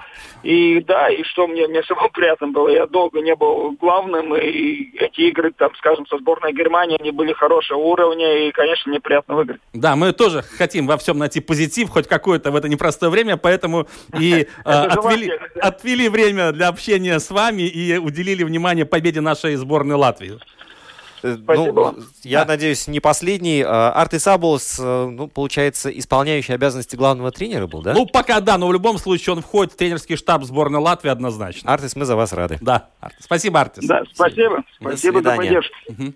И 0.42 0.80
да, 0.80 1.08
и 1.08 1.22
что 1.24 1.46
мне, 1.46 1.66
мне 1.66 1.82
самому 1.82 2.08
приятно 2.12 2.48
было, 2.48 2.68
я 2.68 2.86
долго 2.86 3.20
не 3.20 3.34
был 3.34 3.72
главным, 3.72 4.34
и 4.36 4.96
эти 4.98 5.22
игры, 5.22 5.52
там, 5.52 5.74
скажем, 5.76 6.06
со 6.06 6.18
сборной 6.18 6.52
Германии, 6.52 6.98
они 7.00 7.10
были 7.10 7.32
хорошего 7.32 7.78
уровня, 7.78 8.46
и, 8.46 8.52
конечно, 8.52 8.90
мне 8.90 9.00
приятно 9.00 9.34
выиграть. 9.34 9.60
Да, 9.72 9.96
мы 9.96 10.12
тоже 10.12 10.42
хотим 10.42 10.86
во 10.86 10.96
всем 10.96 11.18
найти 11.18 11.40
позитив, 11.40 11.90
хоть 11.90 12.08
какое-то 12.08 12.50
в 12.50 12.56
это 12.56 12.68
непростое 12.68 13.10
время, 13.10 13.36
поэтому 13.36 13.86
и 14.20 14.46
отвели, 14.64 15.32
отвели 15.60 16.08
время 16.08 16.52
для 16.52 16.68
общения 16.68 17.18
с 17.18 17.30
вами 17.30 17.62
и 17.62 17.96
уделили 17.98 18.44
внимание 18.44 18.84
победе 18.84 19.20
нашей 19.20 19.56
сборной 19.56 19.96
Латвии. 19.96 20.38
Э, 21.26 21.36
ну, 21.46 21.94
я 22.22 22.40
да. 22.40 22.52
надеюсь, 22.52 22.86
не 22.86 23.00
последний. 23.00 23.62
А, 23.62 23.92
Арты 23.92 24.18
Сабулс, 24.18 24.78
э, 24.78 25.06
ну, 25.10 25.26
получается, 25.28 25.90
исполняющий 25.90 26.52
обязанности 26.52 26.96
главного 26.96 27.30
тренера 27.32 27.66
был, 27.66 27.82
да? 27.82 27.94
Ну, 27.94 28.06
пока 28.06 28.40
да, 28.40 28.58
но 28.58 28.68
в 28.68 28.72
любом 28.72 28.98
случае 28.98 29.34
он 29.34 29.42
входит 29.42 29.72
в 29.72 29.76
тренерский 29.76 30.16
штаб 30.16 30.44
сборной 30.44 30.80
Латвии 30.80 31.10
однозначно. 31.10 31.72
Артис, 31.72 31.96
мы 31.96 32.04
за 32.04 32.16
вас 32.16 32.32
рады. 32.32 32.58
Да, 32.60 32.88
Артис. 33.00 33.24
Спасибо, 33.24 33.60
Артис. 33.60 33.84
Да, 33.86 34.02
спасибо. 34.12 34.62
Спасибо 34.80 35.22
за 35.22 35.36
поддержку. 35.36 35.74
Угу. 35.88 36.12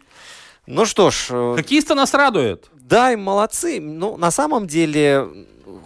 Ну 0.67 0.85
что 0.85 1.11
ж... 1.11 1.29
Э, 1.31 1.55
Хоккеисты 1.57 1.95
нас 1.95 2.15
радуют. 2.15 2.71
Да, 2.75 3.17
молодцы. 3.17 3.81
Ну, 3.81 4.17
на 4.17 4.31
самом 4.31 4.67
деле, 4.67 5.27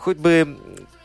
хоть 0.00 0.18
бы 0.18 0.58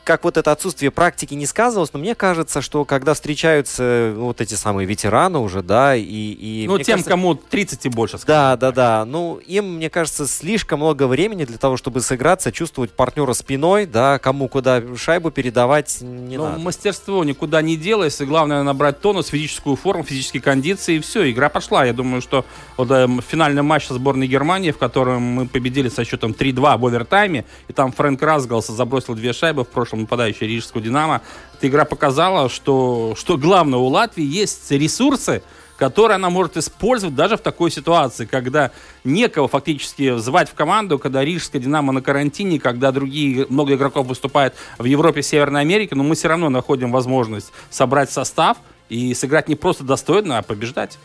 как 0.09 0.23
вот 0.23 0.37
это 0.37 0.51
отсутствие 0.51 0.89
практики 0.89 1.35
не 1.35 1.45
сказывалось, 1.45 1.93
но 1.93 1.99
мне 1.99 2.15
кажется, 2.15 2.63
что 2.63 2.83
когда 2.83 3.13
встречаются 3.13 4.11
ну, 4.15 4.23
вот 4.25 4.41
эти 4.41 4.55
самые 4.55 4.87
ветераны 4.87 5.37
уже, 5.37 5.61
да, 5.61 5.95
и... 5.95 6.01
и 6.01 6.65
ну, 6.67 6.79
тем, 6.79 6.93
кажется, 6.93 7.11
кому 7.11 7.35
30 7.35 7.85
и 7.85 7.89
больше. 7.89 8.17
Скажем. 8.17 8.27
Да, 8.27 8.55
да, 8.57 8.71
да. 8.71 9.05
Ну, 9.05 9.39
им, 9.45 9.75
мне 9.75 9.91
кажется, 9.91 10.25
слишком 10.25 10.79
много 10.79 11.05
времени 11.05 11.45
для 11.45 11.59
того, 11.59 11.77
чтобы 11.77 12.01
сыграться, 12.01 12.51
чувствовать 12.51 12.89
партнера 12.89 13.33
спиной, 13.33 13.85
да, 13.85 14.17
кому 14.17 14.47
куда 14.47 14.81
шайбу 14.95 15.29
передавать 15.29 15.99
не 16.01 16.37
ну, 16.37 16.45
надо. 16.45 16.59
мастерство 16.59 17.23
никуда 17.23 17.61
не 17.61 17.77
делается, 17.77 18.25
главное 18.25 18.63
набрать 18.63 19.01
тонус, 19.01 19.27
физическую 19.27 19.75
форму, 19.75 20.03
физические 20.03 20.41
кондиции, 20.41 20.95
и 20.95 20.99
все, 21.01 21.29
игра 21.29 21.49
пошла. 21.49 21.85
Я 21.85 21.93
думаю, 21.93 22.23
что 22.23 22.45
вот, 22.77 22.89
э, 22.89 23.07
финальный 23.27 23.61
матч 23.61 23.85
со 23.85 23.93
сборной 23.93 24.25
Германии, 24.25 24.71
в 24.71 24.79
котором 24.79 25.21
мы 25.21 25.47
победили 25.47 25.87
со 25.87 26.03
счетом 26.03 26.31
3-2 26.31 26.79
в 26.79 26.85
овертайме, 26.87 27.45
и 27.67 27.73
там 27.73 27.91
Фрэнк 27.91 28.19
Разгалс 28.19 28.65
забросил 28.65 29.13
две 29.13 29.33
шайбы 29.33 29.63
в 29.63 29.67
прошлом 29.67 29.98
нападающий 29.99 30.47
Рижского 30.47 30.81
«Динамо». 30.81 31.21
Эта 31.57 31.67
игра 31.67 31.85
показала, 31.85 32.49
что, 32.49 33.13
что 33.17 33.37
главное, 33.37 33.79
у 33.79 33.87
Латвии 33.87 34.23
есть 34.23 34.71
ресурсы, 34.71 35.41
которые 35.79 36.15
она 36.15 36.29
может 36.29 36.57
использовать 36.57 37.15
даже 37.15 37.37
в 37.37 37.39
такой 37.39 37.71
ситуации, 37.71 38.25
когда 38.25 38.71
некого 39.05 39.47
фактически 39.47 40.17
звать 40.17 40.49
в 40.49 40.53
команду, 40.53 40.99
когда 40.99 41.23
Рижская 41.23 41.61
Динамо 41.61 41.93
на 41.93 42.01
карантине, 42.01 42.59
когда 42.59 42.91
другие, 42.91 43.47
много 43.49 43.75
игроков 43.75 44.05
выступают 44.07 44.53
в 44.77 44.83
Европе, 44.83 45.23
Северной 45.23 45.61
Америке, 45.61 45.95
но 45.95 46.03
мы 46.03 46.15
все 46.15 46.27
равно 46.27 46.49
находим 46.49 46.91
возможность 46.91 47.53
собрать 47.69 48.11
состав 48.11 48.57
и 48.89 49.13
сыграть 49.13 49.47
не 49.47 49.55
просто 49.55 49.83
достойно, 49.83 50.39
а 50.39 50.41
побеждать. 50.41 50.97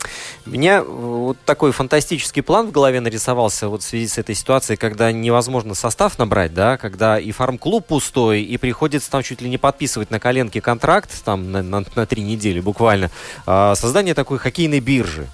У 0.45 0.49
меня 0.49 0.83
вот 0.83 1.37
такой 1.45 1.71
фантастический 1.71 2.41
план 2.41 2.67
в 2.67 2.71
голове 2.71 2.99
нарисовался 2.99 3.69
вот 3.69 3.83
в 3.83 3.85
связи 3.85 4.07
с 4.07 4.17
этой 4.17 4.35
ситуацией, 4.35 4.77
когда 4.77 5.11
невозможно 5.11 5.75
состав 5.75 6.17
набрать, 6.17 6.53
да, 6.53 6.77
когда 6.77 7.19
и 7.19 7.31
фарм-клуб 7.31 7.85
пустой, 7.85 8.41
и 8.41 8.57
приходится 8.57 9.09
там 9.09 9.23
чуть 9.23 9.41
ли 9.41 9.49
не 9.49 9.57
подписывать 9.57 10.11
на 10.11 10.19
коленке 10.19 10.61
контракт 10.61 11.11
там 11.23 11.51
на, 11.51 11.61
на, 11.61 11.85
на 11.95 12.05
три 12.05 12.23
недели 12.23 12.59
буквально. 12.59 13.09
А, 13.45 13.75
создание 13.75 14.13
такой 14.13 14.37
хоккейной 14.37 14.79
биржи. 14.79 15.27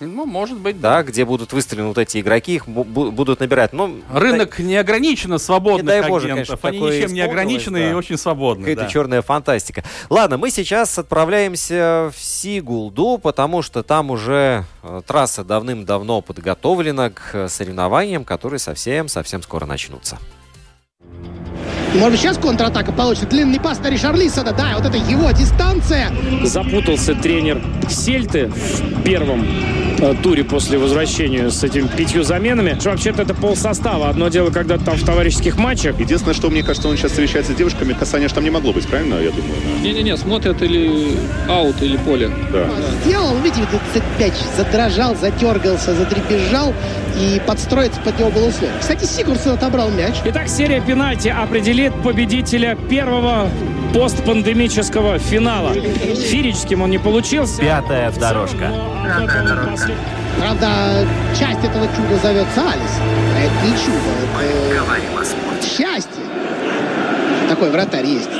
Ну, 0.00 0.26
может 0.26 0.58
быть, 0.58 0.80
да. 0.80 0.96
да. 0.96 1.02
где 1.02 1.24
будут 1.24 1.52
выставлены 1.52 1.88
вот 1.88 1.98
эти 1.98 2.20
игроки, 2.20 2.54
их 2.54 2.68
будут 2.68 3.40
набирать. 3.40 3.72
Но, 3.72 3.90
Рынок 4.12 4.56
дай... 4.56 4.66
не 4.66 4.76
ограниченно 4.76 5.38
свободных 5.38 5.82
не 5.82 6.00
дай 6.00 6.08
Боже, 6.08 6.32
агентов. 6.32 6.60
Конечно, 6.60 6.86
Они 6.86 6.96
ничем 6.96 7.14
не 7.14 7.20
ограничены 7.20 7.80
да. 7.80 7.90
и 7.90 7.92
очень 7.94 8.16
свободны. 8.16 8.62
Какая-то 8.62 8.82
да. 8.82 8.88
черная 8.88 9.22
фантастика. 9.22 9.82
Ладно, 10.08 10.38
мы 10.38 10.50
сейчас 10.50 10.98
отправляемся 10.98 12.12
в 12.14 12.20
Сигулду, 12.20 13.18
потому 13.20 13.62
что 13.62 13.82
там 13.82 14.10
уже 14.10 14.64
э, 14.82 15.02
трасса 15.06 15.44
давным-давно 15.44 16.20
подготовлена 16.20 17.10
к 17.10 17.48
соревнованиям, 17.48 18.24
которые 18.24 18.60
совсем-совсем 18.60 19.42
скоро 19.42 19.66
начнутся. 19.66 20.18
Может 21.94 22.10
быть, 22.12 22.20
сейчас 22.20 22.38
контратака 22.38 22.92
получится. 22.92 23.28
Длинный 23.28 23.60
пас 23.60 23.80
на 23.80 23.88
Ришарлисона. 23.88 24.52
Да, 24.52 24.74
вот 24.76 24.86
это 24.86 24.96
его 24.96 25.30
дистанция. 25.30 26.10
Запутался 26.44 27.14
тренер 27.14 27.60
Сельты 27.88 28.46
в 28.46 29.02
первом 29.02 29.46
Э, 30.00 30.14
туре 30.22 30.44
после 30.44 30.78
возвращения 30.78 31.50
с 31.50 31.64
этими 31.64 31.88
пятью 31.88 32.22
заменами. 32.22 32.78
Вообще-то 32.80 33.22
это 33.22 33.34
пол 33.34 33.56
состава. 33.56 34.08
Одно 34.08 34.28
дело, 34.28 34.50
когда 34.50 34.78
там 34.78 34.96
в 34.96 35.04
товарищеских 35.04 35.56
матчах. 35.56 35.98
Единственное, 35.98 36.34
что 36.34 36.50
мне 36.50 36.62
кажется, 36.62 36.88
он 36.88 36.96
сейчас 36.96 37.10
встречается 37.10 37.52
с 37.52 37.56
девушками, 37.56 37.94
касания 37.94 38.28
там 38.28 38.44
не 38.44 38.50
могло 38.50 38.72
быть, 38.72 38.86
правильно, 38.86 39.14
я 39.14 39.30
думаю? 39.30 39.54
Не-не-не, 39.82 40.16
смотрят 40.16 40.62
или 40.62 41.16
аут, 41.48 41.82
или 41.82 41.96
поле. 41.96 42.30
Да. 42.52 42.68
Сделал, 43.04 43.36
видите, 43.38 43.62
этот 43.94 44.20
мяч 44.20 44.34
задрожал, 44.56 45.16
затергался, 45.16 45.94
задребезжал 45.94 46.72
и 47.18 47.40
подстроиться 47.44 48.00
под 48.00 48.18
него 48.18 48.30
было 48.30 48.48
условие. 48.48 48.76
Кстати, 48.80 49.04
Сигурсон 49.04 49.54
отобрал 49.54 49.90
мяч. 49.90 50.16
Итак, 50.24 50.48
серия 50.48 50.80
пенальти 50.80 51.28
определит 51.78 52.02
победителя 52.02 52.76
первого 52.90 53.48
постпандемического 53.94 55.18
финала. 55.18 55.72
Фирическим 55.72 56.82
он 56.82 56.90
не 56.90 56.98
получился. 56.98 57.60
Пятая 57.60 58.10
дорожка. 58.10 58.72
Пятая 59.04 59.46
дорожка. 59.46 59.92
Правда, 60.38 61.06
часть 61.38 61.64
этого 61.64 61.86
чуда 61.94 62.16
зовется 62.20 62.62
Алис. 62.62 62.98
А 63.00 63.38
это 63.38 63.64
не 63.64 63.76
чудо. 63.78 63.98
Мы 64.34 64.42
это 64.42 64.82
говорим 64.82 65.18
о 65.18 65.24
спорте. 65.24 65.68
Счастье. 65.68 66.22
Такой 67.48 67.70
вратарь 67.70 68.06
есть. 68.06 68.30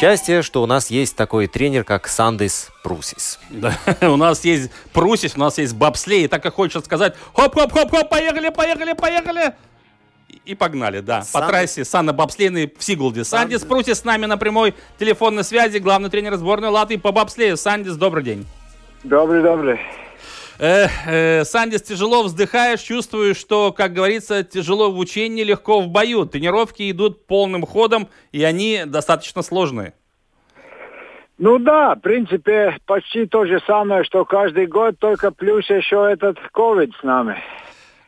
Счастье, 0.00 0.42
что 0.42 0.64
у 0.64 0.66
нас 0.66 0.90
есть 0.90 1.14
такой 1.14 1.46
тренер, 1.46 1.84
как 1.84 2.08
Сандис 2.08 2.70
Прусис. 2.82 3.38
Да, 3.50 3.72
у 4.00 4.16
нас 4.16 4.44
есть 4.44 4.72
Прусис, 4.92 5.36
у 5.36 5.40
нас 5.40 5.58
есть 5.58 5.74
бобслей. 5.74 6.24
И 6.24 6.28
так 6.28 6.42
как 6.42 6.54
хочется 6.54 6.80
сказать, 6.80 7.14
хоп-хоп-хоп-хоп, 7.34 8.08
поехали, 8.08 8.48
поехали, 8.48 8.94
поехали 8.94 9.54
и 10.44 10.54
погнали, 10.54 11.00
да. 11.00 11.22
Сан... 11.22 11.42
По 11.42 11.48
трассе 11.48 11.84
Санна 11.84 12.12
Бобслейный 12.12 12.72
в 12.76 12.82
Сигулде. 12.82 13.24
Сан... 13.24 13.40
Сандис 13.40 13.62
Прути 13.62 13.94
с 13.94 14.04
нами 14.04 14.26
на 14.26 14.36
прямой 14.36 14.74
телефонной 14.98 15.44
связи, 15.44 15.78
главный 15.78 16.10
тренер 16.10 16.36
сборной 16.36 16.68
Латвии 16.68 16.96
по 16.96 17.12
бобслею. 17.12 17.56
Сандис, 17.56 17.96
добрый 17.96 18.24
день. 18.24 18.46
Добрый, 19.04 19.42
добрый. 19.42 19.80
Э, 20.58 20.86
э, 21.06 21.44
Сандис, 21.44 21.82
тяжело 21.82 22.22
вздыхаешь, 22.22 22.80
чувствуешь, 22.80 23.36
что, 23.36 23.72
как 23.72 23.92
говорится, 23.92 24.44
тяжело 24.44 24.90
в 24.90 24.98
учении, 24.98 25.42
легко 25.42 25.80
в 25.80 25.88
бою. 25.88 26.26
Тренировки 26.26 26.90
идут 26.90 27.26
полным 27.26 27.66
ходом, 27.66 28.08
и 28.30 28.42
они 28.44 28.82
достаточно 28.86 29.42
сложные. 29.42 29.94
Ну 31.38 31.58
да, 31.58 31.96
в 31.96 32.00
принципе, 32.00 32.76
почти 32.86 33.26
то 33.26 33.44
же 33.46 33.60
самое, 33.66 34.04
что 34.04 34.24
каждый 34.24 34.66
год, 34.66 34.98
только 35.00 35.32
плюс 35.32 35.68
еще 35.68 36.08
этот 36.12 36.38
ковид 36.52 36.92
с 37.00 37.02
нами. 37.02 37.42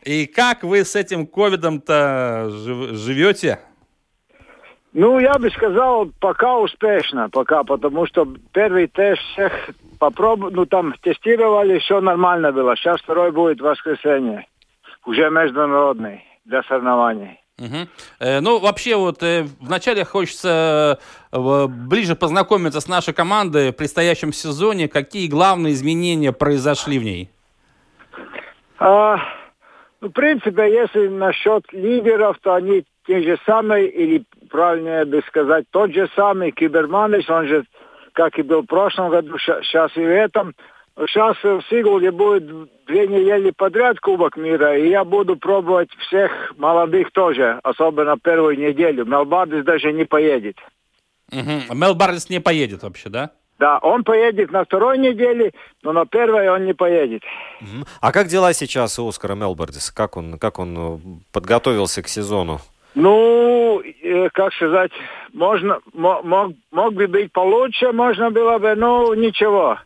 И 0.04 0.26
как 0.26 0.62
вы 0.62 0.84
с 0.84 0.94
этим 0.96 1.26
ковидом-то 1.26 2.50
жив- 2.50 2.96
живете? 2.96 3.60
Ну, 4.92 5.18
я 5.18 5.34
бы 5.34 5.50
сказал, 5.50 6.06
пока 6.20 6.58
успешно, 6.58 7.28
пока, 7.28 7.64
потому 7.64 8.06
что 8.06 8.28
первый 8.52 8.86
тест 8.86 9.20
всех 9.32 9.52
попробовали, 9.98 10.54
ну, 10.54 10.66
там 10.66 10.94
тестировали, 11.02 11.78
все 11.80 12.00
нормально 12.00 12.52
было. 12.52 12.76
Сейчас 12.76 13.00
второй 13.00 13.32
будет 13.32 13.60
в 13.60 13.64
воскресенье, 13.64 14.46
уже 15.04 15.30
международный 15.30 16.22
для 16.44 16.62
соревнований. 16.62 17.40
Мгм. 17.58 17.88
Э, 18.20 18.40
ну, 18.40 18.58
вообще, 18.58 18.96
вот 18.96 19.22
э, 19.22 19.46
вначале 19.60 20.04
хочется 20.04 20.98
э, 21.32 21.66
ближе 21.68 22.14
познакомиться 22.14 22.80
с 22.80 22.88
нашей 22.88 23.14
командой 23.14 23.70
в 23.70 23.76
предстоящем 23.76 24.32
сезоне. 24.32 24.88
Какие 24.88 25.28
главные 25.28 25.72
изменения 25.72 26.32
произошли 26.32 26.98
в 26.98 27.04
ней? 27.04 27.30
А, 28.78 29.18
ну, 30.00 30.08
в 30.08 30.12
принципе, 30.12 30.72
если 30.72 31.08
насчет 31.08 31.64
лидеров, 31.72 32.38
то 32.42 32.54
они 32.54 32.84
те 33.06 33.22
же 33.22 33.38
самые, 33.46 33.88
или 33.88 34.24
правильнее 34.50 35.04
бы 35.04 35.22
сказать, 35.28 35.66
тот 35.70 35.92
же 35.92 36.08
самый 36.14 36.52
Киберманис, 36.52 37.28
он 37.28 37.46
же, 37.46 37.64
как 38.12 38.38
и 38.38 38.42
был 38.42 38.62
в 38.62 38.66
прошлом 38.66 39.10
году, 39.10 39.38
сейчас 39.38 39.96
и 39.96 40.00
в 40.00 40.08
этом. 40.08 40.54
Сейчас 41.06 41.36
в 41.42 41.62
Сигулде 41.68 42.12
будет 42.12 42.46
две 42.86 43.08
недели 43.08 43.50
подряд 43.50 43.98
Кубок 43.98 44.36
мира, 44.36 44.78
и 44.78 44.88
я 44.90 45.04
буду 45.04 45.36
пробовать 45.36 45.90
всех 46.06 46.54
молодых 46.56 47.10
тоже, 47.10 47.58
особенно 47.64 48.16
первую 48.16 48.58
неделю. 48.58 49.04
Мелбардис 49.04 49.64
даже 49.64 49.92
не 49.92 50.04
поедет. 50.04 50.56
Мгм. 51.32 51.78
Мел 51.78 51.98
не 52.28 52.40
поедет 52.40 52.82
вообще, 52.82 53.08
да? 53.08 53.32
Да, 53.58 53.78
он 53.78 54.02
поедет 54.02 54.50
на 54.50 54.64
второй 54.64 54.98
неделе, 54.98 55.52
но 55.82 55.92
на 55.92 56.06
первой 56.06 56.48
он 56.48 56.64
не 56.64 56.72
поедет. 56.74 57.22
А 58.00 58.10
как 58.12 58.26
дела 58.26 58.52
сейчас 58.52 58.98
у 58.98 59.06
Оскара 59.08 59.34
Мелбердиса? 59.34 59.94
Как 59.94 60.16
он, 60.16 60.38
как 60.38 60.58
он 60.58 60.76
э, 60.76 60.98
подготовился 61.32 62.02
к 62.02 62.08
сезону? 62.08 62.60
Ну, 62.96 63.80
э, 63.80 64.28
как 64.32 64.52
сказать, 64.54 64.90
можно, 65.32 65.78
мо- 65.92 66.22
мог, 66.22 66.52
мог 66.72 66.94
бы 66.94 67.06
быть 67.06 67.32
получше, 67.32 67.92
можно 67.92 68.30
было 68.30 68.58
бы, 68.58 68.74
ну, 68.74 69.14
ничего. 69.14 69.78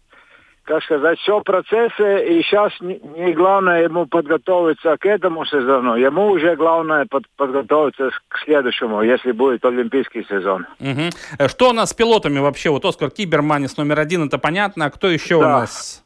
Как 0.68 0.83
сказать, 0.85 1.18
все 1.20 1.40
процессы, 1.40 2.26
и 2.28 2.42
сейчас 2.42 2.70
не, 2.81 3.33
главное 3.33 3.85
ему 3.85 4.04
подготовиться 4.04 4.98
к 4.98 5.07
этому 5.07 5.46
сезону, 5.46 5.96
ему 5.96 6.26
уже 6.26 6.57
главное 6.57 7.07
под- 7.07 7.24
подготовиться 7.38 8.11
к 8.28 8.38
следующему, 8.44 9.00
если 9.00 9.33
будет 9.33 9.64
олимпийский 9.64 10.26
сезон. 10.28 10.66
Э, 10.78 11.48
Что 11.48 11.70
у 11.70 11.72
нас 11.72 11.88
с 11.88 11.94
пилотами 11.94 12.38
вообще? 12.38 12.68
Вот 12.68 12.85
Оскар 12.85 13.11
Киберманис 13.11 13.78
номер 13.78 13.98
один, 14.00 14.26
это 14.26 14.37
понятно. 14.37 14.85
А 14.85 14.90
кто 14.90 15.09
еще 15.09 15.37
у 15.37 15.40
Да. 15.40 15.61
нас? 15.61 16.04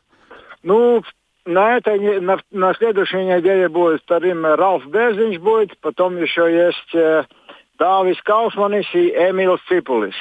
Ну, 0.62 1.03
на 1.44 1.77
этой, 1.79 2.20
на, 2.20 2.38
на 2.53 2.72
следующей 2.75 3.25
неделе 3.25 3.68
будет 3.68 4.01
вторым 4.03 4.46
э, 4.46 4.55
Ралф 4.55 4.87
Безинч 4.87 5.38
будет, 5.38 5.77
потом 5.81 6.16
еще 6.22 6.42
есть 6.68 6.94
э, 6.94 7.25
Давис 7.83 8.23
Кауфманис 8.23 8.87
и 8.95 9.09
Эмил 9.09 9.59
Ципулис. 9.66 10.14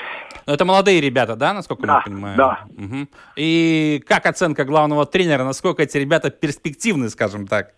Ну, 0.48 0.54
Это 0.54 0.66
молодые 0.66 1.00
ребята, 1.00 1.36
да, 1.36 1.54
насколько 1.54 1.86
Да, 1.86 1.98
я 1.98 2.02
понимаю? 2.02 2.36
да. 2.36 2.60
Мгм. 2.76 3.08
И 3.36 4.02
как 4.08 4.26
оценка 4.26 4.66
главного 4.66 5.06
тренера? 5.06 5.44
Насколько 5.44 5.84
эти 5.84 6.00
ребята 6.00 6.32
перспективны, 6.32 7.10
скажем 7.10 7.46
так? 7.46 7.76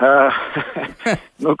Э, 0.00 0.30
Ну, 1.38 1.56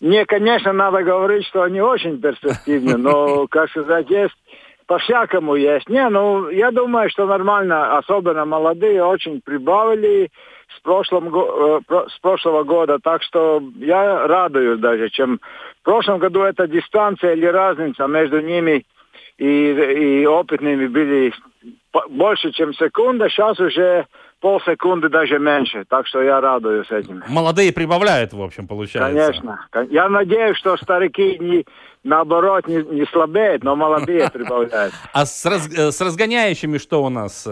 не, 0.00 0.26
конечно, 0.26 0.74
надо 0.74 1.02
говорить, 1.02 1.46
что 1.46 1.62
они 1.62 1.80
очень 1.80 2.20
перспективны, 2.20 2.98
но, 2.98 3.46
как 3.46 3.70
сказать, 3.70 4.10
есть 4.10 4.34
по-всякому 4.86 5.54
есть. 5.54 5.88
Не, 5.88 6.06
ну, 6.10 6.50
я 6.50 6.70
думаю, 6.70 7.08
что 7.08 7.24
нормально, 7.24 7.96
особенно 7.96 8.44
молодые, 8.44 9.02
очень 9.02 9.40
прибавили 9.40 10.30
с, 10.76 10.80
прошлым, 10.82 11.34
э, 11.34 11.80
с 12.14 12.18
прошлого 12.20 12.64
года, 12.64 12.98
так 13.02 13.22
что 13.22 13.62
я 13.76 14.26
радуюсь 14.26 14.80
даже, 14.80 15.08
чем 15.08 15.40
в 15.84 15.86
прошлом 15.86 16.18
году 16.18 16.40
эта 16.42 16.66
дистанция 16.66 17.34
или 17.34 17.44
разница 17.44 18.06
между 18.06 18.40
ними 18.40 18.86
и, 19.36 19.44
и 19.44 20.24
опытными 20.26 20.86
были 20.86 21.30
больше, 22.08 22.52
чем 22.52 22.72
секунда, 22.72 23.28
сейчас 23.28 23.60
уже 23.60 24.06
полсекунды 24.40 25.10
даже 25.10 25.38
меньше, 25.38 25.84
так 25.86 26.06
что 26.06 26.22
я 26.22 26.40
радуюсь 26.40 26.90
этим. 26.90 27.22
Молодые 27.28 27.70
прибавляют, 27.70 28.32
в 28.32 28.40
общем, 28.42 28.66
получается. 28.66 29.14
Конечно. 29.32 29.66
Кон- 29.70 29.88
Я 29.90 30.08
надеюсь, 30.08 30.56
что 30.56 30.78
старики 30.78 31.36
не, 31.38 31.66
наоборот 32.02 32.66
не, 32.66 32.76
не 32.82 33.04
слабеют, 33.06 33.62
но 33.62 33.76
молодые 33.76 34.30
прибавляют. 34.32 34.94
А 35.12 35.26
с, 35.26 35.44
раз- 35.44 35.68
э, 35.70 35.90
с 35.92 36.00
разгоняющими 36.00 36.78
что 36.78 37.04
у 37.04 37.10
нас? 37.10 37.46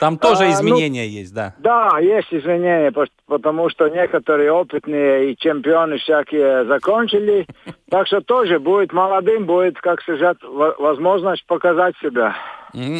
Там 0.00 0.16
тоже 0.16 0.44
А, 0.44 0.46
ну, 0.46 0.52
изменения 0.54 1.06
есть, 1.06 1.34
да. 1.34 1.54
Да, 1.58 1.98
есть 2.00 2.32
изменения, 2.32 2.90
потому 3.26 3.68
что 3.68 3.86
некоторые 3.88 4.50
опытные 4.50 5.30
и 5.32 5.36
чемпионы 5.36 5.98
всякие 5.98 6.64
закончили. 6.64 7.46
Так 7.90 8.06
что 8.06 8.20
тоже 8.20 8.60
будет 8.60 8.92
молодым, 8.92 9.46
будет, 9.46 9.80
как 9.80 10.00
сказать, 10.02 10.36
во- 10.44 10.76
возможность 10.78 11.44
показать 11.46 11.96
себя. 12.00 12.36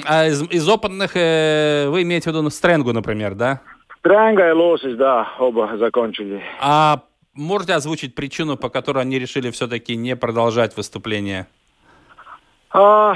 А 0.05 0.27
из, 0.27 0.43
из 0.51 0.69
опытных 0.69 1.13
э, 1.15 1.87
вы 1.89 2.03
имеете 2.03 2.33
в 2.33 2.35
виду 2.35 2.51
Стренгу, 2.51 2.93
например, 2.93 3.37
да? 3.37 3.61
Тренга 4.03 4.49
и 4.49 4.53
Лосис, 4.53 4.97
да, 4.97 5.29
оба 5.39 5.71
закончили. 5.79 6.43
А 6.61 7.03
можете 7.35 7.75
озвучить 7.75 8.17
причину, 8.17 8.57
по 8.57 8.69
которой 8.69 9.03
они 9.05 9.21
решили 9.21 9.53
все-таки 9.53 9.95
не 9.95 10.17
продолжать 10.17 10.77
выступление? 10.77 11.47
А, 12.73 13.15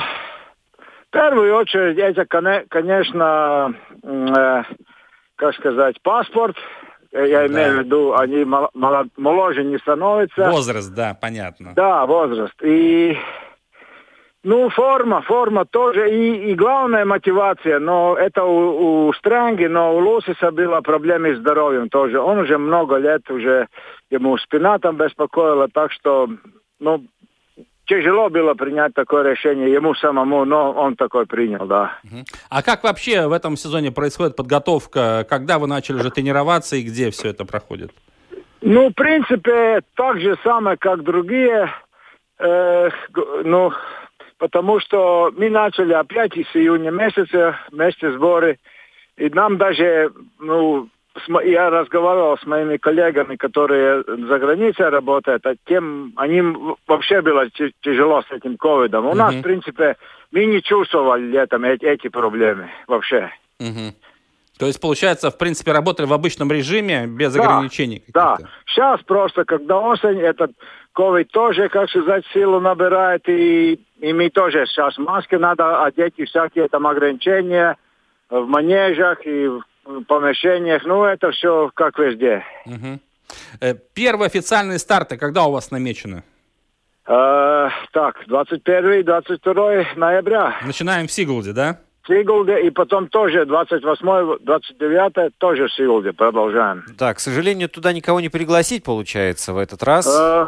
в 1.14 1.16
первую 1.16 1.54
очередь, 1.54 1.96
это, 1.98 2.22
коне- 2.24 2.66
конечно, 2.68 3.72
э, 4.02 4.62
как 5.36 5.54
сказать, 5.54 6.02
паспорт. 6.02 6.56
Э, 7.12 7.28
Я 7.28 7.46
имею 7.46 7.76
в 7.76 7.84
виду, 7.84 8.14
они 8.16 8.44
мало- 8.44 9.06
моложе 9.16 9.62
не 9.62 9.78
становятся. 9.78 10.50
Возраст, 10.50 10.92
да, 10.92 11.16
понятно. 11.20 11.72
Да, 11.76 12.04
возраст. 12.06 12.54
И, 12.64 13.16
ну, 14.42 14.68
форма, 14.70 15.22
форма 15.22 15.64
тоже. 15.64 16.10
И, 16.10 16.50
и 16.50 16.54
главная 16.56 17.04
мотивация, 17.04 17.78
но 17.78 18.16
это 18.18 18.42
у, 18.42 19.06
у 19.06 19.12
Странги, 19.12 19.66
но 19.66 19.94
у 19.94 20.00
Лусиса 20.00 20.50
было 20.50 20.80
проблемы 20.80 21.36
с 21.36 21.38
здоровьем 21.38 21.88
тоже. 21.90 22.18
Он 22.20 22.38
уже 22.38 22.58
много 22.58 22.96
лет, 22.96 23.30
уже 23.30 23.68
ему 24.10 24.36
спина 24.38 24.80
там 24.80 24.96
беспокоила, 24.96 25.68
так 25.68 25.92
что, 25.92 26.28
ну, 26.80 27.04
тяжело 27.86 28.28
было 28.28 28.54
принять 28.54 28.94
такое 28.94 29.32
решение 29.32 29.72
ему 29.72 29.94
самому, 29.94 30.44
но 30.44 30.72
он 30.72 30.96
такой 30.96 31.26
принял, 31.26 31.66
да. 31.66 31.98
А 32.48 32.62
как 32.62 32.84
вообще 32.84 33.26
в 33.26 33.32
этом 33.32 33.56
сезоне 33.56 33.92
происходит 33.92 34.36
подготовка? 34.36 35.26
Когда 35.28 35.58
вы 35.58 35.66
начали 35.66 35.96
уже 35.96 36.10
тренироваться 36.10 36.76
и 36.76 36.82
где 36.82 37.10
все 37.10 37.28
это 37.28 37.44
проходит? 37.44 37.90
Ну, 38.60 38.88
в 38.88 38.94
принципе, 38.94 39.82
так 39.94 40.20
же 40.20 40.38
самое, 40.42 40.76
как 40.78 41.02
другие. 41.02 41.70
Э, 42.38 42.88
ну, 43.44 43.72
потому 44.38 44.80
что 44.80 45.32
мы 45.36 45.50
начали 45.50 45.92
опять 45.92 46.32
с 46.32 46.56
июня 46.56 46.90
месяца 46.90 47.56
вместе 47.70 48.12
сборы. 48.12 48.58
И 49.16 49.28
нам 49.28 49.58
даже, 49.58 50.12
ну, 50.40 50.88
я 51.44 51.70
разговаривал 51.70 52.36
с 52.38 52.46
моими 52.46 52.76
коллегами, 52.76 53.36
которые 53.36 54.02
за 54.02 54.38
границей 54.38 54.88
работают, 54.88 55.46
а 55.46 55.54
тем, 55.66 56.12
они 56.16 56.42
вообще 56.86 57.20
было 57.22 57.48
тяжело 57.82 58.22
с 58.22 58.30
этим 58.30 58.56
ковидом. 58.56 59.06
У 59.06 59.14
нас, 59.14 59.32
Мгм. 59.32 59.40
в 59.40 59.42
принципе, 59.42 59.96
мы 60.32 60.44
не 60.46 60.62
чувствовали 60.62 61.22
летом 61.22 61.64
эти, 61.64 61.84
эти 61.84 62.08
проблемы 62.08 62.68
вообще. 62.86 63.30
Мгм. 63.60 63.94
То 64.58 64.66
есть, 64.66 64.80
получается, 64.80 65.30
в 65.30 65.38
принципе, 65.38 65.72
работали 65.72 66.06
в 66.06 66.12
обычном 66.12 66.50
режиме, 66.52 67.06
без 67.06 67.34
Да, 67.34 67.42
ограничений 67.42 68.02
Да, 68.12 68.38
сейчас 68.66 69.00
просто, 69.02 69.44
когда 69.44 69.78
осень, 69.80 70.20
этот 70.20 70.52
ковид 70.92 71.30
тоже, 71.32 71.68
как 71.68 71.90
сказать, 71.90 72.24
силу 72.32 72.60
набирает, 72.60 73.28
и, 73.28 73.80
и 74.00 74.12
мы 74.12 74.30
тоже 74.30 74.66
сейчас 74.66 74.96
маски 74.98 75.34
надо 75.34 75.84
одеть, 75.84 76.14
и 76.18 76.24
всякие 76.24 76.68
там 76.68 76.86
ограничения 76.86 77.76
в 78.30 78.46
манежах 78.46 79.26
и 79.26 79.48
в 79.48 79.62
помещениях, 80.06 80.84
ну, 80.84 81.04
это 81.04 81.30
все 81.30 81.70
как 81.74 81.98
везде. 81.98 82.44
Э, 83.60 83.74
Первые 83.94 84.26
официальные 84.26 84.78
старты 84.78 85.16
когда 85.16 85.44
у 85.44 85.52
вас 85.52 85.70
намечены? 85.70 86.22
Э, 87.06 87.68
так, 87.92 88.16
21-22 88.28 89.96
ноября. 89.96 90.56
Начинаем 90.64 91.06
в 91.06 91.12
Сигулде, 91.12 91.52
да? 91.52 91.78
В 92.02 92.08
Сигулде, 92.08 92.60
и 92.60 92.70
потом 92.70 93.08
тоже 93.08 93.44
28-29 93.44 95.32
тоже 95.38 95.68
в 95.68 95.72
Сигулде 95.72 96.12
продолжаем. 96.12 96.84
Да, 96.98 97.14
к 97.14 97.20
сожалению, 97.20 97.68
туда 97.70 97.92
никого 97.94 98.20
не 98.20 98.28
пригласить, 98.28 98.84
получается, 98.84 99.52
в 99.54 99.58
этот 99.58 99.82
раз. 99.82 100.06
Э, 100.06 100.46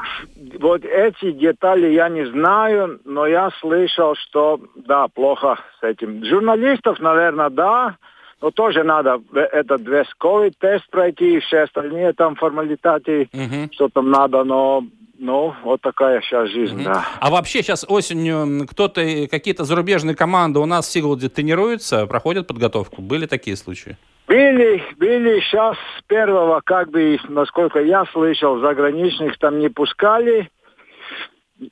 вот 0.59 0.85
эти 0.85 1.33
детали 1.33 1.89
я 1.89 2.09
не 2.09 2.27
знаю, 2.27 3.01
но 3.05 3.27
я 3.27 3.51
слышал, 3.61 4.15
что 4.17 4.61
да, 4.75 5.09
плохо 5.09 5.59
с 5.81 5.83
этим. 5.83 6.25
Журналистов, 6.25 7.01
наверное, 7.01 7.51
да, 7.51 7.97
но 8.41 8.51
тоже 8.51 8.85
надо 8.85 9.21
этот 9.35 9.87
весь 9.87 10.13
ковид 10.19 10.55
тест 10.59 10.89
пройти 10.91 11.41
все 11.41 11.61
остальные 11.61 12.13
там 12.13 12.37
формалитеты, 12.37 13.29
Мгм. 13.33 13.71
что 13.73 13.89
там 13.89 14.11
надо, 14.11 14.45
но 14.45 14.85
ну, 15.19 15.55
вот 15.63 15.81
такая 15.81 16.21
сейчас 16.21 16.51
жизнь, 16.51 16.85
да. 16.85 17.05
А 17.21 17.31
вообще 17.31 17.63
сейчас 17.63 17.87
осенью 17.89 18.67
кто-то, 18.69 19.01
какие-то 19.31 19.65
зарубежные 19.65 20.15
команды 20.15 20.59
у 20.59 20.67
нас 20.67 20.87
в 20.87 20.93
Сигулде 20.93 21.29
тренируются, 21.29 22.07
проходят 22.07 22.47
подготовку? 22.47 23.01
Были 23.01 23.27
такие 23.27 23.57
случаи? 23.57 23.97
Были, 24.27 24.83
были 24.99 25.41
сейчас 25.41 25.77
с 25.99 26.03
первого, 26.07 26.61
как 26.65 26.91
бы, 26.91 27.19
насколько 27.29 27.81
я 27.81 28.05
слышал, 28.13 28.59
заграничных 28.59 29.39
там 29.39 29.59
не 29.59 29.69
пускали. 29.69 30.51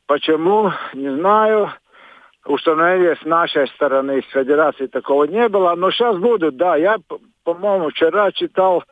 Почему, 0.07 0.73
не 0.95 1.15
знаю. 1.15 1.73
Установили 2.46 3.16
с 3.22 3.26
нашей 3.26 3.68
стороны, 3.68 4.22
с 4.22 4.32
федерации 4.32 4.88
такого 4.88 5.26
не 5.26 5.48
было. 5.50 5.76
Но 5.76 5.92
сейчас 5.92 6.18
будут, 6.18 6.56
да. 6.56 6.76
Я, 6.78 6.98
п- 6.98 7.18
по-моему, 7.44 7.90
вчера 7.90 8.32
читал, 8.32 8.84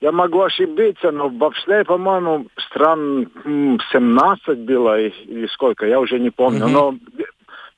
я 0.00 0.12
могу 0.12 0.40
ошибиться, 0.40 1.10
но 1.10 1.28
в 1.28 1.32
бобслее, 1.34 1.84
по-моему, 1.84 2.46
стран 2.58 3.30
м, 3.44 3.78
17 3.92 4.58
было 4.60 4.98
и- 5.00 5.10
или 5.26 5.46
сколько, 5.48 5.86
я 5.86 6.00
уже 6.00 6.18
не 6.18 6.30
помню. 6.30 6.64
Мгм. 6.64 6.72
Но 6.72 6.94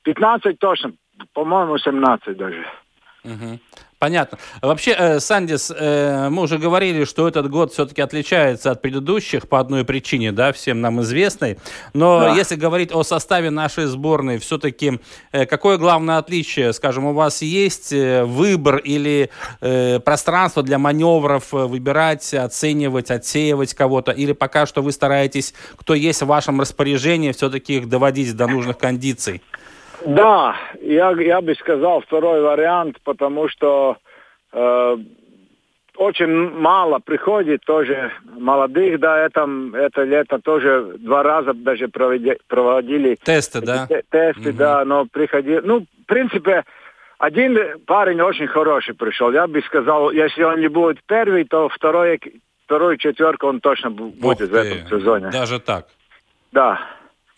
15 0.03 0.57
точно, 0.59 0.93
по-моему, 1.33 1.77
17 1.77 2.37
даже. 2.37 2.65
Мгм. 3.23 3.59
Понятно. 3.98 4.38
Вообще, 4.62 4.94
э, 4.96 5.18
Сандис, 5.18 5.72
э, 5.76 6.28
мы 6.30 6.42
уже 6.42 6.58
говорили, 6.58 7.04
что 7.04 7.26
этот 7.26 7.50
год 7.50 7.72
все-таки 7.72 8.00
отличается 8.00 8.70
от 8.70 8.80
предыдущих 8.80 9.48
по 9.48 9.58
одной 9.58 9.84
причине, 9.84 10.30
да, 10.30 10.52
всем 10.52 10.80
нам 10.80 11.00
известной. 11.00 11.58
Но 11.94 12.20
Да. 12.20 12.34
если 12.34 12.54
говорить 12.54 12.92
о 12.92 13.02
составе 13.02 13.50
нашей 13.50 13.86
сборной, 13.86 14.38
все-таки 14.38 15.00
э, 15.32 15.46
какое 15.46 15.78
главное 15.78 16.18
отличие? 16.18 16.72
Скажем, 16.72 17.06
у 17.06 17.12
вас 17.12 17.42
есть 17.42 17.92
выбор 17.92 18.76
или 18.76 19.30
пространство 20.04 20.62
для 20.62 20.78
маневров, 20.78 21.52
выбирать, 21.52 22.32
оценивать, 22.34 23.10
отсеивать 23.10 23.74
кого-то? 23.74 24.12
Или 24.12 24.32
пока 24.32 24.66
что 24.66 24.80
вы 24.80 24.92
стараетесь, 24.92 25.54
кто 25.76 25.94
есть 25.94 26.22
в 26.22 26.26
вашем 26.26 26.60
распоряжении, 26.60 27.32
все-таки 27.32 27.78
их 27.78 27.88
доводить 27.88 28.36
до 28.36 28.46
нужных 28.46 28.78
кондиций? 28.78 29.42
Да, 30.06 30.56
я, 30.80 31.10
я 31.12 31.40
бы 31.40 31.54
сказал 31.54 32.00
второй 32.02 32.40
вариант, 32.42 32.98
потому 33.04 33.48
что 33.48 33.96
э, 34.52 34.96
очень 35.96 36.50
мало 36.52 37.00
приходит 37.00 37.64
тоже 37.64 38.12
молодых, 38.24 39.00
да, 39.00 39.18
это, 39.26 39.48
это 39.74 40.02
лето 40.04 40.38
тоже 40.38 40.94
два 40.98 41.22
раза 41.22 41.52
даже 41.52 41.86
проведи- 41.88 42.38
проводили 42.46 43.16
Тесты, 43.16 43.60
да? 43.60 43.86
те- 43.88 44.02
тесты, 44.10 44.52
да, 44.52 44.84
но 44.84 45.06
приходили, 45.06 45.60
ну, 45.64 45.80
в 45.80 46.06
принципе, 46.06 46.64
один 47.18 47.58
парень 47.86 48.20
очень 48.20 48.46
хороший 48.46 48.94
пришел, 48.94 49.32
я 49.32 49.46
бы 49.48 49.60
сказал, 49.62 50.12
если 50.12 50.44
он 50.44 50.60
не 50.60 50.68
будет 50.68 50.98
первый, 51.06 51.44
то 51.44 51.68
второй, 51.68 52.20
вторую 52.64 52.96
четверку 52.96 53.48
он 53.48 53.60
точно 53.60 53.88
бу- 53.88 54.12
будет 54.20 54.42
Ух 54.42 54.50
в 54.50 54.54
этом 54.54 54.88
сезоне. 54.88 55.30
Даже 55.30 55.58
так. 55.58 55.86
Да. 56.52 56.80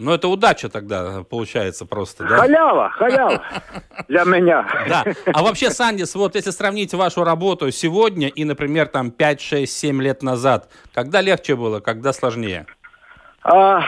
Ну, 0.01 0.15
это 0.15 0.29
удача 0.29 0.71
тогда 0.71 1.23
получается 1.29 1.85
просто, 1.85 2.25
да? 2.25 2.39
Халява, 2.39 2.89
халява 2.91 3.43
для 4.09 4.25
меня. 4.25 4.67
Да. 4.89 5.05
А 5.27 5.43
вообще, 5.43 5.71
Сандис, 5.71 6.15
вот 6.15 6.35
если 6.35 6.51
сравнить 6.51 6.95
вашу 6.95 7.23
работу 7.23 7.71
сегодня 7.71 8.29
и, 8.29 8.45
например, 8.45 8.87
там 8.87 9.11
5, 9.11 9.41
6, 9.41 9.71
7 9.71 10.03
лет 10.03 10.23
назад, 10.23 10.71
когда 10.95 11.21
легче 11.21 11.55
было, 11.55 11.81
когда 11.81 12.15
сложнее? 12.15 12.67
А, 13.43 13.83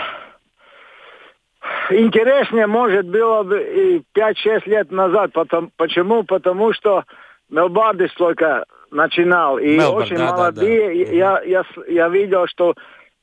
интереснее, 1.91 2.67
может, 2.67 3.09
было 3.09 3.43
бы 3.43 3.63
и 3.63 4.03
5-6 4.15 4.63
лет 4.67 4.91
назад. 4.91 5.33
Потом, 5.33 5.73
почему? 5.79 6.25
Потому 6.25 6.75
что 6.75 7.05
Мелбардис 7.49 8.13
только 8.15 8.67
начинал. 8.91 9.59
И 9.59 9.79
Мелборн, 9.79 10.03
очень 10.05 10.17
да, 10.17 10.27
да, 10.27 10.37
молодые. 10.37 11.17
Я, 11.17 11.41
я, 11.43 11.65
я 11.89 12.09
видел, 12.09 12.47
что 12.49 12.75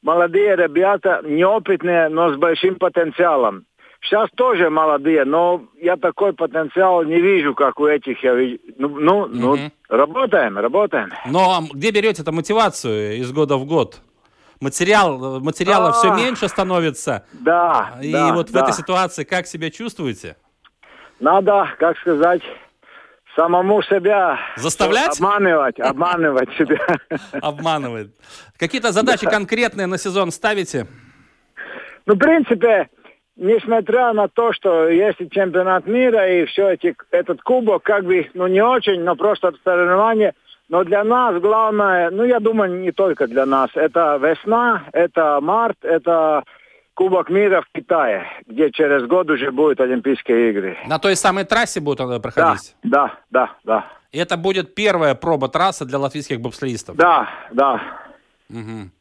молодые 0.02 0.56
ребята, 0.56 1.22
неопытные, 1.24 2.10
но 2.10 2.34
с 2.34 2.38
большим 2.38 2.76
потенциалом. 2.76 3.66
Сейчас 4.02 4.30
тоже 4.36 4.70
молодые, 4.70 5.26
но 5.26 5.64
я 5.82 5.98
такой 5.98 6.32
потенциал 6.34 7.04
не 7.04 7.20
вижу, 7.20 7.54
как 7.54 7.80
у 7.82 7.86
этих. 7.86 8.24
Я 8.24 8.34
вижу. 8.34 8.58
Ну, 8.78 8.88
ну, 8.98 9.26
ну, 9.28 9.56
Мгм. 9.58 9.72
работаем, 9.90 10.58
работаем. 10.58 11.10
Но 11.26 11.58
а 11.58 11.62
где 11.74 11.92
берете 11.92 12.22
эту 12.22 12.32
мотивацию 12.32 13.18
из 13.18 13.30
года 13.34 13.58
в 13.58 13.66
год? 13.66 14.00
Материал, 14.62 15.40
материала 15.42 15.90
А. 15.90 15.92
все 15.92 16.14
меньше 16.14 16.48
становится. 16.48 17.26
Да, 17.34 17.98
И 18.02 18.12
да, 18.12 18.34
вот 18.34 18.50
в 18.50 18.54
да. 18.54 18.62
этой 18.62 18.74
ситуации 18.74 19.26
как 19.26 19.48
себя 19.48 19.70
чувствуете? 19.70 20.38
Надо, 21.20 21.68
как 21.78 21.98
сказать, 21.98 22.42
самому 23.39 23.82
себя 23.84 24.38
Заставлять? 24.58 25.17
обманывать, 25.17 25.80
обманывать 25.80 26.49
себя. 26.58 26.78
Обманывает. 27.41 28.10
Какие-то 28.58 28.91
задачи 28.91 29.25
конкретные 29.25 29.88
на 29.88 29.97
сезон 29.97 30.32
ставите? 30.32 30.88
Ну, 32.06 32.15
в 32.15 32.17
принципе, 32.17 32.89
несмотря 33.38 34.12
на 34.12 34.28
то, 34.28 34.52
что 34.52 34.89
есть 34.89 35.21
и 35.21 35.30
чемпионат 35.30 35.88
мира, 35.88 36.28
и 36.28 36.45
все 36.47 36.71
эти, 36.71 36.93
этот 37.12 37.41
кубок, 37.41 37.84
как 37.84 38.04
бы, 38.04 38.30
ну, 38.34 38.47
не 38.47 38.62
очень, 38.62 39.02
но 39.04 39.15
просто 39.15 39.54
соревнование. 39.63 40.34
Но 40.67 40.84
для 40.84 41.06
нас 41.06 41.41
главное, 41.41 42.10
ну, 42.12 42.25
я 42.25 42.39
думаю, 42.41 42.82
не 42.82 42.91
только 42.91 43.25
для 43.28 43.45
нас, 43.45 43.69
это 43.75 44.19
весна, 44.21 44.84
это 44.91 45.39
март, 45.41 45.78
это 45.84 46.43
Кубок 47.00 47.30
мира 47.30 47.62
в 47.62 47.72
Китае, 47.74 48.26
где 48.46 48.72
через 48.72 49.08
год 49.08 49.30
уже 49.30 49.52
будут 49.52 49.80
Олимпийские 49.80 50.50
игры. 50.50 50.78
На 50.86 51.00
той 51.00 51.16
самой 51.16 51.46
трассе 51.46 51.80
будут 51.80 52.02
э, 52.02 52.20
проходить? 52.20 52.76
Да, 52.84 53.14
да, 53.30 53.52
да. 53.64 53.86
И 54.12 54.18
это 54.18 54.36
будет 54.36 54.76
первая 54.76 55.16
проба 55.16 55.48
трассы 55.48 55.86
для 55.86 55.98
латвийских 55.98 56.42
бобслеистов? 56.42 56.98
Да, 56.98 57.30
да. 57.54 57.82
Мгм. 58.50 58.92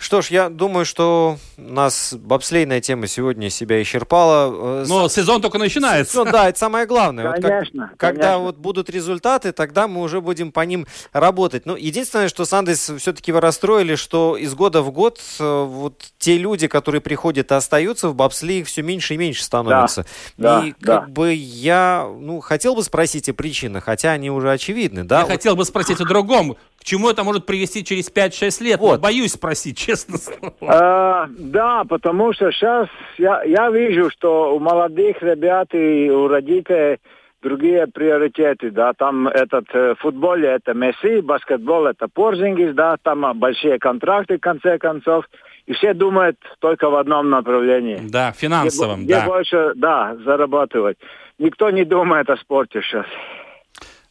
Что 0.00 0.22
ж, 0.22 0.28
я 0.28 0.48
думаю, 0.48 0.86
что 0.86 1.36
у 1.58 1.62
нас 1.62 2.14
бобслейная 2.14 2.80
тема 2.80 3.06
сегодня 3.06 3.50
себя 3.50 3.82
исчерпала. 3.82 4.82
Э, 4.82 4.84
Но 4.88 5.10
сезон 5.10 5.42
только 5.42 5.58
начинается. 5.58 6.24
Ну 6.24 6.32
да, 6.32 6.48
это 6.48 6.58
самое 6.58 6.86
главное. 6.86 7.26
Вот 7.26 7.34
как- 7.34 7.42
Конечно, 7.42 7.90
когда 7.98 8.22
конечно. 8.22 8.38
вот 8.38 8.56
будут 8.56 8.88
результаты, 8.88 9.52
тогда 9.52 9.86
мы 9.88 10.00
уже 10.00 10.22
будем 10.22 10.52
по 10.52 10.60
ним 10.60 10.86
работать. 11.12 11.66
Ну, 11.66 11.76
единственное, 11.76 12.28
что 12.28 12.46
Сандес 12.46 12.90
все-таки 12.98 13.30
вы 13.30 13.42
расстроили, 13.42 13.94
что 13.94 14.38
из 14.38 14.54
года 14.54 14.80
в 14.80 14.90
год 14.90 15.20
э, 15.38 15.64
вот 15.68 16.02
те 16.18 16.38
люди, 16.38 16.66
которые 16.66 17.02
приходят 17.02 17.50
и 17.50 17.54
остаются 17.54 18.08
в 18.08 18.14
бобслее, 18.14 18.60
их 18.60 18.68
все 18.68 18.80
меньше 18.80 19.14
и 19.14 19.16
меньше 19.18 19.44
становятся. 19.44 20.06
да, 20.38 20.64
и 20.64 20.72
да. 20.80 21.00
как 21.00 21.10
бы 21.10 21.34
я, 21.34 22.08
ну, 22.18 22.40
хотел 22.40 22.74
бы 22.74 22.82
спросить 22.82 23.28
о 23.28 23.34
причинах, 23.34 23.84
хотя 23.84 24.12
они 24.12 24.30
уже 24.30 24.50
очевидны, 24.50 25.04
да? 25.04 25.18
Я 25.18 25.24
Вот 25.26 25.32
хотел 25.32 25.56
бы 25.56 25.66
спросить 25.66 26.00
о 26.00 26.06
другом. 26.06 26.56
К 26.80 26.84
чему 26.84 27.10
это 27.10 27.24
может 27.24 27.44
привести 27.44 27.84
через 27.84 28.10
5-6 28.10 28.64
лет? 28.64 28.80
Вот. 28.80 29.00
Боюсь 29.00 29.32
спросить, 29.32 29.76
честно 29.86 30.16
слово. 30.16 30.54
А, 30.62 31.28
да, 31.38 31.84
потому 31.84 32.32
что 32.32 32.50
сейчас 32.50 32.88
я, 33.18 33.42
я 33.42 33.70
вижу, 33.70 34.10
что 34.10 34.54
у 34.56 34.58
молодых 34.58 35.22
ребят 35.22 35.74
и 35.74 36.10
у 36.10 36.26
родителей 36.26 36.98
другие 37.42 37.86
приоритеты, 37.86 38.70
да, 38.70 38.92
там 38.92 39.28
этот 39.28 39.64
э, 39.72 39.94
в 39.94 40.00
футболе 40.00 40.48
это 40.48 40.74
Месси, 40.74 41.20
баскетбол 41.20 41.86
это 41.86 42.08
Порзингис, 42.08 42.74
да, 42.74 42.96
там 43.02 43.24
а, 43.24 43.34
большие 43.34 43.78
контракты 43.78 44.36
в 44.36 44.40
конце 44.40 44.78
концов, 44.78 45.24
и 45.66 45.72
все 45.72 45.94
думают 45.94 46.36
только 46.58 46.90
в 46.90 46.96
одном 46.96 47.30
направлении. 47.30 47.98
Да, 48.02 48.32
финансовом, 48.32 49.04
где, 49.04 49.14
да. 49.14 49.26
больше, 49.26 49.72
да, 49.74 50.16
зарабатывать. 50.24 50.98
Никто 51.38 51.70
не 51.70 51.84
думает 51.84 52.28
о 52.28 52.36
спорте 52.36 52.82
сейчас. 52.82 53.06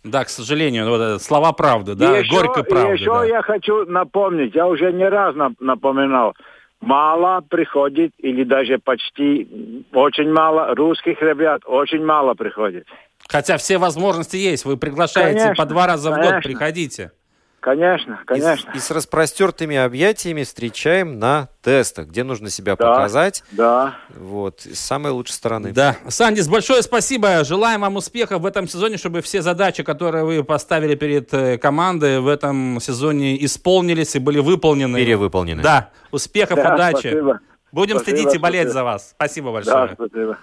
Да, 0.04 0.24
к 0.24 0.30
сожалению, 0.30 0.90
вот 0.90 1.22
слова 1.22 1.52
правды, 1.52 1.94
да, 1.96 2.18
и 2.18 2.24
еще, 2.24 2.34
горькой 2.34 2.64
и 2.64 2.70
правды. 2.70 2.94
еще 2.94 3.14
да. 3.14 3.26
я 3.26 3.42
хочу 3.42 3.86
напомнить, 3.86 4.56
я 4.56 4.66
уже 4.66 4.94
не 4.94 5.08
раз 5.08 5.36
нап- 5.36 5.58
напоминал, 5.60 6.36
мало 6.80 7.42
приходит, 7.42 8.12
или 8.18 8.44
даже 8.44 8.80
почти 8.80 9.86
очень 9.92 10.32
мало 10.32 10.74
русских 10.76 11.22
ребят, 11.22 11.64
очень 11.66 12.04
мало 12.06 12.34
приходит. 12.34 12.88
Хотя 13.28 13.58
все 13.58 13.78
возможности 13.78 14.38
есть. 14.38 14.66
Вы 14.66 14.78
приглашаете 14.78 15.40
Конечно, 15.40 15.64
по 15.64 15.70
два 15.70 15.86
раза 15.86 16.12
в 16.12 16.16
год, 16.16 16.24
конечно. 16.24 16.42
приходите. 16.42 17.12
Конечно, 17.62 18.14
И 18.14 18.24
с- 18.24 18.26
конечно. 18.26 18.72
И, 18.74 18.80
с 18.80 18.90
распростертыми 18.90 19.76
объятиями 19.76 20.44
встречаем 20.44 21.20
на 21.20 21.50
тестах, 21.62 22.08
где 22.08 22.24
нужно 22.24 22.50
себя 22.50 22.76
Да. 22.78 22.88
показать. 22.94 23.44
Да. 23.52 23.96
Вот, 24.16 24.62
с 24.62 24.80
самой 24.80 25.12
лучшей 25.12 25.34
стороны. 25.34 25.72
Да. 25.74 25.98
Сандис, 26.08 26.48
большое 26.48 26.82
спасибо. 26.84 27.44
Желаем 27.44 27.82
вам 27.82 27.98
успехов 27.98 28.42
в 28.42 28.46
этом 28.46 28.68
сезоне, 28.68 28.98
чтобы 28.98 29.22
все 29.22 29.42
задачи, 29.42 29.84
которые 29.84 30.24
вы 30.24 30.44
поставили 30.44 30.96
перед 30.96 31.34
э, 31.34 31.58
командой 31.58 32.22
в 32.22 32.28
этом 32.30 32.80
сезоне 32.80 33.44
исполнились 33.44 34.16
и 34.16 34.20
были 34.20 34.40
выполнены. 34.40 34.98
Перевыполнены. 34.98 35.62
Да. 35.62 35.90
Успехов, 36.12 36.56
Да, 36.58 36.76
удачи. 36.76 36.98
спасибо. 37.10 37.40
Будем 37.72 37.98
Спасибо, 37.98 38.18
следить 38.20 38.36
и 38.36 38.38
болеть 38.40 38.62
спасибо. 38.62 38.74
за 38.74 38.84
вас. 38.84 39.10
Спасибо 39.12 39.48
Да, 39.48 39.52
большое. 39.54 39.90
спасибо. 39.94 40.38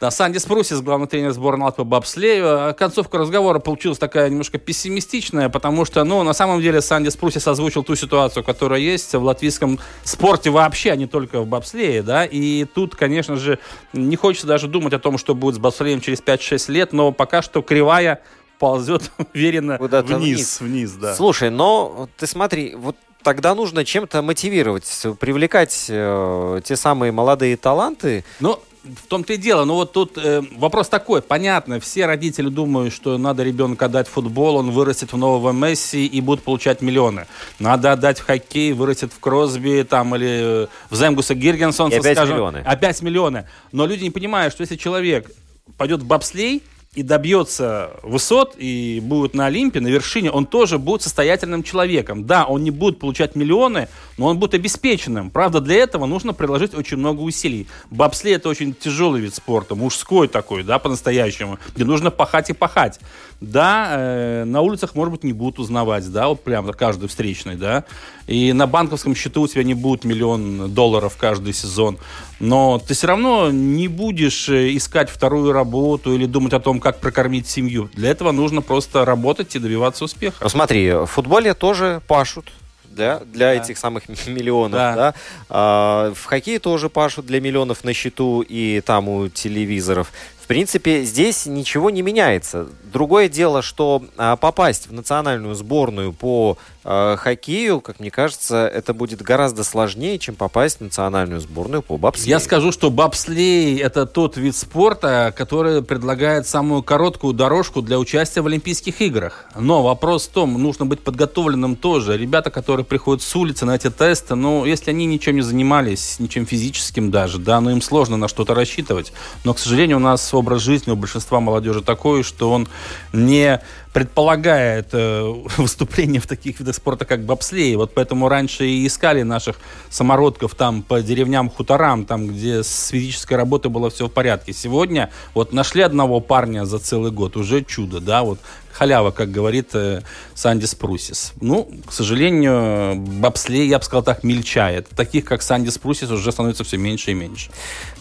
Да, 0.00 0.10
Сандис 0.10 0.46
Прусис, 0.46 0.80
главный 0.80 1.06
тренер 1.06 1.32
сборной 1.32 1.66
Латвии 1.66 1.82
по 1.82 1.84
бобслею. 1.84 2.68
А 2.68 2.72
Концовка 2.72 3.18
разговора 3.18 3.58
получилась 3.58 3.98
такая 3.98 4.30
немножко 4.30 4.56
пессимистичная, 4.56 5.50
потому 5.50 5.84
что, 5.84 6.02
ну, 6.04 6.22
на 6.22 6.32
самом 6.32 6.62
деле 6.62 6.80
Сандис 6.80 7.16
Прусис 7.16 7.46
озвучил 7.46 7.84
ту 7.84 7.94
ситуацию, 7.96 8.42
которая 8.42 8.80
есть 8.80 9.14
в 9.14 9.22
латвийском 9.22 9.78
спорте 10.02 10.48
вообще, 10.48 10.92
а 10.92 10.96
не 10.96 11.06
только 11.06 11.42
в 11.42 11.46
бобслее, 11.46 12.02
да, 12.02 12.24
и 12.24 12.64
тут, 12.64 12.94
конечно 12.94 13.36
же, 13.36 13.58
не 13.92 14.16
хочется 14.16 14.46
даже 14.46 14.68
думать 14.68 14.94
о 14.94 14.98
том, 14.98 15.18
что 15.18 15.34
будет 15.34 15.56
с 15.56 15.58
бобслеем 15.58 16.00
через 16.00 16.22
5-6 16.22 16.72
лет, 16.72 16.92
но 16.94 17.12
пока 17.12 17.42
что 17.42 17.60
кривая 17.60 18.22
ползет 18.58 19.10
уверенно 19.34 19.76
Куда-то 19.76 20.16
вниз, 20.16 20.62
вниз, 20.62 20.92
да. 20.92 21.14
Слушай, 21.14 21.50
но 21.50 22.08
ты 22.16 22.26
смотри, 22.26 22.74
вот 22.74 22.96
тогда 23.22 23.54
нужно 23.54 23.84
чем-то 23.84 24.22
мотивировать, 24.22 24.90
привлекать 25.18 25.86
э, 25.90 26.60
те 26.64 26.76
самые 26.76 27.12
молодые 27.12 27.58
таланты. 27.58 28.24
Ну, 28.40 28.58
в 28.82 29.06
том-то 29.08 29.34
и 29.34 29.36
дело. 29.36 29.64
Ну 29.64 29.74
вот 29.74 29.92
тут 29.92 30.16
э, 30.16 30.42
вопрос 30.56 30.88
такой. 30.88 31.22
Понятно, 31.22 31.80
все 31.80 32.06
родители 32.06 32.48
думают, 32.48 32.94
что 32.94 33.18
надо 33.18 33.42
ребенка 33.42 33.86
отдать 33.86 34.08
в 34.08 34.10
футбол, 34.10 34.56
он 34.56 34.70
вырастет 34.70 35.12
в 35.12 35.16
нового 35.16 35.52
Месси 35.52 36.06
и 36.06 36.20
будет 36.20 36.42
получать 36.42 36.80
миллионы. 36.80 37.26
Надо 37.58 37.92
отдать 37.92 38.18
в 38.18 38.24
хоккей, 38.24 38.72
вырастет 38.72 39.12
в 39.12 39.20
Кросби 39.20 39.82
там 39.88 40.14
или 40.16 40.68
в 40.88 40.96
Земгуса 40.96 41.34
Гиргенсонса, 41.34 41.98
опять 41.98 42.16
скажем. 42.16 42.36
миллионы. 42.36 42.62
Опять 42.64 43.02
миллионы. 43.02 43.46
Но 43.72 43.86
люди 43.86 44.04
не 44.04 44.10
понимают, 44.10 44.52
что 44.52 44.62
если 44.62 44.76
человек 44.76 45.30
пойдет 45.76 46.00
в 46.00 46.06
бобслей, 46.06 46.62
и 46.94 47.04
добьется 47.04 47.92
высот, 48.02 48.54
и 48.58 49.00
будет 49.00 49.32
на 49.32 49.46
Олимпе, 49.46 49.80
на 49.80 49.86
вершине, 49.86 50.30
он 50.32 50.44
тоже 50.44 50.78
будет 50.78 51.02
состоятельным 51.02 51.62
человеком. 51.62 52.26
Да, 52.26 52.46
он 52.46 52.64
не 52.64 52.72
будет 52.72 52.98
получать 52.98 53.36
миллионы, 53.36 53.88
но 54.20 54.26
он 54.26 54.38
будет 54.38 54.52
обеспеченным. 54.52 55.30
Правда, 55.30 55.62
для 55.62 55.76
этого 55.76 56.04
нужно 56.04 56.34
приложить 56.34 56.74
очень 56.74 56.98
много 56.98 57.22
усилий. 57.22 57.66
Бобслей 57.90 58.34
это 58.34 58.50
очень 58.50 58.74
тяжелый 58.74 59.22
вид 59.22 59.34
спорта, 59.34 59.74
мужской 59.74 60.28
такой, 60.28 60.62
да, 60.62 60.78
по-настоящему, 60.78 61.58
где 61.74 61.86
нужно 61.86 62.10
пахать 62.10 62.50
и 62.50 62.52
пахать. 62.52 63.00
Да, 63.40 63.88
э, 63.92 64.44
на 64.44 64.60
улицах, 64.60 64.94
может 64.94 65.12
быть, 65.12 65.24
не 65.24 65.32
будут 65.32 65.58
узнавать, 65.58 66.06
да, 66.12 66.28
вот 66.28 66.44
прям 66.44 66.70
каждый 66.72 67.08
встречный, 67.08 67.56
да, 67.56 67.84
и 68.26 68.52
на 68.52 68.66
банковском 68.66 69.14
счету 69.14 69.40
у 69.40 69.48
тебя 69.48 69.62
не 69.62 69.72
будет 69.72 70.04
миллион 70.04 70.74
долларов 70.74 71.16
каждый 71.18 71.54
сезон, 71.54 71.96
но 72.40 72.78
ты 72.78 72.92
все 72.92 73.06
равно 73.06 73.50
не 73.50 73.88
будешь 73.88 74.50
э, 74.50 74.76
искать 74.76 75.08
вторую 75.08 75.52
работу 75.52 76.14
или 76.14 76.26
думать 76.26 76.52
о 76.52 76.60
том, 76.60 76.78
как 76.78 77.00
прокормить 77.00 77.48
семью. 77.48 77.88
Для 77.94 78.10
этого 78.10 78.32
нужно 78.32 78.60
просто 78.60 79.06
работать 79.06 79.56
и 79.56 79.58
добиваться 79.58 80.04
успеха. 80.04 80.46
Смотри, 80.50 80.92
в 80.92 81.06
футболе 81.06 81.54
тоже 81.54 82.02
пашут. 82.06 82.52
Да, 82.90 83.20
для 83.32 83.54
этих 83.54 83.78
самых 83.78 84.08
миллионов, 84.26 84.72
Да. 84.78 84.94
да. 84.94 85.14
А, 85.48 86.12
в 86.14 86.24
хоккее 86.24 86.58
тоже 86.58 86.88
пашут 86.90 87.26
для 87.26 87.40
миллионов 87.40 87.84
на 87.84 87.92
счету 87.92 88.44
и 88.46 88.80
там 88.80 89.08
у 89.08 89.28
телевизоров. 89.28 90.12
Принципе, 90.50 91.04
здесь 91.04 91.46
ничего 91.46 91.90
не 91.90 92.02
меняется. 92.02 92.66
Другое 92.92 93.28
дело, 93.28 93.62
что 93.62 94.02
а, 94.16 94.34
попасть 94.34 94.88
в 94.88 94.92
национальную 94.92 95.54
сборную 95.54 96.12
по 96.12 96.58
а, 96.82 97.16
хоккею, 97.16 97.80
как 97.80 98.00
мне 98.00 98.10
кажется, 98.10 98.66
это 98.66 98.92
будет 98.92 99.22
гораздо 99.22 99.62
сложнее, 99.62 100.18
чем 100.18 100.34
попасть 100.34 100.78
в 100.78 100.80
национальную 100.80 101.40
сборную 101.40 101.82
по 101.82 101.98
бобслею. 101.98 102.30
Я 102.30 102.40
скажу, 102.40 102.72
что 102.72 102.90
бобслей– 102.90 103.76
это 103.78 104.06
тот 104.06 104.36
вид 104.36 104.56
спорта, 104.56 105.32
который 105.36 105.82
предлагает 105.82 106.48
самую 106.48 106.82
короткую 106.82 107.34
дорожку 107.34 107.80
для 107.80 108.00
участия 108.00 108.40
в 108.40 108.46
Олимпийских 108.48 109.02
играх. 109.02 109.44
Но 109.54 109.84
вопрос 109.84 110.26
в 110.26 110.32
том, 110.32 110.60
нужно 110.60 110.84
быть 110.84 111.00
подготовленным 111.00 111.76
тоже. 111.76 112.18
Ребята, 112.18 112.50
которые 112.50 112.84
приходят 112.84 113.22
с 113.22 113.36
улицы 113.36 113.66
на 113.66 113.76
эти 113.76 113.88
тесты, 113.88 114.34
ну, 114.34 114.64
если 114.64 114.90
они 114.90 115.06
ничем 115.06 115.36
не 115.36 115.42
занимались, 115.42 116.18
ничем 116.18 116.44
физическим 116.44 117.12
даже, 117.12 117.38
да, 117.38 117.60
ну, 117.60 117.70
им 117.70 117.82
сложно 117.82 118.16
на 118.16 118.26
что-то 118.26 118.54
рассчитывать. 118.54 119.12
Но, 119.44 119.54
к 119.54 119.60
сожалению, 119.60 119.98
у 119.98 120.00
нас 120.00 120.32
образ 120.40 120.62
жизни 120.62 120.90
у 120.90 120.96
большинства 120.96 121.40
молодежи 121.40 121.82
такой, 121.82 122.22
что 122.22 122.50
он 122.50 122.68
не 123.12 123.60
предполагает 123.92 124.88
э, 124.92 125.22
выступление 125.56 126.20
в 126.20 126.26
таких 126.26 126.60
видах 126.60 126.74
спорта, 126.74 127.04
как 127.04 127.24
бобслей. 127.24 127.76
Вот 127.76 127.92
поэтому 127.94 128.28
раньше 128.28 128.66
и 128.66 128.86
искали 128.86 129.22
наших 129.22 129.56
самородков 129.88 130.54
там 130.54 130.82
по 130.82 131.02
деревням, 131.02 131.50
хуторам, 131.50 132.04
там, 132.04 132.28
где 132.28 132.62
с 132.62 132.88
физической 132.88 133.34
работой 133.34 133.70
было 133.70 133.90
все 133.90 134.06
в 134.06 134.10
порядке. 134.10 134.52
Сегодня 134.52 135.10
вот 135.34 135.52
нашли 135.52 135.82
одного 135.82 136.20
парня 136.20 136.64
за 136.64 136.78
целый 136.78 137.10
год, 137.10 137.36
уже 137.36 137.64
чудо, 137.64 138.00
да, 138.00 138.22
вот 138.22 138.38
халява, 138.72 139.10
как 139.10 139.30
говорит 139.30 139.74
э, 139.74 140.02
Сандис 140.34 140.74
Прусис. 140.74 141.32
Ну, 141.40 141.68
к 141.86 141.92
сожалению, 141.92 142.96
бобслей, 142.96 143.68
я 143.68 143.78
бы 143.78 143.84
сказал 143.84 144.02
так, 144.02 144.22
мельчает. 144.22 144.88
Таких, 144.90 145.24
как 145.24 145.42
Сандис 145.42 145.78
Прусис, 145.78 146.10
уже 146.10 146.30
становится 146.30 146.62
все 146.62 146.76
меньше 146.76 147.10
и 147.10 147.14
меньше. 147.14 147.50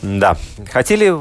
Да. 0.01 0.37
Хотели 0.71 1.15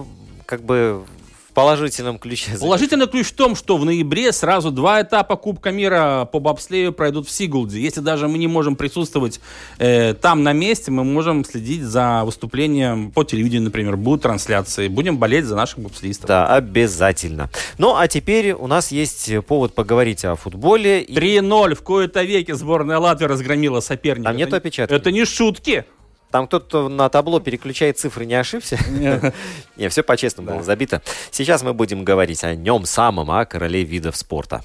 как 0.48 0.62
бы 0.62 1.04
в 1.50 1.52
положительном 1.52 2.18
ключе. 2.18 2.52
Положительный 2.58 3.06
ключ 3.06 3.26
в 3.26 3.34
том, 3.34 3.54
что 3.54 3.76
в 3.76 3.84
ноябре 3.84 4.32
сразу 4.32 4.70
два 4.70 5.02
этапа 5.02 5.36
Кубка 5.36 5.70
мира 5.72 6.26
по 6.32 6.38
бобслею 6.40 6.94
пройдут 6.94 7.28
в 7.28 7.30
Сигулде. 7.30 7.78
Если 7.80 8.00
даже 8.00 8.28
мы 8.28 8.38
не 8.38 8.46
можем 8.46 8.74
присутствовать 8.74 9.40
э, 9.78 10.14
там 10.14 10.42
на 10.42 10.54
месте, 10.54 10.90
мы 10.90 11.04
можем 11.04 11.44
следить 11.44 11.82
за 11.82 12.22
выступлением 12.24 13.10
по 13.10 13.24
телевидению, 13.24 13.64
например. 13.64 13.98
Будут 13.98 14.22
трансляции. 14.22 14.88
Будем 14.88 15.18
болеть 15.18 15.44
за 15.44 15.54
наших 15.54 15.80
бобслеистов. 15.80 16.28
Да, 16.28 16.46
обязательно. 16.46 17.50
Ну, 17.76 17.94
а 17.94 18.08
теперь 18.08 18.52
у 18.52 18.66
нас 18.66 18.90
есть 18.90 19.30
повод 19.46 19.74
поговорить 19.74 20.24
о 20.24 20.34
футболе. 20.34 21.02
И 21.02 21.14
3-0 21.14 21.74
в 21.74 21.82
кои-то 21.82 22.22
веке 22.22 22.54
сборная 22.54 22.98
Латвии 22.98 23.26
разгромила 23.26 23.80
соперника. 23.80 24.30
Там 24.30 24.36
нету 24.36 24.56
опечатки? 24.56 24.94
Это 24.94 25.12
не 25.12 25.26
шутки. 25.26 25.84
Там 26.30 26.46
кто-то 26.46 26.88
на 26.88 27.08
табло 27.08 27.40
переключает 27.40 27.98
цифры, 27.98 28.26
не 28.26 28.34
ошибся? 28.34 28.78
Не, 29.76 29.88
все 29.88 30.02
по-честному 30.02 30.50
было 30.50 30.62
забито. 30.62 31.00
Сейчас 31.30 31.62
мы 31.62 31.72
будем 31.72 32.04
говорить 32.04 32.44
о 32.44 32.54
нем 32.54 32.84
самом, 32.84 33.30
о 33.30 33.44
короле 33.46 33.84
видов 33.84 34.16
спорта. 34.16 34.62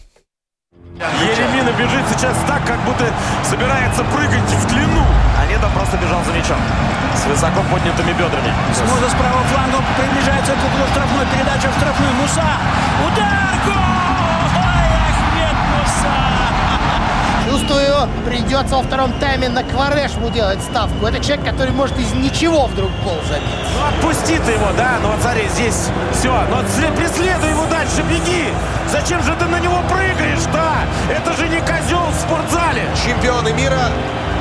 Еремина 0.99 1.71
бежит 1.77 2.05
сейчас 2.09 2.37
так, 2.47 2.65
как 2.67 2.83
будто 2.85 3.05
собирается 3.43 4.03
прыгать 4.03 4.49
в 4.49 4.67
длину. 4.67 5.03
А 5.39 5.45
нет, 5.47 5.63
он 5.63 5.71
просто 5.71 5.97
бежал 5.97 6.23
за 6.23 6.31
мячом. 6.33 6.59
С 7.15 7.25
высоко 7.25 7.61
поднятыми 7.71 8.11
бедрами. 8.11 8.53
Смуза 8.73 9.09
с 9.09 9.13
правого 9.13 9.43
фланга 9.45 9.77
приближается 9.97 10.53
к 10.53 10.57
углу 10.57 10.85
штрафной. 10.91 11.25
Передача 11.33 11.71
в 11.71 11.77
штрафную. 11.77 12.13
Муса. 12.13 12.43
Удар! 13.07 13.42
Чувствую, 17.73 18.07
придется 18.25 18.75
во 18.75 18.83
втором 18.83 19.11
тайме 19.13 19.49
на 19.49 19.63
Кварешму 19.63 20.29
делать 20.29 20.61
ставку. 20.61 21.05
Это 21.07 21.23
человек, 21.23 21.45
который 21.45 21.71
может 21.71 21.97
из 21.97 22.11
ничего 22.13 22.67
вдруг 22.67 22.91
гол 23.03 23.17
забить. 23.27 23.49
Ну 23.75 23.87
отпусти 23.87 24.37
ты 24.45 24.51
его, 24.51 24.67
да? 24.77 24.97
Ну 25.01 25.09
вот 25.09 25.21
смотри, 25.21 25.47
здесь 25.49 25.87
все. 26.13 26.31
Ну 26.49 26.57
вот 26.57 26.65
сле- 26.65 26.95
преследуй 26.95 27.49
его 27.49 27.65
дальше, 27.65 28.01
беги. 28.03 28.53
Зачем 28.91 29.23
же 29.23 29.33
ты 29.35 29.45
на 29.45 29.59
него 29.59 29.77
прыгаешь, 29.89 30.43
да? 30.53 30.81
Это 31.09 31.33
же 31.33 31.47
не 31.47 31.59
козел 31.61 32.05
в 32.11 32.15
спортзале. 32.21 32.83
Чемпионы 33.05 33.51
мира 33.53 33.89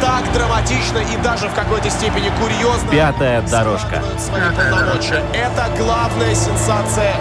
так 0.03 0.31
драматично 0.33 0.99
и 0.99 1.17
даже 1.23 1.49
в 1.49 1.55
какой-то 1.55 1.89
степени 1.89 2.31
курьезно. 2.41 2.91
Пятая 2.91 3.41
дорожка. 3.43 4.03
Свои 4.19 4.43
полномочия. 4.51 5.23
Это 5.33 5.69
главная 5.79 6.35
сенсация 6.35 7.15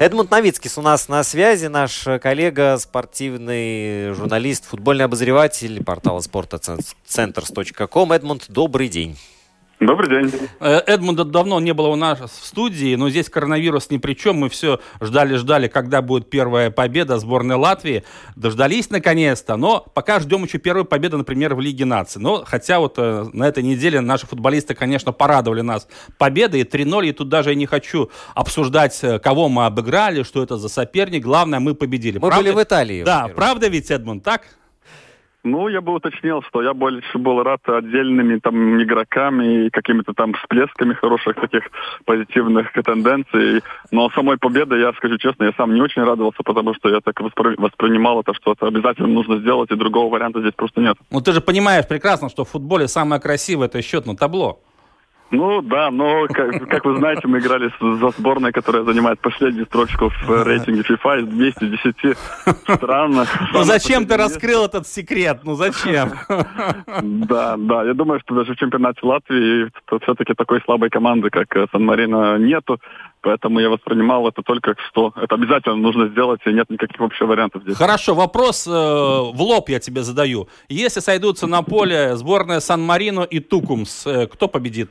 Эдмунд 0.00 0.30
Новицкис 0.30 0.78
у 0.78 0.82
нас 0.82 1.08
на 1.08 1.24
связи, 1.24 1.66
наш 1.66 2.06
коллега, 2.22 2.78
спортивный 2.78 4.12
журналист, 4.14 4.64
футбольный 4.64 5.04
обозреватель 5.04 5.82
портала 5.82 6.20
спортоцентрс.ком. 6.20 8.12
Эдмунд, 8.12 8.44
добрый 8.48 8.88
день. 8.88 9.18
Добрый 9.80 10.08
день. 10.10 10.32
Э, 10.58 10.80
Эдмунда 10.86 11.24
давно 11.24 11.60
не 11.60 11.72
было 11.72 11.86
у 11.86 11.94
нас 11.94 12.18
в 12.20 12.44
студии, 12.44 12.96
но 12.96 13.10
здесь 13.10 13.30
коронавирус 13.30 13.90
ни 13.90 13.98
при 13.98 14.14
чем. 14.14 14.36
Мы 14.36 14.48
все 14.48 14.80
ждали-ждали, 15.00 15.68
когда 15.68 16.02
будет 16.02 16.28
первая 16.28 16.72
победа 16.72 17.18
сборной 17.18 17.54
Латвии. 17.54 18.02
Дождались 18.34 18.90
наконец-то, 18.90 19.56
но 19.56 19.86
пока 19.94 20.18
ждем 20.18 20.42
еще 20.42 20.58
первой 20.58 20.84
победы, 20.84 21.16
например, 21.16 21.54
в 21.54 21.60
Лиге 21.60 21.84
наций. 21.84 22.20
Но 22.20 22.42
хотя 22.44 22.80
вот 22.80 22.94
э, 22.98 23.26
на 23.32 23.46
этой 23.46 23.62
неделе 23.62 24.00
наши 24.00 24.26
футболисты, 24.26 24.74
конечно, 24.74 25.12
порадовали 25.12 25.60
нас 25.60 25.86
победой. 26.18 26.62
3-0, 26.62 27.08
и 27.08 27.12
тут 27.12 27.28
даже 27.28 27.50
я 27.50 27.54
не 27.54 27.66
хочу 27.66 28.10
обсуждать, 28.34 28.98
э, 29.02 29.20
кого 29.20 29.48
мы 29.48 29.66
обыграли, 29.66 30.24
что 30.24 30.42
это 30.42 30.56
за 30.56 30.68
соперник. 30.68 31.22
Главное, 31.22 31.60
мы 31.60 31.76
победили. 31.76 32.18
Мы 32.18 32.30
были 32.30 32.50
в 32.50 32.60
Италии, 32.60 33.04
Да, 33.04 33.28
правда 33.28 33.68
ведь, 33.68 33.92
Эдмунд, 33.92 34.24
так? 34.24 34.42
Ну, 35.44 35.68
я 35.68 35.80
бы 35.80 35.94
уточнил, 35.94 36.42
что 36.42 36.62
я 36.62 36.74
больше 36.74 37.16
был 37.18 37.42
рад 37.42 37.60
отдельными 37.68 38.38
там 38.38 38.82
игроками 38.82 39.66
и 39.66 39.70
какими-то 39.70 40.12
там 40.12 40.34
всплесками 40.34 40.94
хороших 40.94 41.36
таких 41.36 41.62
позитивных 42.04 42.72
тенденций. 42.72 43.62
Но 43.92 44.10
самой 44.10 44.36
победой, 44.38 44.80
я 44.80 44.92
скажу 44.94 45.16
честно, 45.16 45.44
я 45.44 45.52
сам 45.56 45.74
не 45.74 45.80
очень 45.80 46.02
радовался, 46.02 46.42
потому 46.42 46.74
что 46.74 46.88
я 46.88 47.00
так 47.00 47.20
воспри- 47.20 47.54
воспринимал 47.56 48.20
это, 48.20 48.34
что 48.34 48.52
это 48.52 48.66
обязательно 48.66 49.08
нужно 49.08 49.38
сделать, 49.38 49.70
и 49.70 49.76
другого 49.76 50.12
варианта 50.12 50.40
здесь 50.40 50.54
просто 50.54 50.80
нет. 50.80 50.96
Ну, 51.10 51.20
ты 51.20 51.32
же 51.32 51.40
понимаешь 51.40 51.86
прекрасно, 51.86 52.28
что 52.28 52.44
в 52.44 52.48
футболе 52.50 52.88
самое 52.88 53.20
красивое 53.20 53.68
это 53.68 53.80
счет 53.80 54.06
на 54.06 54.16
табло. 54.16 54.60
Ну 55.30 55.60
да, 55.60 55.90
но 55.90 56.26
как, 56.28 56.68
как 56.68 56.84
вы 56.86 56.96
знаете, 56.96 57.28
мы 57.28 57.38
играли 57.38 57.68
с- 57.68 57.98
за 58.00 58.10
сборной, 58.18 58.50
которая 58.50 58.82
занимает 58.84 59.20
последнюю 59.20 59.66
строчку 59.66 60.08
в 60.08 60.42
рейтинге 60.44 60.80
FIFA 60.82 61.20
из 61.20 61.26
210 61.28 62.16
стран. 62.76 63.26
Ну 63.52 63.62
зачем 63.64 64.06
ты 64.06 64.16
раскрыл 64.16 64.64
этот 64.64 64.86
секрет? 64.86 65.40
Ну 65.44 65.54
зачем? 65.54 66.12
Да, 67.02 67.56
да, 67.58 67.84
я 67.84 67.94
думаю, 67.94 68.20
что 68.20 68.34
даже 68.34 68.54
в 68.54 68.56
чемпионате 68.56 69.00
Латвии 69.02 69.70
все-таки 70.02 70.34
такой 70.34 70.60
слабой 70.64 70.88
команды, 70.90 71.30
как 71.30 71.54
э, 71.56 71.66
Сан-Марино, 71.72 72.38
нету. 72.38 72.80
Поэтому 73.20 73.60
я 73.60 73.68
воспринимал 73.68 74.26
это 74.28 74.42
только 74.42 74.74
что 74.88 75.12
это 75.16 75.34
обязательно 75.34 75.76
нужно 75.76 76.08
сделать, 76.08 76.40
и 76.46 76.52
нет 76.52 76.70
никаких 76.70 76.98
вообще 76.98 77.24
вариантов 77.26 77.62
здесь. 77.62 77.76
Хорошо, 77.76 78.14
вопрос 78.14 78.66
э, 78.66 78.70
в 78.70 79.40
лоб 79.40 79.68
я 79.68 79.78
тебе 79.80 80.02
задаю. 80.02 80.48
Если 80.68 81.00
сойдутся 81.00 81.46
на 81.46 81.62
поле 81.62 82.16
сборная 82.16 82.60
Сан-Марино 82.60 83.22
и 83.22 83.40
Тукумс, 83.40 84.06
э, 84.06 84.26
кто 84.26 84.48
победит? 84.48 84.90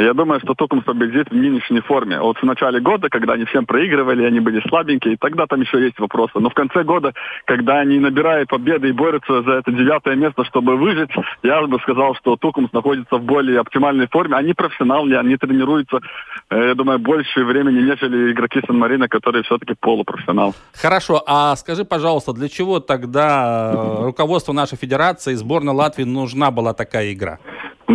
Я 0.00 0.14
думаю, 0.14 0.40
что 0.40 0.54
Тукумс 0.54 0.84
победит 0.84 1.30
в 1.30 1.34
нынешней 1.34 1.80
форме. 1.80 2.18
Вот 2.20 2.38
в 2.38 2.42
начале 2.42 2.80
года, 2.80 3.10
когда 3.10 3.34
они 3.34 3.44
всем 3.44 3.66
проигрывали, 3.66 4.24
они 4.24 4.40
были 4.40 4.66
слабенькие, 4.66 5.18
тогда 5.18 5.46
там 5.46 5.60
еще 5.60 5.78
есть 5.82 5.98
вопросы. 5.98 6.32
Но 6.36 6.48
в 6.48 6.54
конце 6.54 6.84
года, 6.84 7.12
когда 7.44 7.80
они 7.80 7.98
набирают 7.98 8.48
победы 8.48 8.88
и 8.88 8.92
борются 8.92 9.42
за 9.42 9.52
это 9.52 9.70
девятое 9.70 10.16
место, 10.16 10.44
чтобы 10.44 10.76
выжить, 10.76 11.10
я 11.42 11.60
бы 11.66 11.78
сказал, 11.80 12.14
что 12.14 12.36
Тукумс 12.36 12.72
находится 12.72 13.16
в 13.16 13.24
более 13.24 13.60
оптимальной 13.60 14.08
форме. 14.08 14.36
Они 14.36 14.54
профессионалы, 14.54 15.14
они 15.16 15.36
тренируются, 15.36 16.00
э, 16.48 16.68
я 16.68 16.74
думаю, 16.74 16.98
больше 16.98 17.44
времени, 17.44 17.82
нежели 17.82 18.32
игроки 18.32 18.62
Сан-Марина, 18.66 19.06
которые 19.06 19.42
все-таки 19.42 19.74
полупрофессионал. 19.78 20.54
Хорошо, 20.80 21.22
а 21.26 21.54
скажи, 21.56 21.84
пожалуйста, 21.84 22.32
для 22.32 22.48
чего 22.48 22.80
тогда 22.80 23.72
э, 23.74 24.04
руководству 24.06 24.54
нашей 24.54 24.78
федерации 24.78 25.34
сборной 25.34 25.74
Латвии 25.74 26.04
нужна 26.04 26.50
была 26.50 26.72
такая 26.72 27.12
игра? 27.12 27.38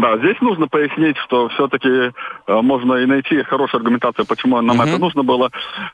Да, 0.02 0.18
здесь 0.18 0.40
нужно 0.42 0.68
пояснить, 0.68 1.18
что 1.18 1.48
все-таки 1.50 1.90
э, 1.90 2.12
можно 2.48 2.96
и 2.96 3.06
найти 3.06 3.42
хорошую 3.44 3.80
аргументацию, 3.80 4.26
почему 4.26 4.60
нам 4.62 4.82
uh-huh. 4.82 4.90
это 4.90 4.98
нужно 5.00 5.24
было. 5.24 5.52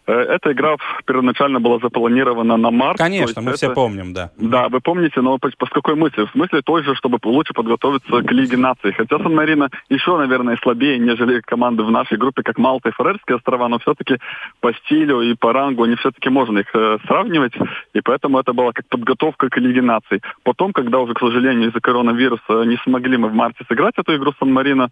Э, 0.08 0.14
эта 0.14 0.52
игра 0.54 0.76
первоначально 1.06 1.60
была 1.60 1.78
запланирована 1.78 2.58
на 2.58 2.72
март. 2.72 2.98
Конечно, 2.98 3.42
мы 3.42 3.50
это... 3.50 3.58
все 3.58 3.74
помним, 3.74 4.14
да. 4.14 4.32
Да, 4.38 4.70
вы 4.70 4.82
помните, 4.82 5.22
но 5.22 5.38
по, 5.38 5.50
по 5.56 5.68
какой 5.68 5.96
мысли? 5.96 6.26
В 6.26 6.32
смысле 6.32 6.62
той 6.64 6.84
же, 6.84 6.96
чтобы 6.96 7.20
лучше 7.24 7.54
подготовиться 7.54 8.22
к 8.24 8.32
Лиге 8.32 8.58
наций. 8.58 8.92
Хотя 8.92 9.20
Сан-Марина 9.20 9.70
еще, 9.90 10.18
наверное, 10.18 10.58
слабее, 10.64 10.98
нежели 10.98 11.42
команды 11.42 11.84
в 11.84 11.92
нашей 11.92 12.18
группе, 12.18 12.42
как 12.42 12.58
Малта 12.58 12.90
и 12.90 12.94
Фарерские 12.94 13.38
острова, 13.38 13.68
но 13.68 13.78
все-таки 13.80 14.18
по 14.62 14.74
стилю 14.74 15.22
и 15.22 15.36
по 15.36 15.54
рангу 15.54 15.84
они 15.84 15.96
все-таки 15.96 16.30
можно 16.30 16.60
их 16.60 16.74
э, 16.74 16.98
сравнивать, 17.06 17.54
и 17.94 18.02
поэтому 18.02 18.40
это 18.40 18.54
была 18.54 18.72
как 18.72 18.88
подготовка 18.88 19.50
к 19.50 19.58
Лиге 19.58 19.82
наций. 19.84 20.22
Потом, 20.44 20.74
когда 20.74 21.00
уже, 21.00 21.14
к 21.14 21.20
сожалению, 21.20 21.70
из-за 21.70 21.80
коронавируса 21.80 22.64
не 22.64 22.78
смогли 22.78 23.18
мы 23.18 23.30
в 23.30 23.34
марте 23.34 23.64
сыграть, 23.68 23.91
играть 23.92 23.98
эту 23.98 24.16
игру 24.16 24.34
Сан-Марино, 24.40 24.90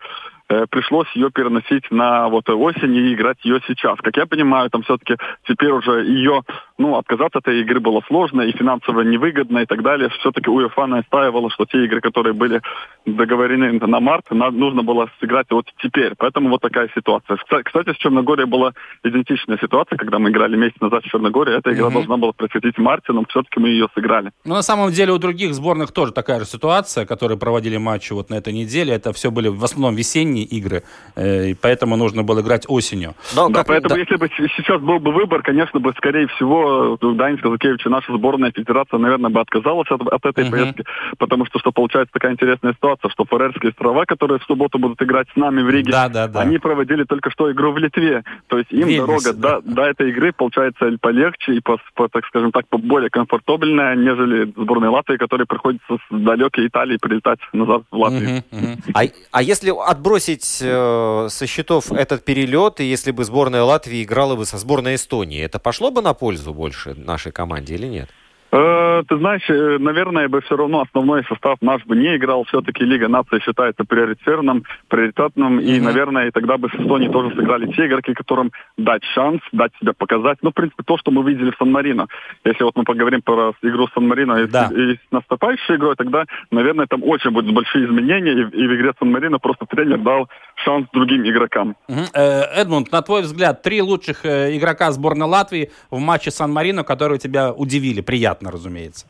э, 0.50 0.66
пришлось 0.70 1.08
ее 1.16 1.30
переносить 1.32 1.90
на 1.92 2.28
вот 2.30 2.50
осень 2.50 2.96
и 2.96 3.14
играть 3.14 3.38
ее 3.44 3.62
сейчас. 3.68 3.98
Как 4.00 4.16
я 4.18 4.26
понимаю, 4.26 4.70
там 4.70 4.84
все-таки 4.84 5.16
теперь 5.48 5.72
уже 5.72 6.06
ее, 6.06 6.44
ну, 6.80 6.98
отказаться 6.98 7.40
от 7.40 7.48
этой 7.48 7.62
игры 7.62 7.80
было 7.82 8.02
сложно 8.08 8.42
и 8.42 8.58
финансово 8.58 9.02
невыгодно 9.02 9.60
и 9.60 9.66
так 9.66 9.84
далее. 9.84 10.10
Все-таки 10.20 10.50
УЕФА 10.50 10.88
настаивала, 10.88 11.50
что 11.50 11.66
те 11.66 11.84
игры, 11.86 12.00
которые 12.00 12.34
были 12.34 12.62
договорены 13.06 13.74
на 13.86 14.00
март, 14.00 14.32
нужно 14.32 14.82
было 14.82 15.10
сыграть 15.20 15.48
вот 15.50 15.66
теперь. 15.84 16.14
Поэтому 16.18 16.50
вот 16.50 16.62
такая 16.62 16.90
ситуация. 16.96 17.38
Кстати, 17.38 17.94
с 17.94 17.98
Черногорией 17.98 18.48
была 18.48 18.72
идентичная 19.04 19.58
ситуация, 19.58 19.98
когда 19.98 20.20
мы 20.20 20.30
играли 20.30 20.56
месяц 20.56 20.80
назад 20.80 21.04
в 21.04 21.10
Черногории. 21.10 21.58
Эта 21.58 21.74
игра 21.74 21.88
mm-hmm. 21.88 21.94
должна 21.94 22.18
была 22.18 22.32
происходить 22.32 22.78
в 22.78 22.82
марте, 22.82 23.12
но 23.12 23.26
все-таки 23.28 23.60
мы 23.60 23.70
ее 23.70 23.88
сыграли. 23.94 24.32
Ну, 24.46 24.54
на 24.54 24.62
самом 24.62 24.92
деле 24.92 25.12
у 25.12 25.18
других 25.18 25.54
сборных 25.54 25.92
тоже 25.92 26.14
такая 26.14 26.40
же 26.40 26.46
ситуация, 26.46 27.06
которые 27.06 27.38
проводили 27.38 27.76
матчи 27.76 28.14
вот 28.14 28.30
на 28.30 28.36
этой 28.36 28.54
неделе. 28.54 28.94
Это 28.94 29.12
все 29.12 29.32
были 29.32 29.50
в 29.50 29.64
основном 29.66 29.96
весенние 29.96 30.46
игры, 30.46 30.84
э, 31.18 31.50
и 31.50 31.54
поэтому 31.56 31.98
нужно 31.98 32.24
было 32.24 32.40
играть 32.40 32.66
осенью. 32.70 33.16
Но, 33.36 33.50
да, 33.50 33.66
поэтому 33.66 33.96
да. 33.96 34.00
если 34.00 34.16
бы 34.16 34.30
сейчас 34.30 34.82
был 34.82 35.00
бы 35.00 35.12
выбор, 35.12 35.42
конечно 35.42 35.80
бы, 35.82 35.94
скорее 35.98 36.28
всего, 36.28 36.69
Данис 37.16 37.42
Казакевич 37.42 37.86
и 37.86 37.90
наша 37.90 38.14
сборная 38.14 38.52
федерация, 38.52 39.00
наверное, 39.00 39.30
бы 39.30 39.40
отказалась 39.40 39.90
от, 39.90 40.02
от 40.02 40.26
этой 40.26 40.46
uh-huh. 40.46 40.52
поездки, 40.52 40.84
потому 41.18 41.46
что, 41.46 41.60
что 41.60 41.72
получается 41.72 42.14
такая 42.14 42.34
интересная 42.34 42.74
ситуация, 42.74 43.10
что 43.10 43.26
Фарерские 43.26 43.72
острова, 43.72 44.06
которые 44.06 44.40
в 44.40 44.44
субботу 44.44 44.80
будут 44.80 45.02
играть 45.02 45.28
с 45.34 45.36
нами 45.36 45.62
в 45.62 45.70
Риге, 45.70 45.92
да, 45.92 46.10
да, 46.10 46.28
да. 46.28 46.42
они 46.42 46.58
проводили 46.58 47.04
только 47.04 47.32
что 47.32 47.52
игру 47.52 47.72
в 47.72 47.78
Литве. 47.78 48.24
То 48.48 48.58
есть 48.58 48.72
им 48.72 48.88
Вильнюсе, 48.88 49.00
дорога 49.00 49.34
да. 49.34 49.62
до, 49.62 49.74
до 49.76 49.82
этой 49.84 50.10
игры 50.10 50.34
получается 50.34 50.90
полегче 51.02 51.56
и, 51.56 51.60
по, 51.60 51.78
по, 51.96 52.08
так 52.10 52.26
скажем 52.26 52.52
так, 52.52 52.66
более 52.70 53.10
комфортабельная, 53.10 53.96
нежели 53.96 54.52
сборной 54.56 54.90
Латвии, 54.90 55.18
которой 55.18 55.46
приходится 55.46 55.96
с 55.96 56.00
далекой 56.10 56.68
Италии 56.68 56.98
прилетать 56.98 57.40
назад 57.54 57.84
в 57.92 57.98
Латвию. 57.98 58.30
Uh-huh, 58.30 58.44
uh-huh. 58.52 58.92
А, 58.94 59.02
а 59.32 59.42
если 59.42 59.72
отбросить 59.72 60.60
э, 60.62 61.28
со 61.30 61.48
счетов 61.48 61.92
этот 61.92 62.26
перелет, 62.26 62.80
и 62.80 62.84
если 62.84 63.12
бы 63.12 63.24
сборная 63.24 63.64
Латвии 63.64 64.04
играла 64.04 64.36
бы 64.36 64.46
со 64.46 64.58
сборной 64.58 64.96
Эстонии, 64.96 65.42
это 65.44 65.60
пошло 65.60 65.92
бы 65.92 66.02
на 66.02 66.14
пользу 66.14 66.54
больше 66.60 66.94
нашей 66.94 67.32
команде 67.32 67.76
или 67.76 67.88
нет? 67.88 68.10
Э, 68.52 69.04
ты 69.08 69.18
знаешь, 69.18 69.48
э, 69.48 69.78
наверное, 69.80 70.28
бы 70.28 70.42
все 70.42 70.56
равно 70.56 70.82
основной 70.82 71.24
состав 71.26 71.58
наш 71.62 71.86
бы 71.86 71.96
не 71.96 72.16
играл. 72.16 72.46
Все-таки 72.46 72.84
Лига 72.84 73.08
нации 73.08 73.40
считается 73.40 73.84
приоритетным, 73.84 74.64
приоритетным. 74.88 75.60
И, 75.60 75.80
наверное, 75.80 76.28
и 76.28 76.32
тогда 76.32 76.58
бы 76.58 76.70
с 76.70 76.74
Эстонией 76.74 77.12
тоже 77.12 77.36
сыграли 77.36 77.72
те 77.74 77.86
игроки, 77.86 78.14
которым 78.14 78.52
дать 78.78 79.04
шанс, 79.14 79.42
дать 79.52 79.72
себя 79.80 79.94
показать. 79.94 80.40
Ну, 80.42 80.50
в 80.50 80.54
принципе, 80.54 80.84
то, 80.84 80.98
что 80.98 81.12
мы 81.12 81.24
видели 81.30 81.52
в 81.52 81.58
Сан-Марино. 81.58 82.08
Если 82.44 82.64
вот 82.64 82.76
мы 82.76 82.84
поговорим 82.84 83.22
про 83.22 83.54
игру 83.62 83.88
Сан-Марино 83.94 84.48
да. 84.48 84.70
и, 84.72 84.94
и 84.94 84.96
с 84.96 85.12
наступающей 85.12 85.76
игрой, 85.76 85.96
тогда, 85.96 86.26
наверное, 86.50 86.88
там 86.88 87.04
очень 87.04 87.30
будут 87.30 87.54
большие 87.54 87.86
изменения. 87.86 88.32
И, 88.32 88.64
и 88.64 88.68
в 88.68 88.76
игре 88.76 88.94
Сан-Марино 88.98 89.38
просто 89.38 89.66
тренер 89.68 90.00
дал 90.00 90.28
шанс 90.56 90.88
другим 90.92 91.24
игрокам. 91.24 91.76
Mm-hmm. 91.88 92.16
Эдмунд, 92.56 92.92
на 92.92 93.02
твой 93.04 93.22
взгляд, 93.22 93.62
три 93.62 93.82
лучших 93.82 94.26
игрока 94.26 94.92
сборной 94.92 95.28
Латвии 95.28 95.70
в 95.92 96.00
матче 96.00 96.32
Сан-Марино, 96.32 96.84
которые 96.84 97.20
тебя 97.20 97.54
удивили, 97.54 98.02
приятно? 98.02 98.39
Приятно, 98.40 98.52
разумеется. 98.52 99.08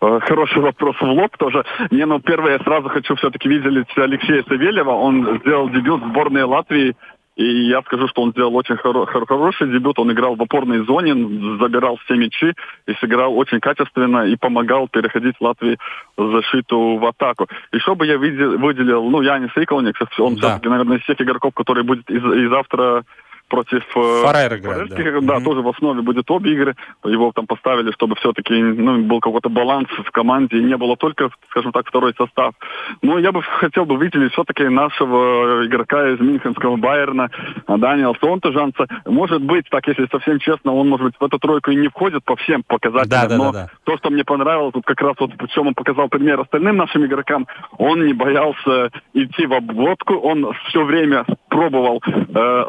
Э, 0.00 0.20
хороший 0.20 0.62
вопрос 0.62 0.96
в 1.00 1.04
лоб 1.04 1.36
тоже. 1.38 1.64
Не, 1.90 2.06
ну, 2.06 2.20
первое, 2.20 2.52
я 2.52 2.58
сразу 2.64 2.88
хочу 2.88 3.14
все-таки 3.16 3.48
видеть 3.48 3.86
Алексея 3.96 4.44
Савельева. 4.48 4.90
Он 4.90 5.38
сделал 5.40 5.68
дебют 5.70 6.02
в 6.02 6.08
сборной 6.08 6.44
Латвии. 6.44 6.96
И 7.36 7.68
я 7.68 7.82
скажу, 7.82 8.08
что 8.08 8.22
он 8.22 8.32
сделал 8.32 8.56
очень 8.56 8.74
хоро- 8.74 9.06
хороший 9.06 9.70
дебют. 9.70 10.00
Он 10.00 10.10
играл 10.10 10.34
в 10.34 10.42
опорной 10.42 10.84
зоне, 10.84 11.14
забирал 11.60 11.96
все 12.04 12.16
мячи 12.16 12.52
и 12.88 12.94
сыграл 12.94 13.38
очень 13.38 13.60
качественно 13.60 14.26
и 14.26 14.34
помогал 14.34 14.88
переходить 14.88 15.36
Латвии 15.38 15.78
защиту 16.16 16.96
в 16.96 17.06
атаку. 17.06 17.46
Еще 17.72 17.94
бы 17.94 18.06
я 18.06 18.16
видел, 18.16 18.58
выделил, 18.58 19.08
ну, 19.08 19.22
Янис 19.22 19.52
Иколник, 19.54 19.94
он 20.18 20.34
да. 20.34 20.40
все-таки, 20.40 20.68
наверное, 20.68 20.96
из 20.96 21.04
всех 21.04 21.20
игроков, 21.20 21.54
которые 21.54 21.84
будет 21.84 22.10
и, 22.10 22.16
и 22.16 22.48
завтра 22.48 23.04
против 23.48 23.84
э, 23.96 24.22
Фарер 24.24 24.56
играет, 24.58 24.88
да. 24.88 24.96
да, 24.96 25.02
mm-hmm. 25.02 25.44
тоже 25.44 25.62
в 25.62 25.68
основе 25.68 26.02
будет 26.02 26.30
обе 26.30 26.52
игры. 26.52 26.76
Его 27.04 27.32
там 27.32 27.46
поставили, 27.46 27.90
чтобы 27.92 28.16
все-таки 28.16 28.54
ну, 28.54 29.02
был 29.02 29.20
какой-то 29.20 29.48
баланс 29.48 29.88
в 29.88 30.10
команде, 30.10 30.58
и 30.58 30.64
не 30.64 30.76
было 30.76 30.96
только, 30.96 31.30
скажем 31.50 31.72
так, 31.72 31.86
второй 31.86 32.14
состав. 32.14 32.54
Но 33.02 33.18
я 33.18 33.32
бы 33.32 33.42
хотел 33.42 33.84
бы 33.84 33.96
выделить 33.96 34.32
все-таки 34.32 34.64
нашего 34.68 35.66
игрока 35.66 36.08
из 36.10 36.20
Мюнхенского 36.20 36.76
Байерна, 36.76 37.30
Даниэла 37.66 38.16
Сонтежанца. 38.20 38.86
Может 39.06 39.42
быть, 39.42 39.68
так, 39.70 39.86
если 39.88 40.06
совсем 40.10 40.38
честно, 40.38 40.72
он, 40.72 40.88
может 40.88 41.06
быть, 41.06 41.14
в 41.18 41.24
эту 41.24 41.38
тройку 41.38 41.70
и 41.70 41.76
не 41.76 41.88
входит 41.88 42.24
по 42.24 42.36
всем 42.36 42.62
показателям, 42.62 43.08
да, 43.08 43.28
да, 43.28 43.36
но 43.36 43.52
да, 43.52 43.62
да. 43.64 43.70
то, 43.84 43.96
что 43.98 44.10
мне 44.10 44.24
понравилось, 44.24 44.74
вот 44.74 44.84
как 44.84 45.00
раз 45.00 45.14
вот, 45.18 45.32
причем 45.38 45.68
он 45.68 45.74
показал 45.74 46.08
пример 46.08 46.40
остальным 46.40 46.76
нашим 46.76 47.04
игрокам, 47.04 47.46
он 47.78 48.06
не 48.06 48.12
боялся 48.12 48.90
идти 49.14 49.46
в 49.46 49.52
обводку, 49.52 50.14
он 50.14 50.52
все 50.68 50.84
время 50.84 51.24
пробовал 51.48 52.02
э, 52.06 52.64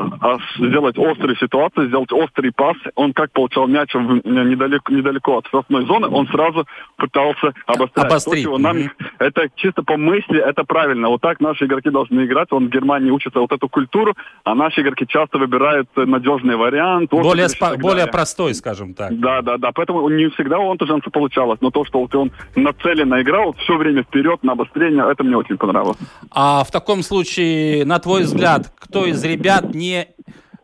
сделать 0.69 0.97
острые 0.97 1.35
ситуации, 1.37 1.87
сделать 1.87 2.11
острый 2.11 2.51
пас. 2.51 2.77
Он 2.95 3.13
как 3.13 3.31
получал 3.31 3.67
мяч 3.67 3.93
недалеко, 3.93 4.93
недалеко 4.93 5.37
от 5.37 5.47
штрафной 5.47 5.85
зоны, 5.85 6.07
он 6.07 6.27
сразу 6.27 6.65
пытался 6.97 7.53
обострять. 7.65 8.05
Обострить. 8.05 8.45
То, 8.45 8.57
нам, 8.57 8.77
mm-hmm. 8.77 8.89
Это 9.19 9.49
чисто 9.55 9.83
по 9.83 9.97
мысли, 9.97 10.39
это 10.39 10.63
правильно. 10.63 11.09
Вот 11.09 11.21
так 11.21 11.39
наши 11.39 11.65
игроки 11.65 11.89
должны 11.89 12.25
играть. 12.25 12.51
Он 12.51 12.67
в 12.67 12.69
Германии 12.69 13.11
учится 13.11 13.39
вот 13.39 13.51
эту 13.51 13.67
культуру, 13.67 14.15
а 14.43 14.55
наши 14.55 14.81
игроки 14.81 15.05
часто 15.07 15.37
выбирают 15.37 15.89
надежный 15.95 16.55
вариант. 16.55 17.11
Более, 17.11 17.47
спа- 17.47 17.77
более 17.77 18.07
простой, 18.07 18.53
скажем 18.53 18.93
так. 18.93 19.17
Да, 19.19 19.41
да, 19.41 19.57
да. 19.57 19.71
Поэтому 19.73 20.07
не 20.09 20.29
всегда 20.29 20.59
у 20.59 20.71
Антужанца 20.71 21.09
получалось. 21.09 21.59
Но 21.61 21.71
то, 21.71 21.85
что 21.85 21.99
вот 21.99 22.15
он 22.15 22.31
нацеленно 22.55 23.21
играл, 23.21 23.47
вот 23.47 23.57
все 23.57 23.77
время 23.77 24.03
вперед 24.03 24.43
на 24.43 24.53
обострение, 24.53 25.05
это 25.09 25.23
мне 25.23 25.37
очень 25.37 25.57
понравилось. 25.57 25.97
А 26.31 26.63
в 26.63 26.71
таком 26.71 27.03
случае, 27.03 27.85
на 27.85 27.99
твой 27.99 28.23
взгляд, 28.23 28.71
кто 28.79 29.05
из 29.05 29.23
ребят 29.23 29.73
не 29.73 30.07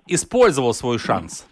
использовал 0.07 0.73
свой 0.73 0.99
шанс? 0.99 1.47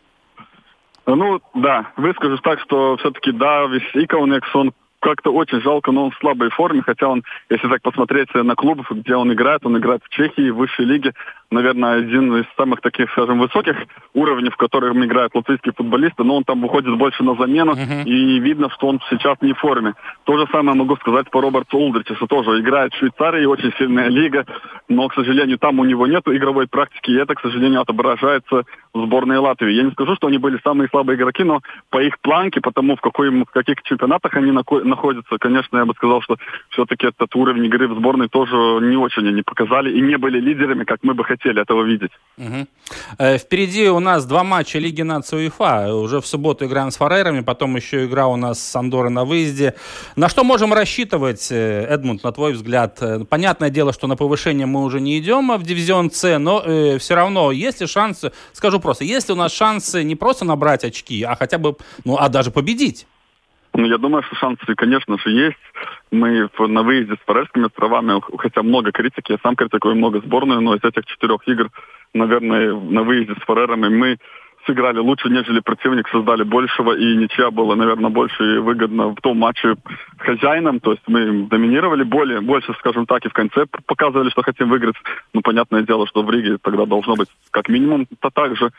Ну, 1.05 1.41
да, 1.53 1.91
выскажу 1.97 2.37
так, 2.37 2.61
что 2.61 2.95
все-таки, 2.97 3.31
да, 3.31 3.65
весь 3.65 3.83
Икаунекс, 3.93 4.55
он 4.55 4.73
как-то 5.03 5.31
очень 5.31 5.61
жалко, 5.61 5.91
но 5.91 6.05
он 6.05 6.11
в 6.11 6.17
слабой 6.17 6.49
форме, 6.49 6.81
хотя 6.81 7.09
он, 7.09 7.23
если 7.49 7.67
так 7.67 7.81
посмотреть 7.81 8.33
на 8.33 8.55
клубы, 8.55 8.83
где 8.89 9.15
он 9.15 9.33
играет, 9.33 9.65
он 9.65 9.77
играет 9.77 10.01
в 10.03 10.09
Чехии, 10.09 10.49
в 10.49 10.55
высшей 10.55 10.85
лиге, 10.85 11.13
наверное, 11.51 11.95
один 11.95 12.35
из 12.37 12.45
самых 12.57 12.81
таких, 12.81 13.11
скажем, 13.11 13.39
высоких 13.39 13.75
уровней, 14.13 14.49
в 14.49 14.57
которых 14.57 14.95
играют 14.95 15.35
латвийские 15.35 15.73
футболисты, 15.73 16.23
но 16.23 16.37
он 16.37 16.43
там 16.43 16.61
выходит 16.61 16.97
больше 16.97 17.23
на 17.23 17.35
замену, 17.35 17.73
uh-huh. 17.73 18.05
и 18.05 18.39
видно, 18.39 18.69
что 18.69 18.87
он 18.87 18.99
сейчас 19.09 19.37
не 19.41 19.53
в 19.53 19.59
форме. 19.59 19.93
То 20.23 20.37
же 20.37 20.47
самое 20.51 20.77
могу 20.77 20.95
сказать 20.97 21.29
по 21.29 21.41
Роберту 21.41 21.77
Улдричесу, 21.77 22.25
тоже 22.27 22.59
играет 22.61 22.93
в 22.93 22.97
Швейцарии, 22.97 23.45
очень 23.45 23.73
сильная 23.77 24.07
лига, 24.07 24.45
но, 24.89 25.07
к 25.09 25.13
сожалению, 25.13 25.57
там 25.57 25.79
у 25.79 25.85
него 25.85 26.07
нет 26.07 26.23
игровой 26.27 26.67
практики, 26.67 27.11
и 27.11 27.17
это, 27.17 27.35
к 27.35 27.41
сожалению, 27.41 27.81
отображается 27.81 28.63
в 28.93 29.05
сборной 29.05 29.37
Латвии. 29.37 29.73
Я 29.73 29.83
не 29.83 29.91
скажу, 29.91 30.15
что 30.15 30.27
они 30.27 30.37
были 30.37 30.59
самые 30.63 30.87
слабые 30.89 31.17
игроки, 31.17 31.43
но 31.43 31.61
по 31.89 32.01
их 32.01 32.19
планке, 32.19 32.61
потому 32.61 32.95
в, 32.95 33.01
какой, 33.01 33.29
в 33.29 33.51
каких 33.51 33.81
чемпионатах 33.83 34.35
они 34.35 34.51
находится. 34.93 35.37
Конечно, 35.39 35.77
я 35.77 35.85
бы 35.85 35.93
сказал, 35.93 36.21
что 36.21 36.37
все-таки 36.69 37.07
этот 37.07 37.35
уровень 37.35 37.65
игры 37.65 37.87
в 37.87 37.95
сборной 37.97 38.27
тоже 38.27 38.55
не 38.81 38.97
очень 38.97 39.27
они 39.27 39.41
показали 39.41 39.91
и 39.97 40.01
не 40.01 40.17
были 40.17 40.39
лидерами, 40.39 40.83
как 40.83 40.99
мы 41.03 41.13
бы 41.13 41.23
хотели 41.23 41.61
этого 41.61 41.83
видеть. 41.83 42.11
Угу. 42.37 42.67
Э, 43.19 43.37
впереди 43.37 43.89
у 43.89 43.99
нас 43.99 44.25
два 44.25 44.43
матча 44.43 44.79
Лиги 44.79 45.03
нации 45.03 45.37
УЕФА. 45.37 45.95
Уже 45.95 46.19
в 46.19 46.25
субботу 46.25 46.65
играем 46.65 46.91
с 46.91 46.97
Фарерами, 46.97 47.41
потом 47.41 47.75
еще 47.75 48.05
игра 48.05 48.27
у 48.27 48.35
нас 48.35 48.59
с 48.59 48.75
Андорой 48.75 49.11
на 49.11 49.25
выезде. 49.25 49.73
На 50.15 50.29
что 50.29 50.43
можем 50.43 50.73
рассчитывать, 50.73 51.51
э, 51.51 51.85
Эдмунд, 51.89 52.23
на 52.23 52.31
твой 52.31 52.53
взгляд? 52.53 52.97
Э, 53.01 53.25
понятное 53.25 53.69
дело, 53.69 53.93
что 53.93 54.07
на 54.07 54.15
повышение 54.15 54.65
мы 54.65 54.83
уже 54.83 55.01
не 55.01 55.17
идем 55.19 55.51
в 55.57 55.63
дивизион 55.63 56.11
С, 56.11 56.39
но 56.39 56.61
э, 56.65 56.97
все 56.97 57.15
равно 57.15 57.51
есть 57.51 57.81
ли 57.81 57.87
шансы, 57.87 58.31
скажу 58.53 58.79
просто, 58.79 59.03
есть 59.03 59.29
ли 59.29 59.33
у 59.33 59.37
нас 59.37 59.53
шансы 59.53 60.03
не 60.03 60.15
просто 60.15 60.45
набрать 60.45 60.83
очки, 60.83 61.23
а 61.23 61.35
хотя 61.35 61.57
бы, 61.57 61.75
ну, 62.05 62.17
а 62.17 62.29
даже 62.29 62.51
победить? 62.51 63.05
Ну, 63.75 63.85
я 63.87 63.97
думаю, 63.97 64.23
что 64.23 64.35
шансы, 64.35 64.75
конечно 64.75 65.17
же, 65.17 65.31
есть. 65.31 65.57
Мы 66.11 66.49
на 66.59 66.83
выезде 66.83 67.15
с 67.15 67.25
Фарерскими 67.25 67.65
островами, 67.65 68.21
хотя 68.37 68.61
много 68.61 68.91
критики, 68.91 69.31
я 69.31 69.37
сам 69.41 69.55
критикую 69.55 69.95
много 69.95 70.19
сборную, 70.19 70.61
но 70.61 70.75
из 70.75 70.83
этих 70.83 71.05
четырех 71.05 71.47
игр, 71.47 71.69
наверное, 72.13 72.73
на 72.75 73.01
выезде 73.03 73.33
с 73.33 73.43
Фарерами 73.45 73.89
мы 73.89 74.17
сыграли 74.65 74.99
лучше, 74.99 75.29
нежели 75.29 75.59
противник, 75.59 76.07
создали 76.09 76.43
большего, 76.43 76.95
и 76.95 77.17
ничья 77.17 77.51
была, 77.51 77.75
наверное, 77.75 78.09
больше 78.09 78.61
выгодна 78.61 79.09
в 79.09 79.15
том 79.15 79.37
матче 79.37 79.75
хозяинам, 80.17 80.79
то 80.79 80.91
есть 80.91 81.03
мы 81.07 81.47
доминировали 81.47 82.03
более, 82.03 82.41
больше, 82.41 82.73
скажем 82.79 83.05
так, 83.05 83.25
и 83.25 83.29
в 83.29 83.33
конце 83.33 83.65
показывали, 83.85 84.29
что 84.29 84.41
хотим 84.43 84.69
выиграть. 84.69 84.95
Ну, 85.33 85.41
понятное 85.41 85.81
дело, 85.81 86.07
что 86.07 86.23
в 86.23 86.31
Риге 86.31 86.57
тогда 86.61 86.85
должно 86.85 87.15
быть 87.15 87.29
как 87.51 87.69
минимум 87.69 88.07
то 88.21 88.29
так 88.29 88.55
же. 88.55 88.71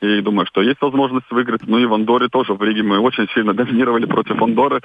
И 0.00 0.20
думаю, 0.20 0.46
что 0.46 0.62
есть 0.62 0.80
возможность 0.80 1.30
выиграть. 1.30 1.62
Ну 1.66 1.78
и 1.78 1.86
в 1.86 1.94
Андоре 1.94 2.28
тоже. 2.28 2.54
В 2.54 2.62
Риге 2.62 2.82
мы 2.82 2.98
очень 2.98 3.28
сильно 3.34 3.52
доминировали 3.58 4.06
против 4.06 4.40
Андоры, 4.40 4.80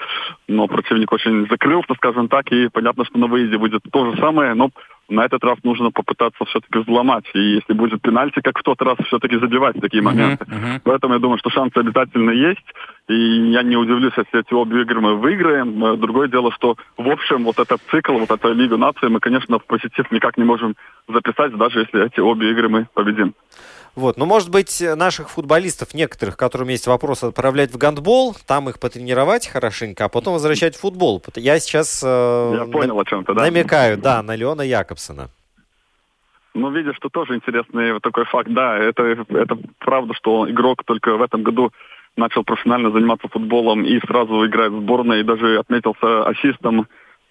но 0.47 0.68
противник 0.68 1.11
очень 1.11 1.47
закрылся, 1.49 1.93
скажем 1.95 2.28
так, 2.28 2.51
и 2.51 2.70
понятно, 2.70 3.05
что 3.05 3.18
на 3.20 3.28
выезде 3.28 3.57
будет 3.57 3.82
то 3.91 4.11
же 4.11 4.18
самое, 4.20 4.53
но 4.53 4.70
на 5.09 5.26
этот 5.26 5.43
раз 5.43 5.57
нужно 5.64 5.91
попытаться 5.91 6.45
все-таки 6.45 6.80
взломать. 6.80 7.26
И 7.34 7.55
если 7.55 7.74
будет 7.74 8.01
пенальти, 8.01 8.39
как 8.41 8.57
в 8.57 8.64
тот 8.64 8.82
раз, 8.82 8.97
все-таки 9.05 9.38
забивать 9.38 9.80
такие 9.80 10.01
моменты. 10.01 10.45
Uh-huh, 10.45 10.76
uh-huh. 10.76 10.82
Поэтому 10.84 11.14
я 11.14 11.20
думаю, 11.20 11.38
что 11.39 11.49
шансы 11.49 11.78
обязательно 11.78 12.32
есть. 12.32 12.66
И 13.09 13.51
я 13.51 13.64
не 13.64 13.76
удивлюсь, 13.76 14.14
если 14.16 14.39
эти 14.39 14.53
обе 14.53 14.82
игры 14.82 15.01
мы 15.01 15.16
выиграем. 15.16 15.99
Другое 15.99 16.30
дело, 16.30 16.51
что 16.53 16.78
в 16.97 17.09
общем 17.09 17.43
вот 17.43 17.59
этот 17.59 17.82
цикл, 17.91 18.14
вот 18.14 18.32
эта 18.32 18.47
Лига 18.49 18.78
нации, 18.78 19.07
мы, 19.07 19.20
конечно, 19.20 19.59
в 19.59 19.66
позитив 19.66 20.09
никак 20.11 20.38
не 20.38 20.45
можем 20.45 20.76
записать, 21.07 21.55
даже 21.57 21.82
если 21.82 22.05
эти 22.05 22.22
обе 22.22 22.51
игры 22.51 22.70
мы 22.70 22.88
победим. 22.93 23.34
Вот, 23.95 24.17
ну, 24.17 24.25
может 24.25 24.49
быть, 24.49 24.81
наших 24.95 25.29
футболистов, 25.29 25.93
некоторых, 25.93 26.35
которым 26.35 26.69
есть 26.69 26.87
вопрос, 26.87 27.23
отправлять 27.23 27.71
в 27.71 27.77
гандбол, 27.77 28.35
там 28.47 28.67
их 28.67 28.79
потренировать 28.79 29.47
хорошенько, 29.47 30.05
а 30.05 30.09
потом 30.09 30.33
возвращать 30.33 30.75
в 30.75 30.79
футбол. 30.79 31.21
Я 31.35 31.59
сейчас 31.59 32.01
э, 32.03 32.53
Я 32.57 32.65
понял, 32.65 32.99
о 32.99 33.05
чем-то, 33.05 33.35
да? 33.35 33.43
намекаю, 33.43 33.97
да, 33.97 34.23
на 34.23 34.35
Леона 34.35 34.63
Якобсона. 34.63 35.29
Ну, 36.55 36.71
видишь, 36.71 36.95
что 36.95 37.09
тоже 37.09 37.35
интересный 37.35 37.99
такой 37.99 38.25
факт. 38.25 38.49
Да, 38.51 38.77
это, 38.77 39.03
это 39.03 39.57
правда, 39.79 40.13
что 40.15 40.49
игрок 40.49 40.83
только 40.85 41.15
в 41.15 41.21
этом 41.21 41.43
году 41.43 41.71
начал 42.15 42.43
профессионально 42.43 42.91
заниматься 42.91 43.27
футболом 43.27 43.85
и 43.85 43.99
сразу 43.99 44.45
играет 44.45 44.71
в 44.71 44.81
сборной, 44.81 45.21
и 45.21 45.23
даже 45.23 45.57
отметился 45.57 46.25
ассистом 46.25 46.87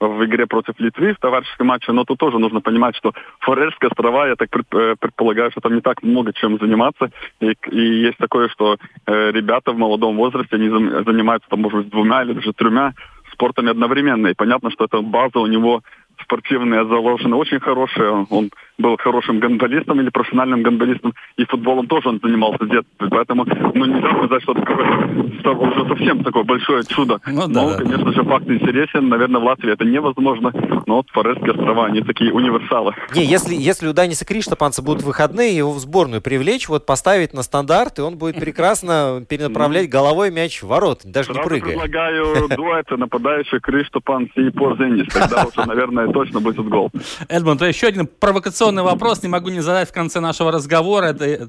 в 0.09 0.25
игре 0.25 0.47
против 0.47 0.79
Литвы 0.79 1.15
в 1.15 1.19
товарищеском 1.19 1.69
матче, 1.69 1.93
но 1.93 2.05
тут 2.05 2.19
тоже 2.19 2.39
нужно 2.39 2.61
понимать, 2.61 2.97
что 2.97 3.13
Фарерские 3.41 3.89
острова, 3.89 4.29
я 4.29 4.37
так 4.37 4.49
э, 4.55 4.95
предполагаю, 4.99 5.51
что 5.51 5.61
там 5.61 5.75
не 5.75 5.81
так 5.81 6.03
много 6.03 6.33
чем 6.33 6.59
заниматься, 6.59 7.11
и, 7.41 7.55
и 7.71 7.81
есть 8.07 8.19
такое, 8.19 8.49
что 8.49 8.77
э, 9.07 9.31
ребята 9.33 9.73
в 9.73 9.79
молодом 9.79 10.17
возрасте, 10.17 10.57
они 10.57 10.69
занимаются 10.69 11.49
там, 11.49 11.61
может 11.61 11.81
быть, 11.81 11.91
двумя 11.91 12.23
или 12.23 12.33
даже 12.33 12.53
тремя 12.53 12.93
спортами 13.33 13.71
одновременно, 13.71 14.29
и 14.29 14.35
понятно, 14.35 14.71
что 14.71 14.85
эта 14.85 15.01
база 15.01 15.39
у 15.39 15.47
него 15.47 15.83
спортивная 16.23 16.85
заложена 16.85 17.37
очень 17.37 17.61
хорошая, 17.61 18.27
он 18.29 18.51
был 18.79 18.97
хорошим 18.97 19.39
гандболистом 19.39 20.01
или 20.01 20.11
профессиональным 20.11 20.63
гандболистом, 20.63 21.15
и 21.37 21.45
футболом 21.45 21.87
тоже 21.87 22.09
он 22.09 22.21
занимался 22.23 22.65
с 22.65 22.69
детства. 22.69 23.09
Поэтому, 23.11 23.45
ну, 23.75 23.85
нельзя 23.85 24.17
сказать, 24.17 24.43
что 24.43 24.53
это 24.53 24.63
какое-то 24.63 25.51
уже 25.51 25.89
совсем 25.89 26.25
такое 26.25 26.45
большое 26.45 26.85
чудо. 26.85 27.21
Ну, 27.27 27.47
да, 27.49 27.63
но, 27.63 27.71
да. 27.71 27.79
конечно 27.79 28.13
же, 28.13 28.25
факт 28.25 28.49
интересен. 28.49 29.09
Наверное, 29.09 29.41
в 29.41 29.45
Латвии 29.45 29.73
это 29.73 29.85
невозможно, 29.85 30.53
но 30.87 30.97
вот 30.97 31.07
Форестские 31.11 31.53
острова, 31.53 31.87
они 31.87 32.03
такие 32.03 32.33
универсалы. 32.33 32.95
Не, 33.15 33.25
если, 33.25 33.55
если 33.55 33.89
у 33.89 33.93
Даниса 33.93 34.25
Криштопанца 34.25 34.83
будут 34.83 35.03
выходные, 35.03 35.57
его 35.57 35.73
в 35.73 35.79
сборную 35.79 36.23
привлечь, 36.23 36.69
вот 36.69 36.87
поставить 36.87 37.33
на 37.33 37.43
стандарт, 37.43 37.99
и 37.99 38.03
он 38.03 38.17
будет 38.17 38.37
прекрасно 38.41 39.25
перенаправлять 39.29 39.89
головой 39.89 40.31
мяч 40.31 40.63
в 40.63 40.69
ворот, 40.69 41.03
даже 41.05 41.33
не 41.33 41.43
прыгая. 41.43 41.73
предлагаю 41.73 42.49
дуэты 42.57 42.97
нападающий 42.97 43.61
Криштопанц 43.61 44.31
и 44.37 44.51
Порзенис. 44.51 45.13
Тогда 45.13 45.45
уже, 45.45 45.67
наверное, 45.67 46.09
точно 46.09 46.41
будет 46.41 46.67
гол. 46.69 46.91
Эдмонд, 47.29 47.63
еще 47.63 47.89
один 47.89 48.07
провокационный 48.07 48.72
традиционный 48.73 48.83
вопрос 48.83 49.23
не 49.23 49.29
могу 49.29 49.51
не 49.51 49.61
задать 49.61 49.91
в 49.91 49.93
конце 49.93 50.21
нашего 50.21 50.51
разговора. 50.51 51.13
Ты, 51.13 51.49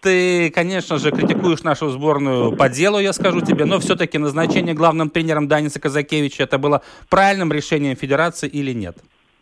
ты, 0.00 0.50
конечно 0.50 0.98
же, 0.98 1.10
критикуешь 1.10 1.62
нашу 1.62 1.88
сборную 1.88 2.56
по 2.56 2.68
делу, 2.68 3.00
я 3.00 3.12
скажу 3.12 3.40
тебе, 3.40 3.64
но 3.64 3.78
все-таки 3.78 4.18
назначение 4.18 4.74
главным 4.74 5.10
тренером 5.10 5.48
Даниса 5.48 5.80
Казакевича 5.80 6.44
это 6.44 6.58
было 6.58 6.80
правильным 7.10 7.52
решением 7.52 7.96
федерации 7.96 8.48
или 8.48 8.72
нет? 8.74 8.96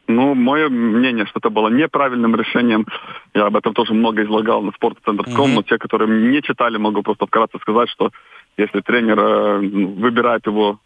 Ну, 0.08 0.34
мое 0.34 0.68
мнение, 0.68 1.24
что 1.26 1.38
это 1.38 1.50
было 1.50 1.68
неправильным 1.68 2.34
решением. 2.34 2.86
Я 3.34 3.46
об 3.46 3.56
этом 3.56 3.74
тоже 3.74 3.94
много 3.94 4.22
излагал 4.22 4.62
на 4.62 4.72
спортцентр.ком, 4.72 5.50
mm-hmm. 5.50 5.54
но 5.54 5.62
те, 5.62 5.78
которые 5.78 6.08
не 6.32 6.42
читали, 6.42 6.78
могу 6.78 7.02
просто 7.02 7.26
вкратце 7.26 7.58
сказать, 7.60 7.88
что 7.90 8.10
если 8.58 8.80
тренер 8.80 9.18
э, 9.20 9.58
выбирает 9.58 10.46
его 10.46 10.80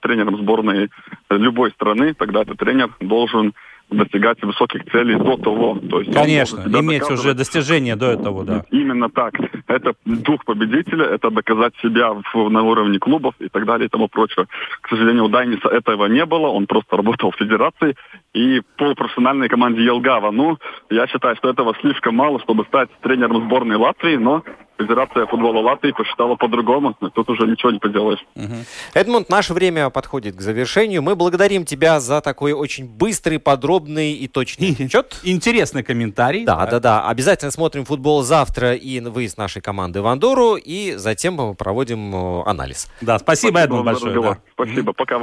тренером 0.00 0.36
сборной 0.36 0.88
любой 1.30 1.70
страны, 1.72 2.14
тогда 2.14 2.42
этот 2.42 2.58
тренер 2.58 2.90
должен 3.00 3.54
достигать 3.90 4.42
высоких 4.42 4.84
целей 4.90 5.16
до 5.16 5.36
того. 5.36 5.78
То 5.90 6.00
есть 6.00 6.14
Конечно, 6.14 6.60
иметь 6.60 7.10
уже 7.10 7.34
достижения 7.34 7.96
до 7.96 8.06
этого, 8.12 8.44
да. 8.44 8.64
Именно 8.70 9.10
так. 9.10 9.34
Это 9.66 9.94
дух 10.04 10.44
победителя, 10.44 11.04
это 11.06 11.30
доказать 11.30 11.74
себя 11.82 12.12
в, 12.12 12.50
на 12.50 12.62
уровне 12.62 12.98
клубов 12.98 13.34
и 13.40 13.48
так 13.48 13.64
далее 13.66 13.86
и 13.86 13.88
тому 13.88 14.08
прочее. 14.08 14.46
К 14.80 14.88
сожалению, 14.88 15.24
у 15.24 15.28
Дайниса 15.28 15.68
этого 15.68 16.06
не 16.06 16.24
было, 16.24 16.48
он 16.48 16.66
просто 16.66 16.96
работал 16.96 17.30
в 17.30 17.36
федерации 17.36 17.96
и 18.32 18.62
по 18.76 18.94
профессиональной 18.94 19.48
команде 19.48 19.84
Елгава. 19.84 20.30
Ну, 20.30 20.58
я 20.90 21.06
считаю, 21.06 21.36
что 21.36 21.50
этого 21.50 21.74
слишком 21.80 22.14
мало, 22.14 22.40
чтобы 22.40 22.64
стать 22.64 22.88
тренером 23.02 23.44
сборной 23.46 23.76
Латвии, 23.76 24.16
но 24.16 24.42
Федерация 24.80 25.26
футбола 25.26 25.60
Латвии 25.60 25.92
посчитала 25.92 26.36
по-другому. 26.36 26.94
Тут 27.14 27.28
уже 27.28 27.46
ничего 27.46 27.70
не 27.70 27.78
поделаешь. 27.78 28.24
Угу. 28.34 28.54
Эдмунд, 28.94 29.28
наше 29.28 29.52
время 29.52 29.90
подходит 29.90 30.36
к 30.36 30.40
завершению. 30.40 31.02
Мы 31.02 31.16
благодарим 31.16 31.66
тебя 31.66 32.00
за 32.00 32.22
такой 32.22 32.52
очень 32.52 32.88
быстрый, 32.88 33.38
подробный 33.38 34.12
и 34.12 34.26
точный 34.26 34.74
отчет. 34.80 35.20
Интересный 35.22 35.82
комментарий. 35.82 36.46
Да, 36.46 36.64
да, 36.64 36.66
да, 36.66 36.80
да. 36.80 37.08
Обязательно 37.08 37.50
смотрим 37.50 37.84
футбол 37.84 38.22
завтра 38.22 38.72
и 38.72 39.00
выезд 39.00 39.36
нашей 39.36 39.60
команды 39.60 40.00
в 40.00 40.06
Андору. 40.06 40.56
И 40.56 40.94
затем 40.96 41.34
мы 41.34 41.54
проводим 41.54 42.14
э, 42.14 42.42
анализ. 42.46 42.88
Да, 43.02 43.18
спасибо, 43.18 43.58
спасибо 43.58 43.60
Эдмунд, 43.60 43.84
большое. 43.84 44.22
Да. 44.22 44.38
Спасибо, 44.54 44.92
пока. 44.94 45.20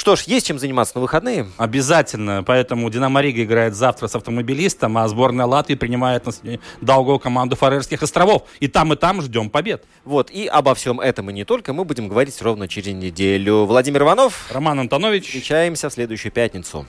Что 0.00 0.16
ж, 0.16 0.22
есть 0.22 0.46
чем 0.46 0.58
заниматься 0.58 0.96
на 0.96 1.02
выходные? 1.02 1.46
Обязательно. 1.58 2.42
Поэтому 2.42 2.88
Динамо 2.88 3.20
Рига 3.20 3.44
играет 3.44 3.74
завтра 3.74 4.06
с 4.06 4.14
автомобилистом, 4.14 4.96
а 4.96 5.06
сборная 5.06 5.44
Латвии 5.44 5.74
принимает 5.74 6.24
на 6.24 6.32
долгую 6.80 7.18
команду 7.18 7.54
Фарерских 7.54 8.02
островов. 8.02 8.44
И 8.60 8.66
там, 8.66 8.94
и 8.94 8.96
там 8.96 9.20
ждем 9.20 9.50
побед. 9.50 9.84
Вот, 10.06 10.30
и 10.30 10.46
обо 10.46 10.74
всем 10.74 11.00
этом 11.00 11.28
и 11.28 11.34
не 11.34 11.44
только 11.44 11.74
мы 11.74 11.84
будем 11.84 12.08
говорить 12.08 12.40
ровно 12.40 12.66
через 12.66 12.94
неделю. 12.94 13.66
Владимир 13.66 14.04
Иванов. 14.04 14.50
Роман 14.50 14.80
Антонович. 14.80 15.26
Встречаемся 15.26 15.90
в 15.90 15.92
следующую 15.92 16.32
пятницу. 16.32 16.86